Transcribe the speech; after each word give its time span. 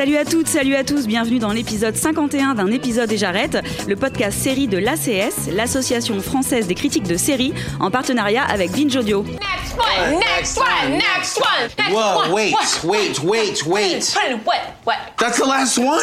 Salut 0.00 0.16
à 0.16 0.24
toutes, 0.24 0.46
salut 0.46 0.74
à 0.76 0.82
tous, 0.82 1.06
bienvenue 1.06 1.38
dans 1.38 1.52
l'épisode 1.52 1.94
51 1.94 2.54
d'un 2.54 2.68
épisode 2.68 3.12
et 3.12 3.18
j'arrête, 3.18 3.58
le 3.86 3.96
podcast 3.96 4.40
série 4.40 4.66
de 4.66 4.78
l'ACS, 4.78 5.50
l'Association 5.54 6.18
française 6.22 6.66
des 6.66 6.74
critiques 6.74 7.06
de 7.06 7.18
séries, 7.18 7.52
en 7.80 7.90
partenariat 7.90 8.42
avec 8.44 8.72
Binge 8.72 8.96
Audio. 8.96 9.22
Next 9.24 9.76
one, 9.76 10.18
next 10.18 10.56
one, 10.56 10.92
next 10.92 11.38
one, 11.38 11.68
next 11.76 11.92
Whoa, 11.92 12.22
one. 12.22 12.32
wait, 12.32 12.54
wait, 12.82 13.22
wait, 13.22 13.66
wait. 13.66 14.16
What, 14.46 14.56
what? 14.86 14.96
That's 15.18 15.36
the 15.36 15.46
last 15.46 15.76
one. 15.76 16.00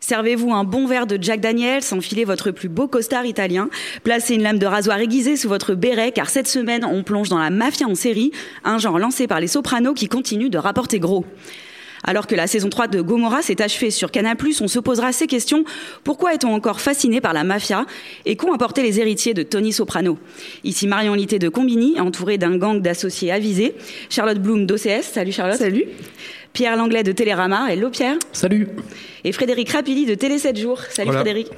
Servez-vous 0.00 0.52
un 0.52 0.64
bon 0.64 0.86
verre 0.86 1.06
de 1.06 1.16
Jack 1.18 1.40
Daniels, 1.40 1.84
enfilez 1.92 2.26
votre 2.26 2.50
plus 2.50 2.68
beau 2.68 2.88
costard 2.88 3.24
italien, 3.24 3.70
placez 4.04 4.34
une 4.34 4.42
lame 4.42 4.58
de 4.58 4.66
rasoir 4.66 4.98
aiguisée 4.98 5.36
sous 5.38 5.48
votre 5.48 5.72
béret, 5.72 6.12
car 6.12 6.28
cette 6.28 6.46
semaine, 6.46 6.84
on 6.84 7.04
plonge 7.04 7.30
dans 7.30 7.38
la 7.38 7.48
mafia 7.48 7.86
en 7.86 7.94
série, 7.94 8.32
un 8.64 8.76
genre 8.76 8.98
lancé 8.98 9.26
par 9.26 9.40
les 9.40 9.48
sopranos 9.48 9.94
qui 9.94 10.08
continue 10.08 10.50
de 10.50 10.58
rapporter 10.58 10.98
gros. 10.98 11.24
Alors 12.04 12.26
que 12.26 12.34
la 12.34 12.46
saison 12.46 12.68
3 12.68 12.88
de 12.88 13.00
Gomorrah 13.00 13.42
s'est 13.42 13.60
achevée 13.62 13.90
sur 13.90 14.10
Canal+, 14.10 14.36
on 14.60 14.68
se 14.68 14.78
posera 14.78 15.12
ces 15.12 15.26
questions. 15.26 15.64
Pourquoi 16.04 16.34
est-on 16.34 16.52
encore 16.52 16.80
fasciné 16.80 17.20
par 17.20 17.32
la 17.32 17.44
mafia 17.44 17.84
Et 18.24 18.36
qu'ont 18.36 18.52
apporté 18.52 18.82
les 18.82 19.00
héritiers 19.00 19.34
de 19.34 19.42
Tony 19.42 19.72
Soprano? 19.72 20.18
Ici 20.64 20.86
Marion 20.86 21.14
Litté 21.14 21.38
de 21.38 21.48
Combini, 21.48 22.00
entourée 22.00 22.38
d'un 22.38 22.56
gang 22.56 22.80
d'associés 22.80 23.30
avisés. 23.32 23.74
Charlotte 24.08 24.38
Bloom 24.38 24.66
d'OCS. 24.66 25.02
Salut 25.12 25.32
Charlotte. 25.32 25.58
Salut. 25.58 25.84
Pierre 26.52 26.76
Langlais 26.76 27.02
de 27.02 27.12
Télérama. 27.12 27.72
Hello 27.72 27.90
Pierre. 27.90 28.16
Salut. 28.32 28.68
Et 29.24 29.32
Frédéric 29.32 29.70
Rapilly 29.70 30.06
de 30.06 30.14
Télé 30.14 30.38
7 30.38 30.58
jours. 30.58 30.80
Salut 30.90 31.08
Voilà. 31.08 31.20
Frédéric. 31.20 31.48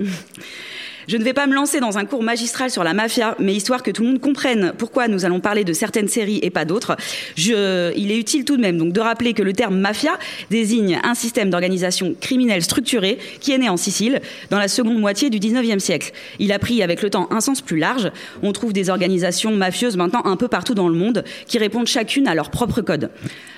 Je 1.08 1.16
ne 1.16 1.24
vais 1.24 1.32
pas 1.32 1.46
me 1.46 1.54
lancer 1.54 1.80
dans 1.80 1.98
un 1.98 2.04
cours 2.04 2.22
magistral 2.22 2.70
sur 2.70 2.84
la 2.84 2.94
mafia, 2.94 3.34
mais 3.38 3.54
histoire 3.54 3.82
que 3.82 3.90
tout 3.90 4.02
le 4.02 4.08
monde 4.08 4.20
comprenne 4.20 4.72
pourquoi 4.78 5.08
nous 5.08 5.24
allons 5.24 5.40
parler 5.40 5.64
de 5.64 5.72
certaines 5.72 6.08
séries 6.08 6.38
et 6.42 6.50
pas 6.50 6.64
d'autres, 6.64 6.96
je- 7.36 7.92
il 7.96 8.10
est 8.12 8.18
utile 8.18 8.44
tout 8.44 8.56
de 8.56 8.62
même 8.62 8.78
donc 8.78 8.92
de 8.92 9.00
rappeler 9.00 9.32
que 9.34 9.42
le 9.42 9.52
terme 9.52 9.76
mafia 9.78 10.12
désigne 10.50 11.00
un 11.02 11.14
système 11.14 11.50
d'organisation 11.50 12.14
criminelle 12.20 12.62
structuré 12.62 13.18
qui 13.40 13.52
est 13.52 13.58
né 13.58 13.68
en 13.68 13.76
Sicile 13.76 14.20
dans 14.50 14.58
la 14.58 14.68
seconde 14.68 14.98
moitié 14.98 15.28
du 15.30 15.38
19e 15.40 15.80
siècle. 15.80 16.12
Il 16.38 16.52
a 16.52 16.58
pris 16.58 16.82
avec 16.82 17.02
le 17.02 17.10
temps 17.10 17.28
un 17.30 17.40
sens 17.40 17.60
plus 17.60 17.78
large. 17.78 18.10
On 18.42 18.52
trouve 18.52 18.72
des 18.72 18.90
organisations 18.90 19.50
mafieuses 19.52 19.96
maintenant 19.96 20.22
un 20.24 20.36
peu 20.36 20.48
partout 20.48 20.74
dans 20.74 20.88
le 20.88 20.94
monde 20.94 21.24
qui 21.46 21.58
répondent 21.58 21.86
chacune 21.88 22.28
à 22.28 22.34
leur 22.34 22.50
propre 22.50 22.80
code. 22.80 23.10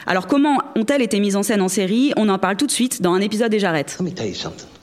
Alors 0.07 0.27
comment 0.27 0.59
ont-elles 0.77 1.03
été 1.03 1.21
mises 1.21 1.37
en 1.37 1.43
scène 1.43 1.63
en 1.63 1.69
série? 1.69 2.13
On 2.17 2.29
en 2.29 2.39
parle 2.39 2.57
tout 2.57 2.67
de 2.67 2.73
suite 2.73 3.03
dans 3.03 3.13
un 3.13 3.21
épisode 3.21 3.53
you 3.55 4.35
something. 4.35 4.74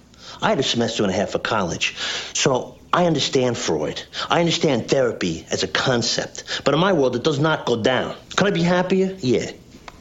I 0.42 0.50
had 0.50 0.60
a 0.60 0.64
semester 0.64 1.04
and 1.04 1.12
a 1.12 1.16
half 1.16 1.36
of 1.36 1.44
college, 1.44 1.96
so 2.34 2.76
I 2.94 3.06
understand 3.06 3.58
Freud. 3.58 4.02
I 4.30 4.40
understand 4.40 4.90
therapy 4.90 5.46
as 5.52 5.64
a 5.64 5.68
concept. 5.68 6.44
But 6.66 6.74
in 6.74 6.80
my 6.80 6.94
world, 6.94 7.16
it 7.16 7.24
does 7.24 7.40
not 7.40 7.66
go 7.66 7.76
down. 7.76 8.16
Could 8.36 8.48
I 8.48 8.52
be 8.52 8.64
happier? 8.64 9.16
Yeah. 9.20 9.52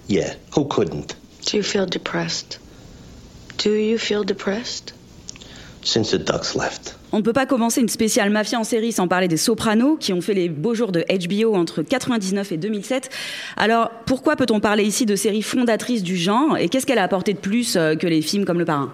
Yeah. 0.08 0.34
Who 0.54 0.64
couldn't? 0.64 1.14
Do 1.44 1.56
you 1.56 1.62
feel 1.62 1.86
depressed? 1.86 2.58
Do 3.58 3.70
you 3.70 3.98
feel 3.98 4.24
depressed? 4.24 4.92
Since 5.82 6.10
the 6.10 6.18
ducks 6.18 6.54
left. 6.54 6.96
On 7.12 7.18
ne 7.18 7.22
peut 7.22 7.32
pas 7.32 7.46
commencer 7.46 7.80
une 7.80 7.88
spéciale 7.88 8.30
mafia 8.30 8.58
en 8.58 8.64
série 8.64 8.92
sans 8.92 9.08
parler 9.08 9.28
des 9.28 9.36
Sopranos, 9.36 9.96
qui 9.98 10.12
ont 10.12 10.20
fait 10.20 10.34
les 10.34 10.48
beaux 10.48 10.74
jours 10.74 10.92
de 10.92 11.04
HBO 11.08 11.54
entre 11.54 11.82
99 11.82 12.52
et 12.52 12.56
2007. 12.56 13.10
Alors, 13.56 13.90
pourquoi 14.06 14.36
peut-on 14.36 14.60
parler 14.60 14.84
ici 14.84 15.06
de 15.06 15.16
séries 15.16 15.42
fondatrices 15.42 16.02
du 16.02 16.16
genre 16.16 16.56
Et 16.56 16.68
qu'est-ce 16.68 16.86
qu'elle 16.86 16.98
a 16.98 17.02
apporté 17.04 17.34
de 17.34 17.38
plus 17.38 17.76
euh, 17.76 17.94
que 17.94 18.06
les 18.06 18.22
films 18.22 18.44
comme 18.44 18.58
Le 18.58 18.64
Parrain? 18.64 18.92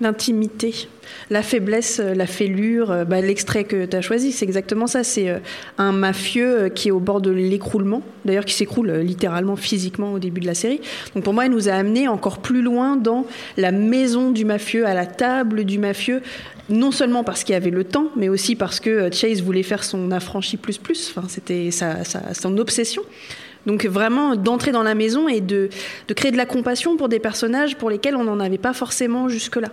L'intimité, 0.00 0.88
la 1.30 1.42
faiblesse, 1.42 2.00
euh, 2.04 2.14
la 2.14 2.26
fêlure, 2.26 2.90
euh, 2.90 3.04
bah, 3.06 3.22
l'extrait 3.22 3.64
que 3.64 3.86
tu 3.86 3.96
as 3.96 4.02
choisi, 4.02 4.30
c'est 4.30 4.44
exactement 4.44 4.86
ça. 4.86 5.02
C'est 5.04 5.30
euh, 5.30 5.38
un 5.78 5.92
mafieux 5.92 6.68
qui 6.68 6.88
est 6.88 6.90
au 6.90 7.00
bord 7.00 7.22
de 7.22 7.30
l'écroulement, 7.30 8.02
d'ailleurs 8.26 8.44
qui 8.44 8.52
s'écroule 8.52 8.90
littéralement 8.92 9.56
physiquement 9.56 10.12
au 10.12 10.18
début 10.18 10.42
de 10.42 10.46
la 10.46 10.54
série. 10.54 10.80
Donc 11.14 11.24
pour 11.24 11.32
moi, 11.32 11.46
elle 11.46 11.52
nous 11.52 11.70
a 11.70 11.72
amené 11.72 12.08
encore 12.08 12.38
plus 12.38 12.60
loin 12.60 12.96
dans 12.96 13.24
la 13.56 13.72
maison 13.72 14.30
du 14.30 14.44
mafieux, 14.44 14.86
à 14.86 14.92
la 14.92 15.06
table 15.06 15.64
du 15.64 15.78
mafieux, 15.78 16.20
non 16.68 16.90
seulement 16.90 17.24
parce 17.24 17.42
qu'il 17.42 17.54
y 17.54 17.56
avait 17.56 17.70
le 17.70 17.84
temps, 17.84 18.08
mais 18.16 18.28
aussi 18.28 18.54
parce 18.54 18.80
que 18.80 19.08
Chase 19.12 19.40
voulait 19.40 19.62
faire 19.62 19.82
son 19.82 20.10
affranchi 20.10 20.58
plus 20.58 20.76
plus. 20.76 21.10
Enfin, 21.16 21.26
c'était 21.28 21.70
sa- 21.70 22.04
son 22.34 22.58
obsession. 22.58 23.02
Donc 23.66 23.84
vraiment 23.84 24.36
d'entrer 24.36 24.72
dans 24.72 24.82
la 24.82 24.94
maison 24.94 25.28
et 25.28 25.40
de, 25.40 25.68
créer 26.14 26.30
de 26.30 26.36
la 26.36 26.46
compassion 26.46 26.96
pour 26.96 27.08
des 27.08 27.18
personnages 27.18 27.76
pour 27.76 27.90
lesquels 27.90 28.16
on 28.16 28.24
n'en 28.24 28.40
avait 28.40 28.58
pas 28.58 28.72
forcément 28.72 29.28
jusque-là. 29.28 29.68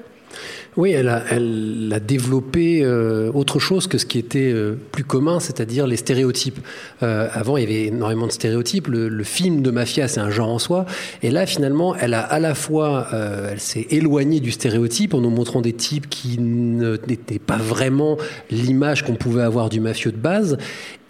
Oui, 0.75 0.91
elle 0.91 1.07
a, 1.07 1.99
développé 1.99 2.83
euh, 2.83 3.31
autre 3.31 3.59
chose 3.59 3.85
que 3.85 3.99
ce 3.99 4.07
qui 4.07 4.17
était 4.17 4.51
euh, 4.51 4.75
plus 4.91 5.03
commun, 5.03 5.39
c'est-à-dire 5.39 5.85
les 5.85 5.97
stéréotypes. 5.97 6.59
Euh, 7.03 7.27
avant, 7.31 7.57
il 7.57 7.61
y 7.61 7.65
avait 7.67 7.85
énormément 7.85 8.25
de 8.25 8.31
stéréotypes. 8.31 8.87
Le, 8.87 9.07
le 9.07 9.23
film 9.23 9.61
de 9.61 9.69
mafia, 9.69 10.07
c'est 10.07 10.19
un 10.19 10.31
genre 10.31 10.49
en 10.49 10.57
soi. 10.57 10.87
Et 11.21 11.29
là, 11.29 11.45
finalement, 11.45 11.95
elle 11.95 12.15
a 12.15 12.21
à 12.21 12.39
la 12.39 12.55
fois, 12.55 13.07
elle 13.51 13.59
s'est 13.59 13.85
éloignée 13.91 14.39
du 14.39 14.49
stéréotype 14.49 15.13
en 15.13 15.21
nous 15.21 15.29
montrant 15.29 15.61
des 15.61 15.73
types 15.73 16.09
qui 16.09 16.39
n'étaient 16.39 17.37
pas 17.37 17.57
vraiment 17.57 18.17
l'image 18.49 19.03
qu'on 19.03 19.15
pouvait 19.15 19.43
avoir 19.43 19.69
du 19.69 19.79
mafieux 19.79 20.11
de 20.11 20.17
base. 20.17 20.57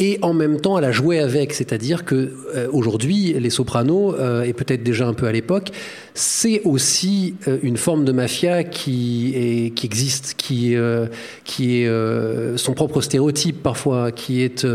Et 0.05 0.19
en 0.21 0.33
même 0.33 0.59
temps, 0.59 0.77
elle 0.77 0.83
a 0.83 0.91
joué 0.91 1.19
avec, 1.19 1.53
c'est-à-dire 1.53 2.03
que 2.03 2.33
euh, 2.55 2.67
aujourd'hui, 2.73 3.33
les 3.39 3.49
Sopranos, 3.49 4.13
euh, 4.19 4.43
et 4.43 4.51
peut-être 4.51 4.83
déjà 4.83 5.07
un 5.07 5.13
peu 5.13 5.27
à 5.27 5.31
l'époque, 5.31 5.71
c'est 6.13 6.61
aussi 6.65 7.35
euh, 7.47 7.57
une 7.63 7.77
forme 7.77 8.03
de 8.03 8.11
mafia 8.11 8.65
qui, 8.65 9.71
existe, 9.81 10.33
qui, 10.35 10.73
est 10.73 12.57
son 12.57 12.73
propre 12.73 12.99
stéréotype 12.99 13.63
parfois, 13.63 14.11
qui 14.11 14.41
est 14.41 14.67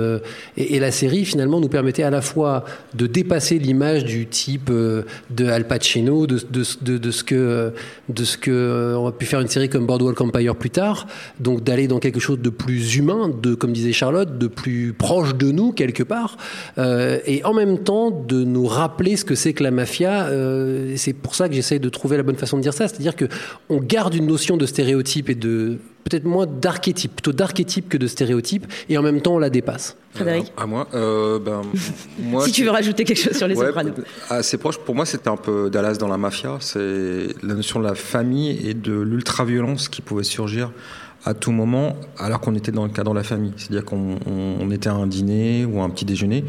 et, 0.57 0.81
la 0.81 0.91
série 0.91 1.27
finalement 1.27 1.61
nous 1.61 1.69
permettait 1.69 2.05
à 2.05 2.11
la 2.11 2.23
fois 2.23 2.65
de 2.95 3.07
dépasser 3.07 3.59
l'image 3.59 4.05
du 4.05 4.27
type 4.27 4.71
de 4.71 5.47
Al 5.47 5.67
Pacino, 5.67 6.27
de, 6.27 6.39
ce 6.39 7.23
que 7.23 7.73
de 8.09 8.25
ce 8.25 8.39
que 8.39 8.95
on 8.97 9.09
a 9.09 9.13
pu 9.13 9.27
faire 9.27 9.41
une 9.41 9.49
série 9.49 9.69
comme 9.69 9.87
Boardwalk 9.87 10.19
Empire 10.21 10.57
plus 10.57 10.71
tard, 10.71 11.07
donc 11.39 11.65
d'aller 11.65 11.87
dans 11.87 11.99
quelque 11.99 12.21
chose 12.21 12.39
de 12.39 12.51
plus 12.51 12.97
humain, 12.97 13.31
de 13.43 13.55
comme 13.55 13.73
disait 13.73 13.93
Charlotte, 13.93 14.39
de 14.39 14.47
plus 14.47 14.95
proche 14.95 15.18
de 15.23 15.51
nous 15.51 15.73
quelque 15.73 16.03
part, 16.03 16.37
euh, 16.79 17.19
et 17.27 17.45
en 17.45 17.55
même 17.55 17.79
temps 17.79 18.11
de 18.11 18.45
nous 18.45 18.67
rappeler 18.67 19.17
ce 19.17 19.25
que 19.25 19.35
c'est 19.35 19.53
que 19.53 19.63
la 19.63 19.71
mafia. 19.71 20.27
euh, 20.27 20.95
c'est 20.97 21.13
pour 21.13 21.35
ça 21.35 21.49
que 21.49 21.55
j'essaye 21.55 21.81
de 21.81 21.89
trouver 21.89 22.17
la 22.17 22.23
bonne 22.23 22.37
façon 22.37 22.57
de 22.57 22.63
dire 22.63 22.75
ça, 22.75 22.89
c'est-à-dire 22.89 23.17
que 23.17 23.27
on 23.69 23.79
garde 23.79 24.15
une 24.15 24.27
notion 24.27 24.57
de 24.57 24.67
stéréotype 24.67 25.29
et 25.31 25.35
de 25.35 25.79
peut-être 26.05 26.25
moins 26.25 26.47
d'archétype, 26.47 27.17
plutôt 27.17 27.33
d'archétype 27.33 27.89
que 27.89 27.97
de 27.97 28.07
stéréotype, 28.07 28.67
et 28.89 28.97
en 28.97 29.03
même 29.03 29.21
temps 29.21 29.35
on 29.35 29.39
la 29.39 29.51
dépasse. 29.51 29.97
Frédéric 30.15 30.53
À 30.57 30.67
moi, 30.67 30.89
euh, 30.95 31.39
ben, 31.39 31.63
moi 32.19 32.45
Si 32.45 32.53
tu 32.53 32.65
veux 32.65 32.71
rajouter 32.71 33.05
quelque 33.05 33.21
chose 33.21 33.37
sur 33.37 33.47
les 33.47 33.55
Ouais, 33.55 33.67
Sopranos. 33.67 33.93
Assez 34.31 34.57
proche. 34.57 34.79
Pour 34.79 34.95
moi, 34.95 35.05
c'était 35.05 35.29
un 35.29 35.37
peu 35.37 35.69
Dallas 35.71 35.97
dans 35.99 36.09
la 36.09 36.17
mafia. 36.17 36.57
C'est 36.61 37.29
la 37.43 37.55
notion 37.55 37.79
de 37.79 37.85
la 37.85 37.95
famille 37.95 38.59
et 38.69 38.75
de 38.75 38.99
l'ultra-violence 38.99 39.89
qui 39.89 40.01
pouvait 40.01 40.25
surgir 40.25 40.73
à 41.29 41.35
tout 41.35 41.53
moment, 41.53 41.95
alors 42.19 42.41
qu'on 42.41 42.55
était 42.55 42.73
dans 42.73 42.85
le 42.85 42.91
cadre 42.91 43.11
de 43.13 43.17
la 43.19 43.23
famille. 43.23 43.53
C'est-à-dire 43.59 43.85
qu'on 43.85 44.17
on- 44.27 44.55
on 44.61 44.71
était 44.71 44.89
à 44.89 44.95
un 44.95 45.07
dîner 45.07 45.67
ou 45.67 45.81
à 45.81 45.85
un 45.85 45.91
petit 45.91 46.07
déjeuner 46.07 46.43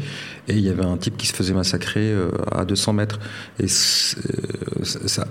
et 0.48 0.54
il 0.54 0.60
y 0.60 0.70
avait 0.70 0.84
un 0.84 0.96
type 0.96 1.16
qui 1.18 1.26
se 1.26 1.34
faisait 1.34 1.52
massacrer 1.52 2.00
euh, 2.12 2.30
à 2.50 2.64
200 2.64 2.94
mètres. 2.94 3.20
Et 3.58 3.64
euh, 3.64 3.66
ça, 4.84 5.26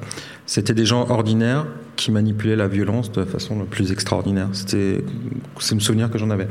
c'était 0.46 0.76
des 0.76 0.86
gens 0.86 1.10
ordinaires 1.10 1.66
qui 1.96 2.12
manipulaient 2.12 2.56
la 2.56 2.68
violence 2.68 3.12
de 3.12 3.22
la 3.22 3.26
façon 3.26 3.58
la 3.58 3.66
plus 3.66 3.92
extraordinaire. 3.92 4.50
C'était, 4.54 5.04
c'est 5.60 5.74
le 5.76 5.82
souvenir 5.82 6.12
que 6.12 6.18
j'en 6.20 6.30
avais. 6.30 6.48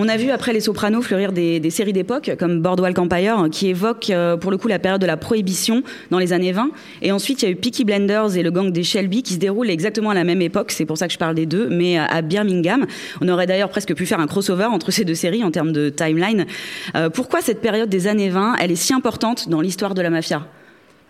On 0.00 0.06
a 0.06 0.16
vu 0.16 0.30
après 0.30 0.52
les 0.52 0.60
Sopranos 0.60 1.02
fleurir 1.02 1.32
des, 1.32 1.70
séries 1.70 1.92
d'époque 1.92 2.30
comme 2.38 2.60
Boardwalk 2.60 2.96
Empire 3.00 3.48
qui 3.50 3.66
évoquent 3.66 4.10
euh, 4.10 4.36
pour 4.36 4.52
le 4.52 4.56
coup 4.56 4.68
la 4.68 4.78
période 4.78 5.00
de 5.00 5.06
la 5.06 5.16
prohibition 5.16 5.82
dans 6.12 6.20
les 6.20 6.32
années 6.32 6.52
20 6.52 6.70
et 7.02 7.10
ensuite 7.10 7.42
il 7.42 7.46
y 7.46 7.48
a 7.48 7.50
eu 7.50 7.56
Peaky 7.56 7.84
Blinders 7.84 8.36
et 8.36 8.44
le 8.44 8.52
gang 8.52 8.70
des 8.70 8.84
Shelby 8.84 9.24
qui 9.24 9.34
se 9.34 9.40
déroulent 9.40 9.70
exactement 9.70 10.10
à 10.10 10.14
la 10.14 10.22
même 10.22 10.40
époque. 10.40 10.70
C'est 10.70 10.86
pour 10.86 10.96
ça 10.96 11.08
que 11.08 11.12
je 11.12 11.18
parle 11.18 11.34
des 11.34 11.46
deux 11.46 11.68
mais 11.68 11.98
à 11.98 12.22
Birmingham. 12.22 12.86
On 13.20 13.28
aurait 13.28 13.48
d'ailleurs 13.48 13.70
presque 13.70 13.92
pu 13.92 14.06
faire 14.06 14.20
un 14.20 14.28
crossover 14.28 14.66
entre 14.66 14.92
ces 14.92 15.04
deux 15.04 15.16
séries 15.16 15.42
en 15.42 15.50
termes 15.50 15.72
de 15.72 15.88
timeline. 15.88 16.46
Euh, 16.94 17.10
pourquoi 17.10 17.40
cette 17.40 17.60
période 17.60 17.88
des 17.88 18.06
années 18.06 18.28
20 18.28 18.54
elle 18.60 18.70
est 18.70 18.76
si 18.76 18.94
importante 18.94 19.48
dans 19.48 19.60
l'histoire 19.60 19.94
de 19.94 20.02
la 20.02 20.10
mafia? 20.10 20.46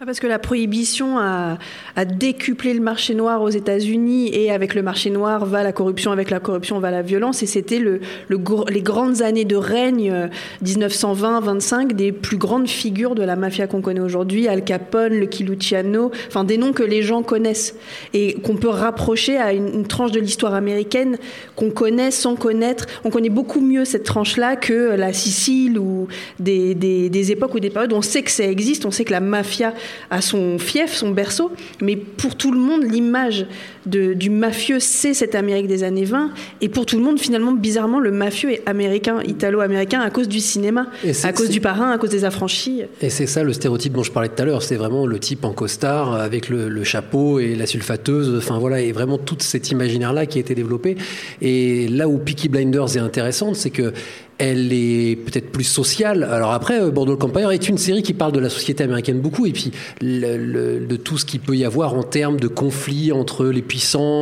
Parce 0.06 0.21
que 0.21 0.29
la 0.29 0.39
prohibition 0.39 1.19
a, 1.19 1.59
a 1.97 2.05
décuplé 2.05 2.73
le 2.73 2.81
marché 2.81 3.15
noir 3.15 3.43
aux 3.43 3.49
États-Unis 3.49 4.31
et 4.33 4.53
avec 4.53 4.77
le 4.77 4.83
marché 4.83 5.11
noir 5.11 5.45
va 5.45 5.65
la 5.65 5.73
corruption, 5.73 6.12
avec 6.12 6.31
la 6.31 6.39
corruption 6.39 6.79
va 6.79 6.93
la 6.93 7.03
violence 7.03 7.43
et 7.43 7.47
c'était 7.47 7.81
le, 7.81 8.00
le 8.29 8.39
les 8.69 8.81
grandes 8.81 9.23
années 9.23 9.45
de 9.45 9.56
règne 9.56 10.12
euh, 10.12 10.29
1920-25 10.65 11.95
des 11.95 12.12
plus 12.12 12.37
grandes 12.37 12.69
figures 12.69 13.17
de 13.17 13.25
la 13.25 13.35
mafia 13.35 13.67
qu'on 13.67 13.81
connaît 13.81 14.00
aujourd'hui, 14.00 14.47
Al 14.47 14.62
Capone, 14.62 15.15
Lucky 15.15 15.43
Luciano, 15.43 16.12
enfin 16.29 16.45
des 16.45 16.59
noms 16.59 16.73
que 16.73 16.85
les 16.85 17.03
gens 17.03 17.25
connaissent 17.25 17.75
et 18.15 18.35
qu'on 18.35 18.55
peut 18.55 18.69
rapprocher 18.69 19.37
à 19.37 19.53
une, 19.53 19.69
une 19.75 19.87
tranche 19.87 20.12
de 20.12 20.21
l'histoire 20.21 20.55
américaine 20.55 21.19
qu'on 21.56 21.71
connaît 21.71 22.12
sans 22.12 22.37
connaître. 22.37 22.87
On 23.05 23.11
connaît 23.11 23.31
beaucoup 23.31 23.61
mieux 23.61 23.85
cette 23.85 24.05
tranche-là 24.05 24.55
que 24.55 24.95
la 24.95 25.12
Sicile 25.12 25.77
ou 25.77 26.06
des, 26.39 26.77
des, 26.77 27.11
des 27.11 27.33
époques 27.33 27.55
ou 27.55 27.61
des 27.61 27.71
périodes 27.71 27.93
on 27.93 28.03
sait 28.03 28.23
que 28.23 28.31
ça 28.31 28.45
existe, 28.45 28.87
on 28.87 28.93
sait 28.93 29.05
que 29.05 29.11
la 29.11 29.21
mafia 29.21 29.75
a 30.11 30.20
son 30.20 30.58
fief, 30.58 30.94
son 30.94 31.11
berceau, 31.11 31.52
mais 31.81 31.96
pour 31.96 32.37
tout 32.37 32.52
le 32.52 32.58
monde, 32.58 32.82
l'image 32.85 33.46
de- 33.88 34.12
du 34.14 34.31
mafieux, 34.31 34.81
c'est 34.81 35.14
cette 35.14 35.35
Amérique 35.35 35.67
des 35.67 35.82
années 35.85 36.05
20, 36.05 36.31
et 36.61 36.69
pour 36.69 36.87
tout 36.87 36.96
le 36.96 37.02
monde, 37.02 37.19
finalement, 37.19 37.52
bizarrement, 37.52 38.00
le 38.00 38.11
mafieux 38.11 38.52
est 38.52 38.62
américain, 38.67 39.20
italo-américain, 39.26 40.00
à 40.00 40.11
cause 40.11 40.29
du 40.29 40.40
cinéma, 40.40 40.88
à 41.25 41.32
cause 41.32 41.49
du 41.50 41.61
parrain, 41.61 41.90
à 41.90 41.99
cause 41.99 42.11
des 42.11 42.25
affranchis. 42.25 42.82
Et 43.00 43.11
c'est 43.11 43.26
ça 43.26 43.43
le 43.43 43.52
stéréotype 43.52 43.93
dont 43.93 44.02
je 44.02 44.12
parlais 44.12 44.29
tout 44.29 44.43
à 44.43 44.44
l'heure. 44.44 44.62
C'est 44.62 44.76
vraiment 44.76 45.06
le 45.06 45.19
type 45.19 45.44
en 45.44 45.52
costard 45.52 46.14
avec 46.14 46.49
le, 46.49 46.69
le 46.69 46.85
chapeau 46.85 47.38
et 47.38 47.55
la 47.55 47.67
sulfateuse. 47.67 48.35
Enfin 48.37 48.58
voilà, 48.58 48.81
et 48.81 48.93
vraiment 48.93 49.19
tout 49.19 49.37
cet 49.40 49.70
imaginaire-là 49.70 50.26
qui 50.26 50.38
a 50.38 50.40
été 50.40 50.55
développé. 50.55 50.96
Et 51.40 51.88
là 51.88 52.08
où 52.08 52.19
Peaky 52.19 52.49
Blinders 52.49 52.96
est 52.96 53.00
intéressante, 53.00 53.56
c'est 53.56 53.70
que 53.70 53.93
elle 54.40 54.73
est 54.73 55.17
peut-être 55.17 55.50
plus 55.50 55.64
sociale. 55.64 56.23
Alors 56.23 56.52
après, 56.52 56.81
euh, 56.81 56.90
Bordeaux 56.93 57.19
Empire 57.20 57.50
est 57.50 57.69
une 57.69 57.76
série 57.76 58.05
qui 58.05 58.14
parle 58.14 58.31
de 58.31 58.38
la 58.38 58.49
société 58.49 58.85
américaine 58.85 59.19
beaucoup 59.19 59.46
et 59.46 59.50
puis 59.52 59.73
le- 60.00 60.37
le- 60.37 60.87
de 60.87 60.94
tout 60.94 61.19
ce 61.19 61.25
qu'il 61.25 61.40
peut 61.40 61.56
y 61.56 61.64
avoir 61.64 61.94
en 61.94 62.05
termes 62.05 62.38
de 62.38 62.46
conflits 62.46 63.11
entre 63.11 63.46
les 63.46 63.62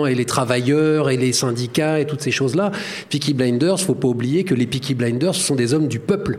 et 0.07 0.15
les 0.15 0.25
travailleurs 0.25 1.11
et 1.11 1.17
les 1.17 1.33
syndicats 1.33 2.01
et 2.01 2.07
toutes 2.07 2.23
ces 2.23 2.31
choses-là. 2.31 2.73
Peaky 3.11 3.35
Blinders, 3.35 3.81
faut 3.81 3.95
pas 3.95 4.09
oublier 4.09 4.45
que 4.45 4.55
les 4.55 4.67
Peaky 4.67 4.95
Blinders 4.95 5.35
ce 5.35 5.43
sont 5.43 5.55
des 5.55 5.75
hommes 5.75 5.89
du 5.89 5.99
peuple 5.99 6.39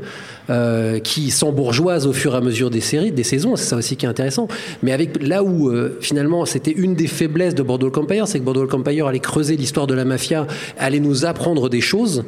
euh, 0.49 0.99
qui 0.99 1.31
s'embourgeoisent 1.31 2.07
au 2.07 2.13
fur 2.13 2.33
et 2.33 2.37
à 2.37 2.41
mesure 2.41 2.69
des 2.69 2.81
séries, 2.81 3.11
des 3.11 3.23
saisons. 3.23 3.55
C'est 3.55 3.65
ça 3.65 3.75
aussi 3.75 3.97
qui 3.97 4.05
est 4.05 4.09
intéressant. 4.09 4.47
Mais 4.83 4.91
avec 4.91 5.21
là 5.21 5.43
où 5.43 5.69
euh, 5.69 5.97
finalement 6.01 6.45
c'était 6.45 6.71
une 6.71 6.95
des 6.95 7.07
faiblesses 7.07 7.55
de 7.55 7.63
Bordeaux 7.63 7.91
Empire, 7.95 8.27
c'est 8.27 8.39
que 8.39 8.43
Bordeaux 8.43 8.67
Empire 8.71 9.07
allait 9.07 9.19
creuser 9.19 9.57
l'histoire 9.57 9.87
de 9.87 9.93
la 9.93 10.05
mafia, 10.05 10.47
allait 10.77 10.99
nous 10.99 11.25
apprendre 11.25 11.69
des 11.69 11.81
choses. 11.81 12.23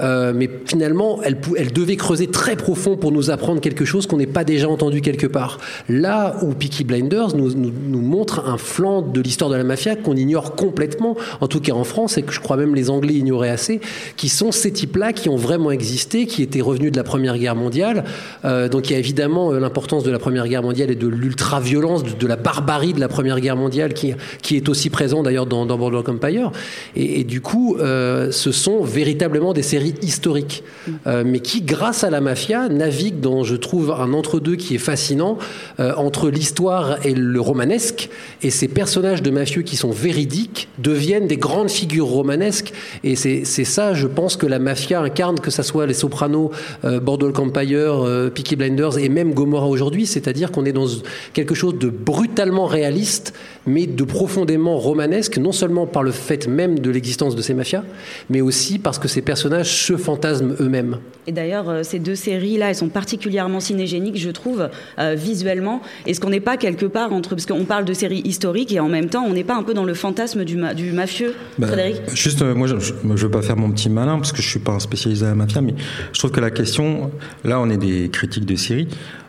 Euh, 0.00 0.32
mais 0.34 0.50
finalement, 0.66 1.20
elle, 1.22 1.38
devait 1.72 1.96
creuser 1.96 2.26
très 2.26 2.56
profond 2.56 2.96
pour 2.96 3.12
nous 3.12 3.30
apprendre 3.30 3.60
quelque 3.60 3.84
chose 3.84 4.06
qu'on 4.06 4.16
n'ait 4.16 4.26
pas 4.26 4.44
déjà 4.44 4.68
entendu 4.68 5.00
quelque 5.00 5.26
part. 5.26 5.58
Là 5.88 6.36
où 6.42 6.52
Peaky 6.52 6.84
Blinders 6.84 7.36
nous, 7.36 7.54
montre 8.00 8.48
un 8.48 8.58
flanc 8.58 9.02
de 9.02 9.20
l'histoire 9.20 9.50
de 9.50 9.56
la 9.56 9.64
mafia 9.64 9.96
qu'on 9.96 10.16
ignore 10.16 10.56
complètement, 10.56 11.16
en 11.40 11.48
tout 11.48 11.60
cas 11.60 11.72
en 11.72 11.84
France, 11.84 12.18
et 12.18 12.22
que 12.22 12.32
je 12.32 12.40
crois 12.40 12.56
même 12.56 12.74
les 12.74 12.90
Anglais 12.90 13.14
ignoraient 13.14 13.50
assez, 13.50 13.80
qui 14.16 14.28
sont 14.28 14.52
ces 14.52 14.72
types-là 14.72 15.12
qui 15.12 15.28
ont 15.28 15.36
vraiment 15.36 15.70
existé, 15.70 16.26
qui 16.26 16.42
étaient 16.42 16.60
revenus 16.60 16.92
de 16.92 16.96
la 16.96 17.04
Première 17.04 17.38
Guerre 17.38 17.56
mondiale. 17.56 18.04
Euh, 18.44 18.68
donc 18.68 18.90
il 18.90 18.94
y 18.94 18.96
a 18.96 18.98
évidemment 18.98 19.52
euh, 19.52 19.60
l'importance 19.60 20.04
de 20.04 20.10
la 20.10 20.18
Première 20.18 20.48
Guerre 20.48 20.62
mondiale 20.62 20.90
et 20.90 20.96
de 20.96 21.06
l'ultra-violence, 21.06 22.02
de, 22.04 22.26
la 22.26 22.36
barbarie 22.36 22.92
de 22.92 23.00
la 23.00 23.08
Première 23.08 23.40
Guerre 23.40 23.56
mondiale, 23.56 23.94
qui, 23.94 24.14
est 24.56 24.68
aussi 24.68 24.90
présent 24.90 25.22
d'ailleurs 25.22 25.46
dans, 25.46 25.66
dans 25.66 25.78
Boardwalk 25.78 26.08
Empire. 26.08 26.50
Et, 26.96 27.24
du 27.24 27.40
coup, 27.40 27.76
ce 27.78 28.52
sont 28.52 28.82
véritablement 28.82 29.52
des 29.52 29.62
séries 29.62 29.83
historiques, 30.02 30.62
euh, 31.06 31.22
mais 31.26 31.40
qui, 31.40 31.62
grâce 31.62 32.04
à 32.04 32.10
la 32.10 32.20
mafia, 32.20 32.68
naviguent 32.68 33.20
dans, 33.20 33.44
je 33.44 33.56
trouve, 33.56 33.90
un 33.90 34.12
entre-deux 34.12 34.56
qui 34.56 34.74
est 34.74 34.78
fascinant 34.78 35.38
euh, 35.80 35.92
entre 35.96 36.30
l'histoire 36.30 37.04
et 37.04 37.14
le 37.14 37.40
romanesque. 37.40 38.08
Et 38.42 38.50
ces 38.50 38.68
personnages 38.68 39.22
de 39.22 39.30
mafieux 39.30 39.62
qui 39.62 39.76
sont 39.76 39.90
véridiques 39.90 40.68
deviennent 40.78 41.26
des 41.26 41.36
grandes 41.36 41.70
figures 41.70 42.06
romanesques. 42.06 42.72
Et 43.02 43.16
c'est 43.16 43.44
ça, 43.64 43.94
je 43.94 44.06
pense, 44.06 44.36
que 44.36 44.46
la 44.46 44.58
mafia 44.58 45.00
incarne, 45.00 45.38
que 45.40 45.50
ça 45.50 45.62
soit 45.62 45.86
les 45.86 45.94
Sopranos, 45.94 46.50
euh, 46.84 47.00
Boardwalk 47.00 47.38
Empire, 47.38 48.04
euh, 48.04 48.30
Peaky 48.30 48.56
Blinders 48.56 48.98
et 48.98 49.08
même 49.08 49.34
Gomorrah 49.34 49.66
aujourd'hui. 49.66 50.06
C'est-à-dire 50.06 50.50
qu'on 50.50 50.64
est 50.64 50.72
dans 50.72 50.86
quelque 51.32 51.54
chose 51.54 51.78
de 51.78 51.88
brutalement 51.88 52.66
réaliste, 52.66 53.34
mais 53.66 53.86
de 53.86 54.04
profondément 54.04 54.76
romanesque, 54.78 55.38
non 55.38 55.52
seulement 55.52 55.86
par 55.86 56.02
le 56.02 56.10
fait 56.10 56.46
même 56.48 56.78
de 56.78 56.90
l'existence 56.90 57.34
de 57.36 57.42
ces 57.42 57.54
mafias, 57.54 57.82
mais 58.30 58.40
aussi 58.40 58.78
parce 58.78 58.98
que 58.98 59.08
ces 59.08 59.22
personnages 59.22 59.70
se 59.70 59.96
fantasment 59.96 60.54
eux-mêmes. 60.60 60.98
Et 61.26 61.32
d'ailleurs, 61.32 61.68
euh, 61.70 61.82
ces 61.82 61.98
deux 61.98 62.14
séries-là, 62.14 62.68
elles 62.68 62.74
sont 62.76 62.88
particulièrement 62.90 63.60
cinégéniques, 63.60 64.18
je 64.18 64.30
trouve, 64.30 64.68
euh, 64.98 65.14
visuellement. 65.16 65.80
Est-ce 66.06 66.20
qu'on 66.20 66.30
n'est 66.30 66.40
pas 66.40 66.56
quelque 66.58 66.84
part 66.86 67.12
entre... 67.12 67.30
Parce 67.30 67.46
qu'on 67.46 67.64
parle 67.64 67.84
de 67.86 67.94
séries 67.94 68.20
historiques 68.24 68.72
et 68.72 68.80
en 68.80 68.88
même 68.88 69.08
temps, 69.08 69.24
on 69.26 69.32
n'est 69.32 69.44
pas 69.44 69.56
un 69.56 69.62
peu 69.62 69.72
dans 69.74 69.84
le 69.84 69.94
fantasme 69.94 70.44
du, 70.44 70.56
ma- 70.56 70.74
du 70.74 70.92
mafieux, 70.92 71.34
Bah, 71.58 71.66
Frédéric? 71.68 71.96
Juste, 72.14 72.42
euh, 72.42 72.54
moi, 72.54 72.66
je 72.66 72.74
ne 73.04 73.16
veux 73.16 73.30
pas 73.30 73.40
faire 73.42 73.56
mon 73.56 73.70
petit 73.70 73.88
malin 73.88 74.16
parce 74.18 74.32
que 74.32 74.42
je 74.42 74.48
suis 74.48 74.58
pas 74.60 74.72
un 74.72 74.78
spécialisé 74.80 75.24
à 75.24 75.30
la 75.30 75.34
mafia, 75.34 75.62
mais 75.62 75.74
je 76.12 76.18
trouve 76.18 76.30
que 76.30 76.40
la 76.40 76.50
question, 76.50 77.10
là, 77.44 77.58
on 77.60 77.70
est 77.70 77.78
des 77.78 78.10
critiques 78.10 78.44
de 78.44 78.56
série. 78.56 78.88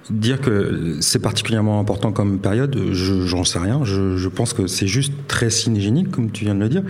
Dire 0.09 0.39
que 0.39 0.97
c'est 1.01 1.19
particulièrement 1.19 1.79
important 1.79 2.11
comme 2.11 2.37
période, 2.37 2.77
je 2.91 3.25
j'en 3.25 3.43
sais 3.43 3.57
rien. 3.57 3.83
Je, 3.83 4.27
pense 4.27 4.53
que 4.53 4.67
c'est 4.67 4.87
juste 4.87 5.13
très 5.27 5.49
cinégénique, 5.49 6.11
comme 6.11 6.31
tu 6.31 6.45
viens 6.45 6.53
de 6.53 6.59
le 6.59 6.69
dire. 6.69 6.83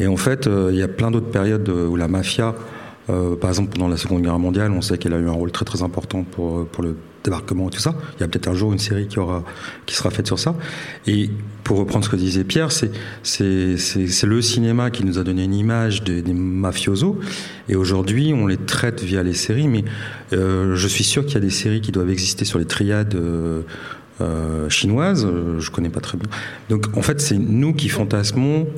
Et 0.00 0.06
en 0.06 0.16
fait, 0.16 0.46
euh, 0.46 0.70
il 0.72 0.78
y 0.78 0.82
a 0.82 0.88
plein 0.88 1.10
d'autres 1.10 1.30
périodes 1.30 1.68
où 1.68 1.94
la 1.96 2.08
mafia, 2.08 2.54
euh, 3.10 3.36
par 3.36 3.50
exemple 3.50 3.70
pendant 3.70 3.88
la 3.88 3.98
Seconde 3.98 4.22
Guerre 4.22 4.38
mondiale, 4.38 4.72
on 4.72 4.80
sait 4.80 4.96
qu'elle 4.96 5.12
a 5.12 5.18
eu 5.18 5.28
un 5.28 5.32
rôle 5.32 5.52
très 5.52 5.66
très 5.66 5.82
important 5.82 6.22
pour 6.24 6.66
pour 6.66 6.82
le 6.82 6.96
débarquement 7.24 7.68
et 7.68 7.70
tout 7.70 7.80
ça. 7.80 7.94
Il 8.16 8.20
y 8.20 8.22
a 8.22 8.28
peut-être 8.28 8.48
un 8.48 8.54
jour 8.54 8.72
une 8.72 8.78
série 8.78 9.08
qui 9.08 9.18
aura 9.18 9.42
qui 9.86 9.96
sera 9.96 10.10
faite 10.10 10.26
sur 10.26 10.38
ça. 10.38 10.54
Et 11.06 11.30
pour 11.64 11.78
reprendre 11.78 12.04
ce 12.04 12.10
que 12.10 12.16
disait 12.16 12.44
Pierre, 12.44 12.70
c'est 12.70 12.90
c'est 13.22 13.76
c'est 13.78 14.26
le 14.26 14.42
cinéma 14.42 14.90
qui 14.90 15.04
nous 15.04 15.18
a 15.18 15.24
donné 15.24 15.44
une 15.44 15.54
image 15.54 16.04
des, 16.04 16.22
des 16.22 16.34
mafiosos. 16.34 17.18
Et 17.68 17.76
aujourd'hui, 17.76 18.34
on 18.34 18.46
les 18.46 18.58
traite 18.58 19.02
via 19.02 19.22
les 19.22 19.34
séries. 19.34 19.68
Mais 19.68 19.84
euh, 20.32 20.76
je 20.76 20.88
suis 20.88 21.04
sûr 21.04 21.24
qu'il 21.24 21.34
y 21.34 21.38
a 21.38 21.40
des 21.40 21.50
séries 21.50 21.80
qui 21.80 21.92
doivent 21.92 22.10
exister 22.10 22.44
sur 22.44 22.58
les 22.58 22.66
triades. 22.66 23.14
euh, 23.14 23.62
euh, 24.20 24.68
chinoises, 24.68 25.26
je 25.58 25.70
connais 25.72 25.88
pas 25.88 25.98
très 25.98 26.16
bien. 26.16 26.28
Donc 26.68 26.86
en 26.96 27.02
fait, 27.02 27.20
c'est 27.20 27.36
nous 27.36 27.74
qui 27.74 27.88
fantasmons 27.88 28.68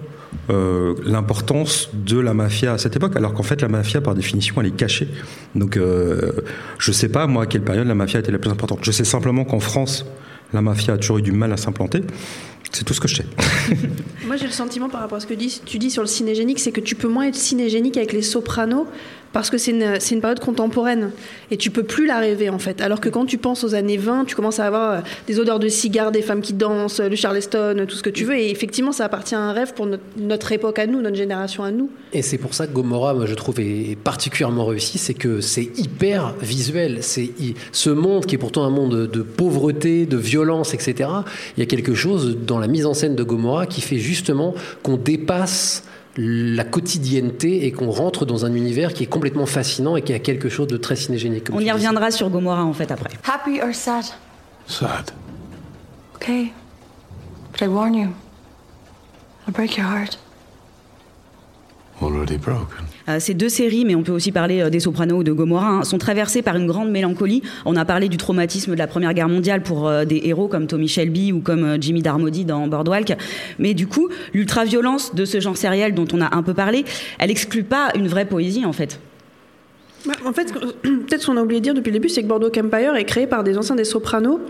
euh, 0.50 0.94
l'importance 1.04 1.90
de 1.92 2.18
la 2.18 2.34
mafia 2.34 2.72
à 2.72 2.78
cette 2.78 2.96
époque, 2.96 3.16
alors 3.16 3.34
qu'en 3.34 3.42
fait 3.42 3.62
la 3.62 3.68
mafia 3.68 4.00
par 4.00 4.14
définition 4.14 4.54
elle 4.60 4.66
est 4.66 4.76
cachée. 4.76 5.08
Donc 5.54 5.76
euh, 5.76 6.32
je 6.78 6.92
sais 6.92 7.08
pas 7.08 7.26
moi 7.26 7.44
à 7.44 7.46
quelle 7.46 7.62
période 7.62 7.86
la 7.86 7.94
mafia 7.94 8.20
était 8.20 8.32
la 8.32 8.38
plus 8.38 8.50
importante. 8.50 8.80
Je 8.82 8.92
sais 8.92 9.04
simplement 9.04 9.44
qu'en 9.44 9.60
France 9.60 10.06
la 10.52 10.62
mafia 10.62 10.94
a 10.94 10.98
toujours 10.98 11.18
eu 11.18 11.22
du 11.22 11.32
mal 11.32 11.52
à 11.52 11.56
s'implanter. 11.56 12.02
C'est 12.72 12.84
tout 12.84 12.94
ce 12.94 13.00
que 13.00 13.08
je 13.08 13.16
sais. 13.16 13.26
Moi, 14.26 14.36
j'ai 14.36 14.46
le 14.46 14.52
sentiment 14.52 14.88
par 14.88 15.00
rapport 15.00 15.16
à 15.16 15.20
ce 15.20 15.26
que 15.26 15.34
tu 15.34 15.78
dis 15.78 15.90
sur 15.90 16.02
le 16.02 16.08
cinégénique, 16.08 16.58
c'est 16.58 16.72
que 16.72 16.80
tu 16.80 16.94
peux 16.94 17.08
moins 17.08 17.26
être 17.26 17.36
cinégénique 17.36 17.96
avec 17.96 18.12
les 18.12 18.22
sopranos 18.22 18.86
parce 19.32 19.50
que 19.50 19.58
c'est 19.58 19.72
une, 19.72 20.20
période 20.20 20.40
contemporaine 20.40 21.10
et 21.50 21.56
tu 21.56 21.70
peux 21.70 21.82
plus 21.82 22.06
la 22.06 22.18
rêver 22.18 22.48
en 22.48 22.58
fait. 22.58 22.80
Alors 22.80 23.00
que 23.00 23.08
quand 23.08 23.26
tu 23.26 23.38
penses 23.38 23.64
aux 23.64 23.74
années 23.74 23.96
20, 23.96 24.24
tu 24.24 24.34
commences 24.34 24.60
à 24.60 24.66
avoir 24.66 24.92
euh, 24.92 25.00
des 25.26 25.38
odeurs 25.38 25.58
de 25.58 25.68
cigares, 25.68 26.10
des 26.10 26.22
femmes 26.22 26.40
qui 26.40 26.52
dansent, 26.52 27.00
le 27.00 27.16
charleston, 27.16 27.84
tout 27.86 27.96
ce 27.96 28.02
que 28.02 28.10
tu 28.10 28.24
veux. 28.24 28.36
Et 28.36 28.50
effectivement, 28.50 28.92
ça 28.92 29.04
appartient 29.04 29.34
à 29.34 29.40
un 29.40 29.52
rêve 29.52 29.74
pour 29.74 29.86
notre, 30.16 30.52
époque 30.52 30.78
à 30.78 30.86
nous, 30.86 31.00
notre 31.00 31.16
génération 31.16 31.64
à 31.64 31.70
nous. 31.70 31.90
Et 32.12 32.22
c'est 32.22 32.38
pour 32.38 32.54
ça 32.54 32.66
que 32.66 32.72
Gomorrah, 32.72 33.14
moi, 33.14 33.26
je 33.26 33.34
trouve, 33.34 33.60
est 33.60 33.96
particulièrement 34.02 34.64
réussi, 34.64 34.98
c'est 34.98 35.14
que 35.14 35.40
c'est 35.40 35.70
hyper 35.76 36.34
visuel. 36.40 36.98
C'est 37.02 37.30
ce 37.72 37.90
monde 37.90 38.26
qui 38.26 38.36
est 38.36 38.38
pourtant 38.38 38.64
un 38.64 38.70
monde 38.70 39.06
de 39.06 39.22
pauvreté, 39.22 40.06
de 40.06 40.16
violence, 40.16 40.72
etc. 40.74 41.10
Il 41.56 41.60
y 41.60 41.62
a 41.62 41.66
quelque 41.66 41.94
chose 41.94 42.36
dans 42.36 42.58
la 42.58 42.68
mise 42.68 42.86
en 42.86 42.94
scène 42.94 43.16
de 43.16 43.22
Gomorrah 43.22 43.66
qui 43.66 43.80
fait 43.80 43.98
justement 43.98 44.54
qu'on 44.82 44.96
dépasse 44.96 45.84
la 46.16 46.64
quotidienneté 46.64 47.66
et 47.66 47.72
qu'on 47.72 47.90
rentre 47.90 48.24
dans 48.24 48.46
un 48.46 48.54
univers 48.54 48.94
qui 48.94 49.02
est 49.02 49.06
complètement 49.06 49.46
fascinant 49.46 49.96
et 49.96 50.02
qui 50.02 50.12
a 50.12 50.18
quelque 50.18 50.48
chose 50.48 50.66
de 50.66 50.76
très 50.76 50.96
cinégénique. 50.96 51.44
comme 51.44 51.56
On 51.56 51.60
y 51.60 51.70
reviendra 51.70 52.10
sur 52.10 52.30
Gomorrah 52.30 52.64
en 52.64 52.72
fait 52.72 52.90
après. 52.90 53.10
Happy 53.24 53.60
or 53.60 53.74
sad? 53.74 54.04
Sad. 54.66 55.10
Okay. 56.16 56.52
But 57.52 57.62
I 57.62 57.68
warn 57.68 57.94
you, 57.94 58.14
I'll 59.46 59.52
break 59.54 59.76
your 59.76 59.86
heart. 59.86 60.18
Already 62.02 62.36
broken. 62.36 62.86
Euh, 63.08 63.20
ces 63.20 63.34
deux 63.34 63.48
séries, 63.48 63.84
mais 63.84 63.94
on 63.94 64.02
peut 64.02 64.12
aussi 64.12 64.32
parler 64.32 64.60
euh, 64.60 64.70
des 64.70 64.80
Sopranos 64.80 65.18
ou 65.18 65.22
de 65.22 65.32
Gomorrah, 65.32 65.68
hein, 65.68 65.84
sont 65.84 65.98
traversées 65.98 66.42
par 66.42 66.56
une 66.56 66.66
grande 66.66 66.90
mélancolie. 66.90 67.42
On 67.64 67.76
a 67.76 67.84
parlé 67.84 68.08
du 68.08 68.16
traumatisme 68.16 68.72
de 68.72 68.78
la 68.78 68.86
Première 68.86 69.14
Guerre 69.14 69.28
mondiale 69.28 69.62
pour 69.62 69.88
euh, 69.88 70.04
des 70.04 70.22
héros 70.24 70.48
comme 70.48 70.66
Tommy 70.66 70.88
Shelby 70.88 71.32
ou 71.32 71.40
comme 71.40 71.76
Jimmy 71.80 72.02
Darmody 72.02 72.44
dans 72.44 72.66
Boardwalk. 72.66 73.16
Mais 73.58 73.74
du 73.74 73.86
coup, 73.86 74.08
l'ultra-violence 74.34 75.14
de 75.14 75.24
ce 75.24 75.40
genre 75.40 75.56
sériel 75.56 75.94
dont 75.94 76.08
on 76.12 76.20
a 76.20 76.34
un 76.34 76.42
peu 76.42 76.54
parlé, 76.54 76.84
elle 77.18 77.30
exclut 77.30 77.64
pas 77.64 77.90
une 77.94 78.08
vraie 78.08 78.26
poésie 78.26 78.64
en 78.64 78.72
fait. 78.72 78.98
Bah, 80.04 80.14
en 80.24 80.32
fait, 80.32 80.52
peut-être 80.82 81.22
ce 81.22 81.26
qu'on 81.26 81.36
a 81.36 81.42
oublié 81.42 81.60
de 81.60 81.64
dire 81.64 81.74
depuis 81.74 81.90
le 81.90 81.98
début, 81.98 82.08
c'est 82.08 82.22
que 82.22 82.28
Bordeaux 82.28 82.48
Empire 82.48 82.96
est 82.96 83.04
créé 83.04 83.26
par 83.26 83.44
des 83.44 83.58
anciens 83.58 83.76
des 83.76 83.84
Sopranos 83.84 84.40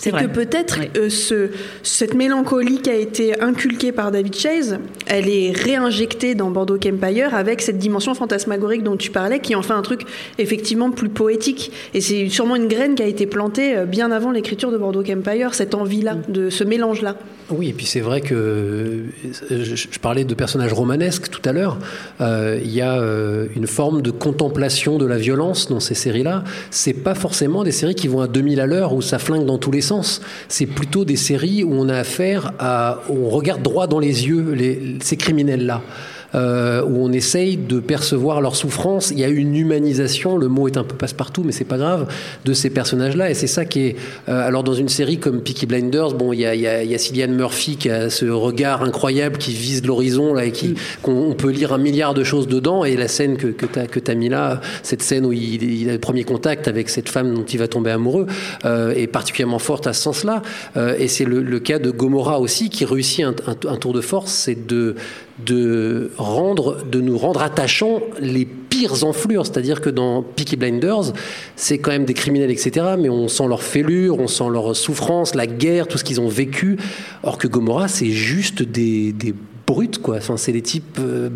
C'est 0.00 0.12
que 0.12 0.26
peut-être 0.26 0.78
euh, 0.96 1.10
ce, 1.10 1.50
cette 1.82 2.14
mélancolie 2.14 2.80
qui 2.80 2.88
a 2.88 2.94
été 2.94 3.40
inculquée 3.42 3.92
par 3.92 4.10
David 4.10 4.34
Chase, 4.34 4.78
elle 5.06 5.28
est 5.28 5.52
réinjectée 5.52 6.34
dans 6.34 6.50
Bordeaux 6.50 6.78
Empire 6.86 7.34
avec 7.34 7.60
cette 7.60 7.76
dimension 7.76 8.14
fantasmagorique 8.14 8.82
dont 8.82 8.96
tu 8.96 9.10
parlais, 9.10 9.40
qui 9.40 9.54
en 9.54 9.62
fait 9.62 9.74
un 9.74 9.82
truc 9.82 10.02
effectivement 10.38 10.90
plus 10.90 11.10
poétique. 11.10 11.70
Et 11.92 12.00
c'est 12.00 12.28
sûrement 12.30 12.56
une 12.56 12.68
graine 12.68 12.94
qui 12.94 13.02
a 13.02 13.06
été 13.06 13.26
plantée 13.26 13.76
euh, 13.76 13.84
bien 13.84 14.10
avant 14.10 14.30
l'écriture 14.30 14.72
de 14.72 14.78
Bordeaux 14.78 15.02
Empire, 15.02 15.54
cette 15.54 15.74
envie-là, 15.74 16.16
de 16.28 16.48
ce 16.48 16.64
mélange-là. 16.64 17.16
Oui, 17.50 17.70
et 17.70 17.72
puis 17.72 17.84
c'est 17.84 18.00
vrai 18.00 18.20
que 18.20 18.34
euh, 18.34 19.04
je, 19.50 19.74
je 19.74 19.98
parlais 19.98 20.24
de 20.24 20.34
personnages 20.34 20.72
romanesques 20.72 21.28
tout 21.28 21.42
à 21.44 21.52
l'heure. 21.52 21.78
Euh, 22.20 22.58
il 22.62 22.72
y 22.72 22.80
a 22.80 23.00
une 23.54 23.66
forme 23.66 24.02
de 24.02 24.10
contemplation 24.10 24.98
de 24.98 25.06
la 25.06 25.18
violence 25.18 25.68
dans 25.68 25.80
ces 25.80 25.94
séries-là. 25.94 26.44
C'est 26.70 26.94
pas 26.94 27.14
forcément 27.14 27.64
des 27.64 27.72
séries 27.72 27.94
qui 27.94 28.08
vont 28.08 28.20
à 28.20 28.28
2000 28.28 28.60
à 28.60 28.66
l'heure 28.66 28.94
où 28.94 29.02
ça 29.02 29.18
flingue 29.18 29.44
dans 29.44 29.58
tous 29.58 29.70
les 29.70 29.80
sens. 29.80 29.89
C'est 30.48 30.66
plutôt 30.66 31.04
des 31.04 31.16
séries 31.16 31.64
où 31.64 31.72
on 31.72 31.88
a 31.88 31.98
affaire 31.98 32.52
à, 32.58 33.00
on 33.08 33.28
regarde 33.28 33.62
droit 33.62 33.86
dans 33.86 33.98
les 33.98 34.26
yeux 34.26 34.98
ces 35.02 35.16
criminels-là 35.16 35.82
euh, 36.34 36.82
où 36.82 37.04
on 37.04 37.12
essaye 37.12 37.56
de 37.56 37.80
percevoir 37.80 38.40
leur 38.40 38.56
souffrance. 38.56 39.10
Il 39.10 39.18
y 39.18 39.24
a 39.24 39.28
une 39.28 39.54
humanisation, 39.54 40.36
le 40.36 40.48
mot 40.48 40.68
est 40.68 40.76
un 40.76 40.84
peu 40.84 40.96
passe-partout, 40.96 41.42
mais 41.44 41.52
c'est 41.52 41.64
pas 41.64 41.78
grave, 41.78 42.06
de 42.44 42.52
ces 42.52 42.70
personnages-là. 42.70 43.30
Et 43.30 43.34
c'est 43.34 43.46
ça 43.46 43.64
qui 43.64 43.80
est. 43.80 43.96
Euh, 44.28 44.46
alors, 44.46 44.62
dans 44.62 44.74
une 44.74 44.88
série 44.88 45.18
comme 45.18 45.40
Peaky 45.40 45.66
Blinders, 45.66 46.14
bon, 46.14 46.32
il 46.32 46.40
y 46.40 46.46
a, 46.46 46.54
il 46.54 46.60
y, 46.60 46.66
a, 46.66 46.82
il 46.82 46.90
y 46.90 46.94
a 46.94 46.98
Cillian 46.98 47.28
Murphy 47.28 47.76
qui 47.76 47.90
a 47.90 48.10
ce 48.10 48.26
regard 48.26 48.82
incroyable 48.82 49.38
qui 49.38 49.52
vise 49.52 49.84
l'horizon, 49.84 50.34
là, 50.34 50.44
et 50.44 50.52
qui, 50.52 50.74
qu'on 51.02 51.34
peut 51.34 51.50
lire 51.50 51.72
un 51.72 51.78
milliard 51.78 52.14
de 52.14 52.24
choses 52.24 52.46
dedans. 52.46 52.84
Et 52.84 52.96
la 52.96 53.08
scène 53.08 53.36
que, 53.36 53.48
que 53.48 53.66
tu 53.66 53.78
as, 53.78 53.86
que 53.86 54.00
as 54.10 54.14
mis 54.14 54.28
là, 54.28 54.60
cette 54.82 55.02
scène 55.02 55.26
où 55.26 55.32
il, 55.32 55.62
il, 55.62 55.88
a 55.88 55.92
le 55.92 55.98
premier 55.98 56.24
contact 56.24 56.68
avec 56.68 56.88
cette 56.88 57.08
femme 57.08 57.34
dont 57.34 57.44
il 57.44 57.58
va 57.58 57.68
tomber 57.68 57.90
amoureux, 57.90 58.26
euh, 58.64 58.92
est 58.94 59.06
particulièrement 59.06 59.58
forte 59.58 59.86
à 59.86 59.92
ce 59.92 60.02
sens-là. 60.02 60.42
Euh, 60.76 60.94
et 60.98 61.08
c'est 61.08 61.24
le, 61.24 61.42
le, 61.42 61.60
cas 61.60 61.78
de 61.78 61.90
Gomorrah 61.90 62.40
aussi, 62.40 62.70
qui 62.70 62.84
réussit 62.84 63.24
un, 63.24 63.34
un, 63.46 63.68
un 63.68 63.76
tour 63.76 63.92
de 63.92 64.00
force, 64.00 64.32
c'est 64.32 64.66
de 64.66 64.94
de 65.44 66.10
rendre, 66.16 66.84
de 66.84 67.00
nous 67.00 67.18
rendre 67.18 67.42
attachants 67.42 68.00
les 68.20 68.44
pires 68.44 69.04
enflures. 69.04 69.46
C'est-à-dire 69.46 69.80
que 69.80 69.90
dans 69.90 70.22
Peaky 70.22 70.56
Blinders, 70.56 71.12
c'est 71.56 71.78
quand 71.78 71.90
même 71.90 72.04
des 72.04 72.14
criminels, 72.14 72.50
etc. 72.50 72.94
Mais 72.98 73.08
on 73.08 73.28
sent 73.28 73.46
leur 73.48 73.62
fêlure, 73.62 74.18
on 74.18 74.26
sent 74.26 74.48
leur 74.50 74.74
souffrance, 74.76 75.34
la 75.34 75.46
guerre, 75.46 75.88
tout 75.88 75.98
ce 75.98 76.04
qu'ils 76.04 76.20
ont 76.20 76.28
vécu. 76.28 76.78
Or 77.22 77.38
que 77.38 77.48
Gomorrah, 77.48 77.88
c'est 77.88 78.10
juste 78.10 78.62
des, 78.62 79.12
des 79.12 79.34
brutes, 79.66 80.00
quoi. 80.00 80.16
Enfin, 80.16 80.36
c'est 80.36 80.52
des 80.52 80.62
types 80.62 80.98
euh. 80.98 81.28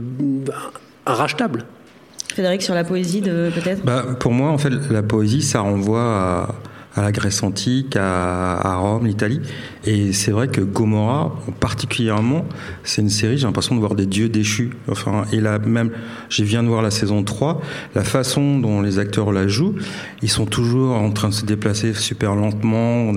Frédéric, 2.32 2.62
sur 2.62 2.74
la 2.74 2.82
poésie, 2.82 3.20
de 3.20 3.50
peut-être? 3.54 3.84
Bah, 3.84 4.04
Pour 4.18 4.32
moi, 4.32 4.50
en 4.50 4.58
fait, 4.58 4.72
la 4.90 5.02
poésie, 5.02 5.42
ça 5.42 5.60
renvoie 5.60 6.02
à 6.02 6.54
à 6.94 7.02
la 7.02 7.12
Grèce 7.12 7.42
antique, 7.42 7.96
à, 7.96 8.54
à 8.56 8.76
Rome, 8.76 9.06
l'Italie. 9.06 9.40
Et 9.84 10.12
c'est 10.12 10.30
vrai 10.30 10.48
que 10.48 10.60
Gomorrah, 10.60 11.34
particulièrement, 11.60 12.46
c'est 12.84 13.02
une 13.02 13.10
série, 13.10 13.36
j'ai 13.36 13.46
l'impression 13.46 13.74
de 13.74 13.80
voir 13.80 13.94
des 13.94 14.06
dieux 14.06 14.28
déchus. 14.28 14.70
Enfin, 14.88 15.24
et 15.32 15.40
là, 15.40 15.58
même, 15.58 15.90
je 16.28 16.44
viens 16.44 16.62
de 16.62 16.68
voir 16.68 16.82
la 16.82 16.90
saison 16.90 17.22
3, 17.22 17.60
la 17.94 18.04
façon 18.04 18.58
dont 18.58 18.80
les 18.80 18.98
acteurs 18.98 19.32
la 19.32 19.48
jouent, 19.48 19.74
ils 20.22 20.30
sont 20.30 20.46
toujours 20.46 20.96
en 20.96 21.10
train 21.10 21.28
de 21.28 21.34
se 21.34 21.44
déplacer 21.44 21.94
super 21.94 22.34
lentement, 22.34 23.12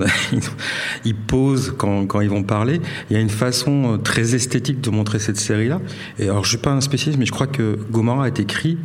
ils 1.04 1.14
posent 1.14 1.74
quand, 1.76 2.06
quand 2.06 2.20
ils 2.20 2.30
vont 2.30 2.42
parler. 2.42 2.80
Il 3.10 3.14
y 3.14 3.16
a 3.16 3.20
une 3.20 3.30
façon 3.30 3.98
très 4.02 4.34
esthétique 4.34 4.80
de 4.80 4.90
montrer 4.90 5.18
cette 5.18 5.38
série-là. 5.38 5.80
Et 6.18 6.24
alors, 6.24 6.44
je 6.44 6.50
suis 6.50 6.58
pas 6.58 6.72
un 6.72 6.80
spécialiste, 6.80 7.18
mais 7.18 7.26
je 7.26 7.32
crois 7.32 7.46
que 7.46 7.78
Gomorrah 7.90 8.26
est 8.26 8.40
écrit 8.40 8.78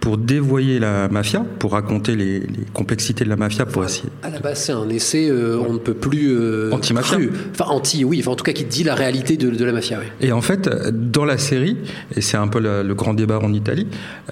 pour 0.00 0.18
dévoyer 0.18 0.78
la 0.78 1.08
mafia, 1.08 1.44
pour 1.58 1.72
raconter 1.72 2.14
les, 2.14 2.40
les, 2.40 2.64
complexités 2.72 3.24
de 3.24 3.28
la 3.28 3.36
mafia, 3.36 3.66
pour 3.66 3.84
essayer. 3.84 4.08
À 4.22 4.30
la 4.30 4.38
base, 4.38 4.60
c'est 4.60 4.72
un 4.72 4.88
essai, 4.88 5.28
euh, 5.28 5.58
on 5.66 5.72
ne 5.72 5.78
peut 5.78 5.94
plus. 5.94 6.28
Euh, 6.30 6.70
Anti-mafia 6.72 7.18
Enfin, 7.52 7.70
anti, 7.70 8.04
oui, 8.04 8.20
enfin, 8.20 8.32
en 8.32 8.36
tout 8.36 8.44
cas, 8.44 8.52
qui 8.52 8.64
dit 8.64 8.84
la 8.84 8.94
réalité 8.94 9.36
de, 9.36 9.50
de 9.50 9.64
la 9.64 9.72
mafia. 9.72 9.98
Oui. 9.98 10.06
Et 10.20 10.32
en 10.32 10.40
fait, 10.40 10.68
dans 10.68 11.24
la 11.24 11.38
série, 11.38 11.76
et 12.14 12.20
c'est 12.20 12.36
un 12.36 12.48
peu 12.48 12.60
le, 12.60 12.82
le, 12.82 12.94
grand 12.94 13.14
débat 13.14 13.40
en 13.42 13.52
Italie, 13.52 13.88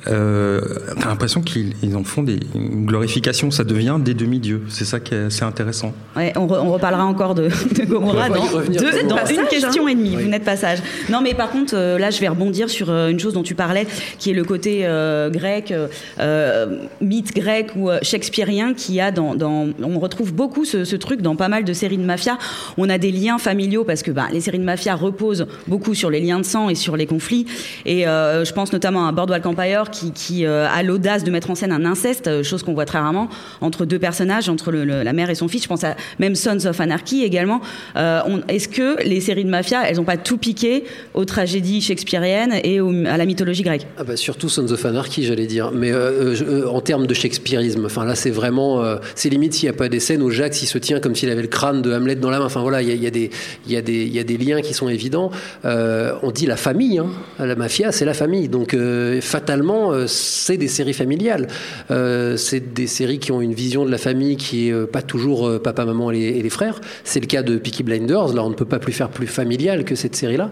euh, 0.07 0.61
t'as 1.01 1.09
l'impression 1.09 1.41
qu'ils 1.41 1.97
en 1.97 2.05
font 2.05 2.23
des, 2.23 2.39
une 2.55 2.87
glorification, 2.87 3.51
ça 3.51 3.65
devient 3.65 3.97
des 3.99 4.15
demi-dieux. 4.15 4.63
C'est 4.69 4.85
ça 4.85 5.01
qui 5.01 5.15
est 5.15 5.25
assez 5.25 5.45
intéressant. 5.45 5.93
Ouais, 6.17 6.33
on, 6.37 6.47
re, 6.47 6.63
on 6.63 6.73
reparlera 6.73 7.05
encore 7.05 7.35
de, 7.35 7.49
de 7.49 7.85
Gomorrah 7.85 8.29
dans, 8.29 8.45
deux, 8.69 9.03
dans 9.09 9.17
passage, 9.17 9.37
une 9.37 9.47
question 9.49 9.87
hein. 9.87 9.91
et 9.91 9.95
demie. 9.95 10.17
Oui. 10.17 10.25
Vous 10.25 10.31
n'êtes 10.31 10.45
pas 10.45 10.57
sage. 10.57 10.79
Non, 11.09 11.21
mais 11.23 11.35
par 11.35 11.51
contre, 11.51 11.75
euh, 11.77 11.99
là, 11.99 12.11
je 12.11 12.21
vais 12.21 12.29
rebondir 12.29 12.71
sur 12.71 12.91
une 12.91 13.19
chose 13.19 13.33
dont 13.33 13.43
tu 13.43 13.55
parlais, 13.55 13.87
qui 14.19 14.31
est 14.31 14.35
le 14.35 14.45
côté 14.45 14.83
euh, 14.85 15.31
grec 15.31 15.54
grec, 15.61 15.75
euh, 16.19 16.77
mythe 17.01 17.35
grec 17.35 17.71
ou 17.77 17.91
euh, 17.91 17.99
shakespearien 18.03 18.75
qui 18.75 19.01
a 19.01 19.11
dans, 19.11 19.37
on 19.83 19.99
retrouve 19.99 20.33
beaucoup 20.33 20.65
ce, 20.65 20.97
truc 20.97 21.23
dans 21.23 21.37
pas 21.37 21.49
mal 21.49 21.65
de 21.65 21.73
séries 21.73 21.99
de 21.99 22.05
mafia. 22.05 22.39
On 22.79 22.89
a 22.89 22.99
des 22.99 23.11
liens 23.11 23.39
familiaux 23.39 23.85
parce 23.85 24.03
que 24.03 24.11
bah, 24.11 24.27
les 24.33 24.41
séries 24.41 24.59
de 24.59 24.65
mafia 24.65 24.95
reposent 24.95 25.47
beaucoup 25.67 25.95
sur 25.95 26.11
les 26.11 26.21
liens 26.21 26.39
de 26.39 26.45
sang 26.45 26.69
et 26.69 26.75
sur 26.75 26.97
les 26.97 27.07
conflits. 27.07 27.47
Et 27.85 28.07
euh, 28.07 28.45
je 28.45 28.53
pense 28.53 28.73
notamment 28.73 29.07
à 29.07 29.13
Boardwalk 29.13 29.45
Empire 29.47 29.91
qui, 29.91 30.47
euh, 30.47 30.67
a 30.69 30.83
l'audace 30.83 31.25
de 31.25 31.31
mettre 31.31 31.51
en 31.51 31.55
scène 31.55 31.73
un 31.73 31.85
inceste, 31.85 32.43
chose 32.43 32.63
qu'on 32.63 32.75
voit 32.75 32.85
très 32.85 32.99
rarement 32.99 33.29
entre 33.61 33.85
deux 33.85 33.99
personnages, 33.99 34.49
entre 34.49 34.73
la 34.73 35.13
mère 35.13 35.31
et 35.31 35.35
son 35.35 35.49
fils. 35.49 35.63
Je 35.63 35.69
pense 35.69 35.85
à 35.85 35.97
même 36.19 36.35
Sons 36.35 36.67
of 36.67 36.81
Anarchy 36.81 37.23
également. 37.23 37.61
Euh, 37.97 38.21
Est-ce 38.49 38.69
que 38.69 39.03
les 39.05 39.21
séries 39.21 39.45
de 39.45 39.51
mafia, 39.51 39.89
elles 39.89 39.97
n'ont 39.97 40.05
pas 40.05 40.17
tout 40.17 40.39
piqué 40.39 40.85
aux 41.15 41.25
tragédies 41.25 41.81
shakespeariennes 41.81 42.55
et 42.65 42.79
à 43.07 43.17
la 43.17 43.27
mythologie 43.27 43.63
grecque? 43.63 43.87
Ah 43.99 44.05
bah 44.05 44.17
Surtout 44.17 44.49
Sons 44.49 44.71
of 44.71 44.85
Anarchy, 44.85 45.25
j'allais 45.25 45.44
dire. 45.47 45.71
Mais 45.73 45.93
euh, 45.93 46.35
euh, 46.43 46.67
en 46.69 46.81
termes 46.81 47.07
de 47.07 47.15
shakespearisme, 47.15 47.85
enfin 47.87 48.05
là, 48.05 48.15
c'est 48.15 48.31
vraiment, 48.31 48.83
euh, 48.83 48.97
c'est 49.15 49.29
limite 49.29 49.55
s'il 49.55 49.69
n'y 49.69 49.75
a 49.75 49.79
pas 49.79 49.89
des 49.89 50.01
scènes 50.01 50.23
où 50.23 50.31
Jacques 50.31 50.63
il 50.63 50.67
se 50.67 50.79
tient 50.79 51.01
comme 51.01 51.15
s'il 51.15 51.31
avait 51.31 51.43
le 51.43 51.49
crâne 51.49 51.83
de 51.83 51.93
Hamlet 51.93 52.17
dans 52.17 52.31
la 52.31 52.39
main. 52.39 52.47
Enfin 52.47 52.61
voilà, 52.61 52.83
il 52.83 53.03
y 53.03 53.07
a 53.07 53.83
des 53.83 54.37
liens 54.39 54.61
qui 54.61 54.75
sont 54.75 54.89
évidents. 54.89 55.31
on 55.65 56.31
dit 56.33 56.47
la 56.47 56.57
famille, 56.57 56.99
hein. 56.99 57.07
la 57.39 57.57
mafia, 57.57 57.93
c'est 57.93 58.05
la 58.05 58.15
famille. 58.15 58.49
Donc 58.49 58.77
fatalement, 59.21 59.93
c'est 60.07 60.57
des 60.57 60.69
séries 60.69 60.93
familiales. 60.93 61.49
c'est 61.89 62.75
des 62.75 62.87
séries 62.87 63.19
qui 63.19 63.33
ont 63.33 63.41
une 63.41 63.55
vision 63.55 63.85
de 63.85 63.91
la 63.91 63.99
famille 63.99 64.37
qui 64.37 64.69
est 64.69 64.87
pas 64.87 65.03
toujours 65.03 65.61
papa, 65.61 65.85
maman 65.85 66.11
et 66.11 66.15
les, 66.15 66.39
et 66.39 66.43
les 66.43 66.51
frères. 66.51 66.81
C'est 67.05 67.21
le 67.21 67.27
cas 67.27 67.43
de 67.43 67.57
Peaky 67.57 67.83
Blinders. 67.83 68.35
Là, 68.35 68.45
on 68.45 68.51
ne 68.51 68.55
peut 68.55 68.65
pas 68.65 68.79
plus 68.79 68.93
faire 68.93 69.09
plus 69.09 69.27
familial 69.27 69.85
que 69.85 69.95
cette 69.95 70.17
série-là. 70.17 70.51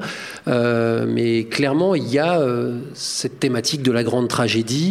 mais 1.06 1.44
clairement, 1.44 1.94
il 1.94 2.08
y 2.08 2.18
a 2.18 2.40
cette 2.94 3.40
thématique 3.40 3.82
de 3.82 3.92
la 3.92 4.02
grande 4.02 4.28
tragédie, 4.28 4.81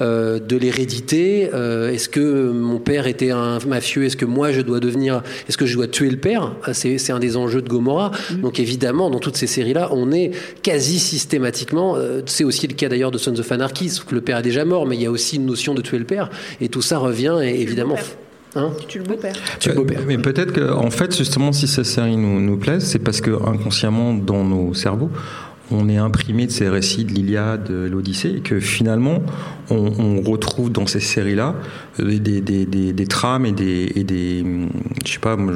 euh, 0.00 0.38
de 0.38 0.56
l'hérédité. 0.56 1.50
Euh, 1.54 1.92
est-ce 1.92 2.08
que 2.08 2.50
mon 2.50 2.78
père 2.78 3.06
était 3.06 3.30
un 3.30 3.58
mafieux? 3.66 4.04
Est-ce 4.04 4.16
que 4.16 4.24
moi 4.24 4.52
je 4.52 4.60
dois 4.60 4.80
devenir 4.80 5.22
Est-ce 5.48 5.56
que 5.56 5.66
je 5.66 5.74
dois 5.74 5.88
tuer 5.88 6.10
le 6.10 6.16
père? 6.16 6.52
C'est 6.72 7.10
un 7.10 7.18
des 7.18 7.36
enjeux 7.36 7.62
de 7.62 7.68
Gomorrah. 7.68 8.10
Mmh. 8.10 8.40
Donc 8.40 8.60
évidemment, 8.60 9.10
dans 9.10 9.18
toutes 9.18 9.36
ces 9.36 9.46
séries-là, 9.46 9.88
on 9.92 10.12
est 10.12 10.32
quasi 10.62 10.98
systématiquement. 10.98 11.96
Euh, 11.96 12.22
c'est 12.26 12.44
aussi 12.44 12.66
le 12.66 12.74
cas 12.74 12.88
d'ailleurs 12.88 13.10
de 13.10 13.18
Sons 13.18 13.38
of 13.38 13.52
Anarchy, 13.52 13.88
sauf 13.88 14.04
que 14.06 14.14
le 14.14 14.20
père 14.20 14.38
est 14.38 14.42
déjà 14.42 14.64
mort, 14.64 14.86
mais 14.86 14.96
il 14.96 15.02
y 15.02 15.06
a 15.06 15.10
aussi 15.10 15.36
une 15.36 15.46
notion 15.46 15.74
de 15.74 15.82
tuer 15.82 15.98
le 15.98 16.04
père. 16.04 16.30
Et 16.60 16.68
tout 16.68 16.82
ça 16.82 16.98
revient 16.98 17.38
et, 17.42 17.60
évidemment. 17.60 17.96
Hein? 18.56 18.70
Tu 18.88 18.98
le 18.98 19.04
beau-père. 19.04 19.34
Tu 19.60 19.68
le 19.68 19.74
beau-père. 19.74 20.00
Mais 20.06 20.18
peut-être 20.18 20.52
que, 20.52 20.72
en 20.72 20.90
fait, 20.90 21.16
justement, 21.16 21.52
si 21.52 21.68
cette 21.68 21.84
série 21.84 22.16
nous, 22.16 22.40
nous 22.40 22.56
plaise, 22.56 22.84
c'est 22.84 22.98
parce 22.98 23.20
que 23.20 23.30
inconsciemment, 23.30 24.14
dans 24.14 24.44
nos 24.44 24.72
cerveaux, 24.72 25.10
on 25.70 25.88
est 25.88 25.96
imprimé 25.96 26.46
de 26.46 26.50
ces 26.50 26.68
récits 26.68 27.04
de 27.04 27.12
l'Iliade, 27.12 27.64
de 27.64 27.88
l'Odyssée, 27.88 28.40
que 28.44 28.60
finalement, 28.60 29.22
on, 29.70 30.20
retrouve 30.20 30.70
dans 30.70 30.86
ces 30.86 31.00
séries-là 31.00 31.54
des, 31.98 32.18
des, 32.18 32.40
des, 32.40 32.92
des, 32.92 33.06
trames 33.06 33.46
et 33.46 33.52
des, 33.52 33.92
et 33.94 34.04
des, 34.04 34.44
je 35.04 35.12
sais 35.12 35.18
pas, 35.18 35.36
moi, 35.36 35.54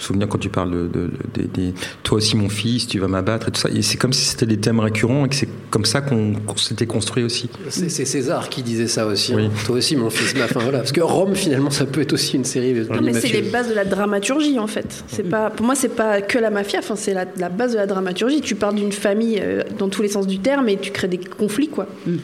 j'ai 0.00 0.06
souvenir 0.06 0.28
quand 0.28 0.38
tu 0.38 0.48
parles 0.48 0.70
de, 0.70 0.88
de, 0.88 1.10
de, 1.34 1.42
de, 1.42 1.72
toi 2.02 2.18
aussi 2.18 2.36
mon 2.36 2.48
fils, 2.48 2.86
tu 2.86 2.98
vas 2.98 3.08
m'abattre 3.08 3.48
et 3.48 3.50
tout 3.50 3.60
ça. 3.60 3.68
Et 3.68 3.82
c'est 3.82 3.96
comme 3.96 4.12
si 4.12 4.24
c'était 4.24 4.46
des 4.46 4.58
thèmes 4.58 4.80
récurrents 4.80 5.26
et 5.26 5.28
que 5.28 5.34
c'est 5.34 5.48
comme 5.70 5.84
ça 5.84 6.00
qu'on 6.00 6.34
qu 6.34 6.58
s'était 6.58 6.86
construit 6.86 7.22
aussi. 7.22 7.50
C'est 7.68 7.88
César 7.88 8.48
qui 8.48 8.62
disait 8.62 8.88
ça 8.88 9.06
aussi. 9.06 9.34
Oui. 9.34 9.46
Hein. 9.46 9.50
Toi 9.66 9.76
aussi 9.76 9.96
mon 9.96 10.10
fils. 10.10 10.34
Enfin 10.42 10.60
voilà, 10.60 10.78
parce 10.78 10.92
que 10.92 11.00
Rome 11.00 11.34
finalement 11.34 11.70
ça 11.70 11.84
peut 11.84 12.00
être 12.00 12.12
aussi 12.12 12.36
une 12.36 12.44
série. 12.44 12.72
De 12.72 12.84
non 12.84 13.00
mais 13.02 13.12
c'est 13.12 13.28
les 13.28 13.42
bases 13.42 13.68
de 13.68 13.74
la 13.74 13.84
dramaturgie 13.84 14.58
en 14.58 14.66
fait. 14.66 15.04
C'est 15.08 15.28
pas, 15.28 15.50
pour 15.50 15.66
moi 15.66 15.74
c'est 15.74 15.94
pas 15.94 16.22
que 16.22 16.38
la 16.38 16.50
mafia. 16.50 16.80
Enfin 16.80 16.96
c'est 16.96 17.14
la, 17.14 17.26
la, 17.36 17.48
base 17.48 17.72
de 17.72 17.76
la 17.76 17.86
dramaturgie. 17.86 18.40
Tu 18.40 18.54
parles 18.54 18.76
d'une 18.76 18.92
famille 18.92 19.40
euh, 19.42 19.62
dans 19.78 19.88
tous 19.88 20.02
les 20.02 20.08
sens 20.08 20.26
du 20.26 20.38
terme 20.38 20.68
et 20.68 20.76
tu 20.76 20.90
crées 20.90 21.08
des 21.08 21.18
conflits 21.18 21.68
quoi. 21.68 21.86
Mm. 22.06 22.16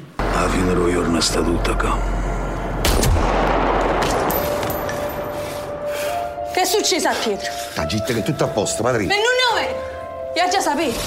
È 6.67 6.69
successo 6.69 7.09
a 7.09 7.15
Pietro? 7.15 7.53
Ah, 7.77 7.87
Gitte, 7.87 8.13
che 8.13 8.19
è 8.19 8.23
tutto 8.25 8.43
a 8.43 8.49
posto, 8.49 8.83
padrino. 8.83 9.09
Ma 9.09 9.15
non 9.15 9.63
è! 9.63 10.41
Io 10.45 10.51
già 10.51 10.61
sapevo. 10.61 10.99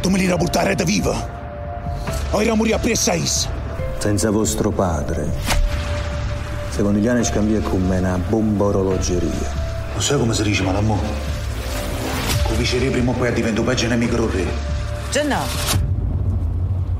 Tu 0.00 0.08
me 0.08 0.18
li 0.18 0.26
portare 0.26 0.74
da 0.74 0.84
viva. 0.84 1.36
O 2.30 2.42
era 2.42 2.54
morire 2.54 2.76
a 2.76 2.78
Pressais. 2.78 3.46
Senza 3.98 4.30
vostro 4.30 4.70
padre. 4.70 5.30
Secondo 6.70 6.98
gli 6.98 7.06
anni 7.06 7.22
scambia 7.22 7.60
con 7.60 7.86
me 7.86 7.98
una 7.98 8.16
bomba 8.16 8.64
orologeria. 8.64 9.52
Non 9.92 10.00
sai 10.02 10.18
come 10.18 10.32
si 10.32 10.42
dice, 10.42 10.62
ma 10.62 10.72
l'amore? 10.72 11.06
Con 12.44 12.56
viceré 12.56 12.88
prima 12.88 13.10
o 13.10 13.14
poi 13.14 13.32
diventa 13.32 13.60
peggio 13.60 13.88
nemico 13.88 14.26
re. 14.30 14.46
Già 15.10 15.22
no. 15.22 15.44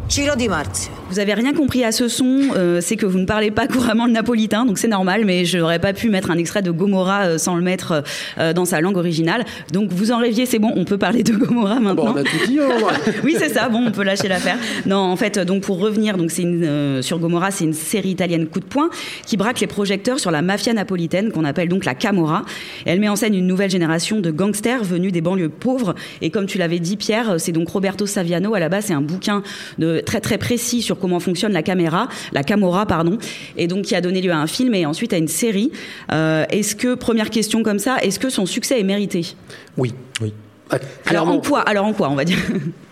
Ciro 0.06 0.34
Di 0.34 0.48
Marzio. 0.48 0.92
Vous 1.10 1.20
avez 1.20 1.32
rien 1.32 1.54
compris 1.54 1.84
à 1.84 1.92
ce 1.92 2.06
son, 2.06 2.40
euh, 2.54 2.80
c'est 2.82 2.96
que 2.96 3.06
vous 3.06 3.18
ne 3.18 3.24
parlez 3.24 3.50
pas 3.50 3.66
couramment 3.66 4.04
le 4.04 4.12
napolitain, 4.12 4.66
donc 4.66 4.76
c'est 4.76 4.88
normal, 4.88 5.24
mais 5.24 5.46
je 5.46 5.56
n'aurais 5.56 5.78
pas 5.78 5.94
pu 5.94 6.10
mettre 6.10 6.30
un 6.30 6.36
extrait 6.36 6.60
de 6.60 6.70
Gomorrah 6.70 7.22
euh, 7.22 7.38
sans 7.38 7.56
le 7.56 7.62
mettre 7.62 8.04
euh, 8.38 8.52
dans 8.52 8.66
sa 8.66 8.82
langue 8.82 8.98
originale. 8.98 9.46
Donc 9.72 9.90
vous 9.90 10.12
en 10.12 10.18
rêviez, 10.18 10.44
c'est 10.44 10.58
bon, 10.58 10.70
on 10.76 10.84
peut 10.84 10.98
parler 10.98 11.22
de 11.22 11.32
Gomorrah 11.32 11.80
maintenant. 11.80 12.12
Bon, 12.12 12.12
on 12.14 12.16
a 12.16 12.24
tout 12.24 12.46
dit. 12.46 12.58
oui, 13.24 13.36
c'est 13.38 13.48
ça. 13.48 13.70
Bon, 13.70 13.86
on 13.86 13.90
peut 13.90 14.02
lâcher 14.02 14.28
l'affaire. 14.28 14.58
Non, 14.84 14.98
en 14.98 15.16
fait, 15.16 15.38
donc 15.38 15.62
pour 15.62 15.78
revenir, 15.78 16.18
donc 16.18 16.30
c'est 16.30 16.42
une 16.42 17.00
sur 17.00 17.18
Gomorrah, 17.18 17.52
c'est 17.52 17.64
une 17.64 17.72
série 17.72 18.10
italienne 18.10 18.46
coup 18.46 18.60
de 18.60 18.66
poing 18.66 18.90
qui 19.24 19.38
braque 19.38 19.60
les 19.60 19.66
projecteurs 19.66 20.20
sur 20.20 20.30
la 20.30 20.42
mafia 20.42 20.74
napolitaine 20.74 21.32
qu'on 21.32 21.44
appelle 21.46 21.70
donc 21.70 21.86
la 21.86 21.94
Camorra. 21.94 22.42
Elle 22.84 23.00
met 23.00 23.08
en 23.08 23.16
scène 23.16 23.34
une 23.34 23.46
nouvelle 23.46 23.70
génération 23.70 24.20
de 24.20 24.30
gangsters 24.30 24.84
venus 24.84 25.12
des 25.12 25.22
banlieues 25.22 25.48
pauvres. 25.48 25.94
Et 26.20 26.28
comme 26.28 26.44
tu 26.44 26.58
l'avais 26.58 26.80
dit, 26.80 26.98
Pierre, 26.98 27.36
c'est 27.38 27.52
donc 27.52 27.68
Roberto 27.70 28.04
Saviano. 28.04 28.54
À 28.54 28.60
la 28.60 28.68
base, 28.68 28.86
c'est 28.86 28.94
un 28.94 29.00
bouquin 29.00 29.42
de 29.78 30.00
très 30.04 30.20
très 30.20 30.36
précis 30.36 30.82
sur 30.82 30.97
comment 30.98 31.20
fonctionne 31.20 31.52
la 31.52 31.62
caméra, 31.62 32.08
la 32.32 32.42
Camorra, 32.42 32.86
pardon. 32.86 33.18
Et 33.56 33.66
donc 33.66 33.84
qui 33.86 33.94
a 33.94 34.00
donné 34.00 34.20
lieu 34.20 34.32
à 34.32 34.38
un 34.38 34.46
film 34.46 34.74
et 34.74 34.86
ensuite 34.86 35.12
à 35.12 35.18
une 35.18 35.28
série. 35.28 35.72
Euh, 36.12 36.44
est-ce 36.50 36.74
que 36.76 36.94
première 36.94 37.30
question 37.30 37.62
comme 37.62 37.78
ça, 37.78 37.96
est-ce 38.02 38.18
que 38.18 38.30
son 38.30 38.46
succès 38.46 38.80
est 38.80 38.84
mérité? 38.84 39.34
Oui. 39.76 39.94
Oui. 40.20 40.32
Ah, 40.70 40.78
Alors 41.06 41.28
en 41.28 41.40
quoi 41.40 41.60
Alors 41.60 41.86
en 41.86 41.92
quoi, 41.94 42.10
on 42.10 42.14
va 42.14 42.24
dire? 42.24 42.38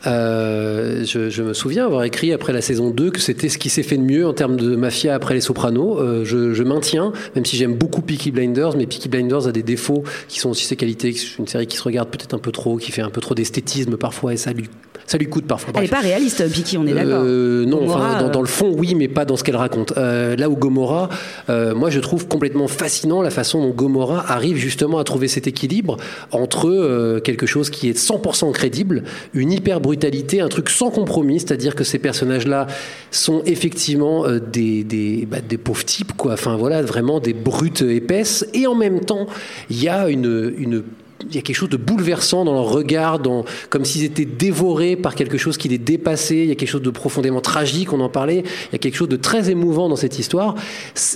Euh, 0.07 1.05
je, 1.05 1.31
je 1.31 1.43
me 1.43 1.53
souviens 1.53 1.85
avoir 1.85 2.05
écrit 2.05 2.33
après 2.33 2.53
la 2.53 2.61
saison 2.61 2.91
2 2.91 3.11
que 3.11 3.19
c'était 3.19 3.49
ce 3.49 3.59
qui 3.59 3.69
s'est 3.69 3.83
fait 3.83 3.97
de 3.97 4.03
mieux 4.03 4.25
en 4.25 4.33
termes 4.33 4.57
de 4.57 4.77
mafia 4.77 5.15
après 5.15 5.35
les 5.35 5.41
Sopranos. 5.41 5.99
Euh, 5.99 6.25
je, 6.25 6.55
je 6.55 6.63
maintiens, 6.63 7.13
même 7.35 7.45
si 7.45 7.57
j'aime 7.57 7.75
beaucoup 7.75 8.03
Peaky 8.03 8.31
Blinders, 8.31 8.77
mais 8.77 8.87
Peaky 8.87 9.09
Blinders 9.09 9.49
a 9.49 9.53
des 9.53 9.65
défauts 9.65 10.05
qui 10.29 10.39
sont 10.39 10.51
aussi 10.51 10.65
ses 10.65 10.77
qualités. 10.77 11.13
C'est 11.13 11.39
une 11.39 11.49
série 11.49 11.67
qui 11.67 11.77
se 11.77 11.83
regarde 11.83 12.09
peut-être 12.09 12.35
un 12.35 12.39
peu 12.39 12.53
trop, 12.53 12.77
qui 12.77 12.93
fait 12.93 13.03
un 13.03 13.11
peu 13.11 13.21
trop 13.21 13.35
d'esthétisme 13.35 13.97
parfois 13.97 14.33
et 14.33 14.37
ça 14.37 14.53
lui, 14.53 14.69
ça 15.07 15.19
lui 15.19 15.29
coûte 15.29 15.47
parfois. 15.47 15.73
Elle 15.75 15.83
n'est 15.83 15.89
pas 15.89 16.01
réaliste, 16.01 16.51
Piki, 16.51 16.77
on 16.77 16.87
est 16.87 16.93
d'accord. 16.93 17.23
Euh, 17.23 17.65
non, 17.65 17.79
Gomorrah, 17.79 18.09
enfin, 18.09 18.21
dans, 18.21 18.27
euh, 18.27 18.31
dans 18.31 18.41
le 18.41 18.49
fond, 18.49 18.75
oui, 18.77 18.95
mais 18.95 19.09
pas 19.09 19.25
dans 19.25 19.37
ce 19.37 19.45
qu'elle 19.45 19.57
raconte. 19.57 19.93
Euh, 19.97 20.37
là 20.37 20.51
où 20.51 20.57
Gomorrah, 20.57 21.09
euh, 21.49 21.75
moi, 21.75 21.91
je 21.91 22.01
trouve 22.01 22.27
complètement 22.27 22.67
fascinant 22.67 23.23
la 23.23 23.31
façon 23.31 23.61
dont 23.63 23.71
Gomorrah 23.71 24.25
arrive 24.29 24.57
justement 24.57 24.99
à 24.99 25.05
trouver 25.05 25.29
cet 25.29 25.47
équilibre 25.47 25.97
entre 26.33 26.69
euh, 26.69 27.21
quelque 27.21 27.47
chose 27.47 27.71
qui 27.71 27.89
est 27.89 27.99
100% 27.99 28.53
crédible, 28.53 29.05
une 29.33 29.53
hyper 29.53 29.81
brutalité, 29.81 30.41
un 30.41 30.49
truc 30.49 30.69
sans 30.71 30.91
compromis, 30.91 31.41
c'est-à-dire 31.41 31.75
que 31.77 31.85
ces 31.85 31.99
personnages-là 31.99 32.67
sont 33.13 33.43
effectivement 33.47 34.27
euh, 34.27 34.41
des, 34.41 34.83
des, 34.83 35.27
bah, 35.31 35.39
des 35.47 35.59
pauvres 35.59 35.85
types, 35.85 36.13
quoi. 36.17 36.33
Enfin, 36.33 36.57
voilà, 36.57 36.83
vraiment 36.83 37.21
des 37.21 37.33
brutes 37.33 37.83
épaisses, 37.83 38.45
et 38.55 38.67
en 38.67 38.75
même 38.75 39.01
temps, 39.01 39.27
il 39.71 39.83
y 39.83 39.89
a 39.89 40.09
une, 40.09 40.53
une 40.59 40.83
il 41.29 41.35
y 41.35 41.39
a 41.39 41.43
quelque 41.43 41.57
chose 41.57 41.71
de 41.71 41.77
bouleversant 41.79 42.45
dans 42.45 42.53
leur 42.53 42.67
regard, 42.69 43.19
dans, 43.19 43.45
comme 43.71 43.85
s'ils 43.85 44.05
étaient 44.05 44.27
dévorés 44.27 44.97
par 44.97 45.15
quelque 45.15 45.39
chose 45.39 45.57
qui 45.57 45.69
les 45.69 45.79
dépassait. 45.79 46.43
Il 46.43 46.49
y 46.49 46.53
a 46.53 46.55
quelque 46.55 46.69
chose 46.69 46.83
de 46.83 46.91
profondément 46.91 47.41
tragique, 47.41 47.93
on 47.93 48.01
en 48.01 48.09
parlait. 48.11 48.41
Il 48.69 48.73
y 48.73 48.75
a 48.75 48.79
quelque 48.79 48.97
chose 48.97 49.09
de 49.09 49.17
très 49.17 49.49
émouvant 49.51 49.89
dans 49.89 49.97
cette 49.97 50.19
histoire. 50.19 50.55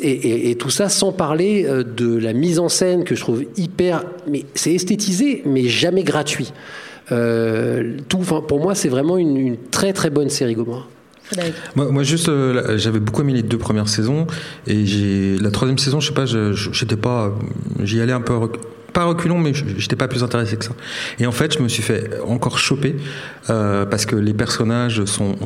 Et, 0.02 0.10
et- 0.10 0.50
et 0.50 0.54
tout 0.56 0.70
ça 0.70 0.88
sans 0.88 1.12
parler 1.12 1.66
euh, 1.66 1.84
de 1.84 2.16
la 2.16 2.32
mise 2.32 2.58
en 2.58 2.68
scène 2.68 3.04
que 3.04 3.14
je 3.14 3.20
trouve 3.20 3.44
hyper. 3.56 4.04
Mais 4.26 4.44
c'est 4.54 4.72
esthétisé, 4.72 5.42
mais 5.44 5.64
jamais 5.64 6.02
gratuit. 6.02 6.52
Euh, 7.12 7.96
tout, 8.08 8.18
pour 8.18 8.60
moi, 8.60 8.74
c'est 8.74 8.88
vraiment 8.88 9.18
une, 9.18 9.36
une 9.36 9.56
très 9.70 9.92
très 9.92 10.10
bonne 10.10 10.30
série 10.30 10.54
Gomorrah. 10.54 10.86
Moi, 11.76 11.90
moi, 11.92 12.02
juste, 12.02 12.28
euh, 12.28 12.76
j'avais 12.76 12.98
beaucoup 12.98 13.20
aimé 13.22 13.32
les 13.34 13.42
deux 13.42 13.58
premières 13.58 13.88
saisons 13.88 14.26
et 14.66 14.84
j'ai 14.84 15.36
la 15.38 15.50
troisième 15.52 15.78
saison, 15.78 16.00
je 16.00 16.08
sais 16.08 16.14
pas, 16.14 16.24
j'étais 16.26 16.96
pas, 16.96 17.32
j'y 17.84 18.00
allais 18.00 18.12
un 18.12 18.20
peu. 18.20 18.34
Pas 18.92 19.04
reculons, 19.04 19.38
mais 19.38 19.52
j'étais 19.54 19.96
pas 19.96 20.08
plus 20.08 20.22
intéressé 20.22 20.56
que 20.56 20.64
ça. 20.64 20.72
Et 21.18 21.26
en 21.26 21.32
fait, 21.32 21.54
je 21.56 21.62
me 21.62 21.68
suis 21.68 21.82
fait 21.82 22.10
encore 22.26 22.58
choper 22.58 22.96
euh, 23.48 23.86
parce 23.86 24.06
que 24.06 24.16
les 24.16 24.34
personnages 24.34 25.04
sont 25.04 25.36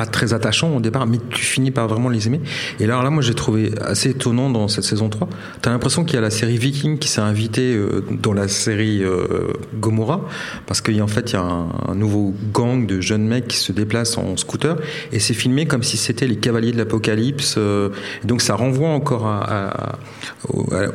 pas 0.00 0.06
très 0.06 0.32
attachants 0.32 0.74
au 0.74 0.80
départ, 0.80 1.06
mais 1.06 1.18
tu 1.28 1.42
finis 1.44 1.70
par 1.70 1.86
vraiment 1.86 2.08
les 2.08 2.26
aimer. 2.26 2.40
Et 2.78 2.84
alors 2.84 3.02
là, 3.02 3.10
moi, 3.10 3.22
j'ai 3.22 3.34
trouvé 3.34 3.70
assez 3.82 4.10
étonnant 4.10 4.48
dans 4.48 4.66
cette 4.66 4.84
saison 4.84 5.10
3. 5.10 5.28
T'as 5.60 5.70
l'impression 5.70 6.04
qu'il 6.04 6.14
y 6.14 6.18
a 6.18 6.22
la 6.22 6.30
série 6.30 6.56
Viking 6.56 6.98
qui 6.98 7.08
s'est 7.08 7.20
invitée 7.20 7.74
euh, 7.74 8.02
dans 8.10 8.32
la 8.32 8.48
série 8.48 9.02
euh, 9.04 9.52
Gomorrah 9.78 10.22
parce 10.66 10.80
qu'en 10.80 11.06
fait, 11.06 11.30
il 11.30 11.34
y 11.34 11.36
a 11.36 11.42
un, 11.42 11.66
un 11.88 11.94
nouveau 11.94 12.32
gang 12.54 12.86
de 12.86 13.02
jeunes 13.02 13.26
mecs 13.26 13.46
qui 13.48 13.58
se 13.58 13.72
déplacent 13.72 14.16
en 14.16 14.38
scooter 14.38 14.76
et 15.12 15.18
c'est 15.20 15.34
filmé 15.34 15.66
comme 15.66 15.82
si 15.82 15.98
c'était 15.98 16.26
les 16.26 16.36
cavaliers 16.36 16.72
de 16.72 16.78
l'apocalypse. 16.78 17.56
euh, 17.58 17.90
donc 18.24 18.40
ça 18.40 18.54
renvoie 18.54 18.88
encore 18.88 19.26
à, 19.26 19.42
à- 19.42 19.98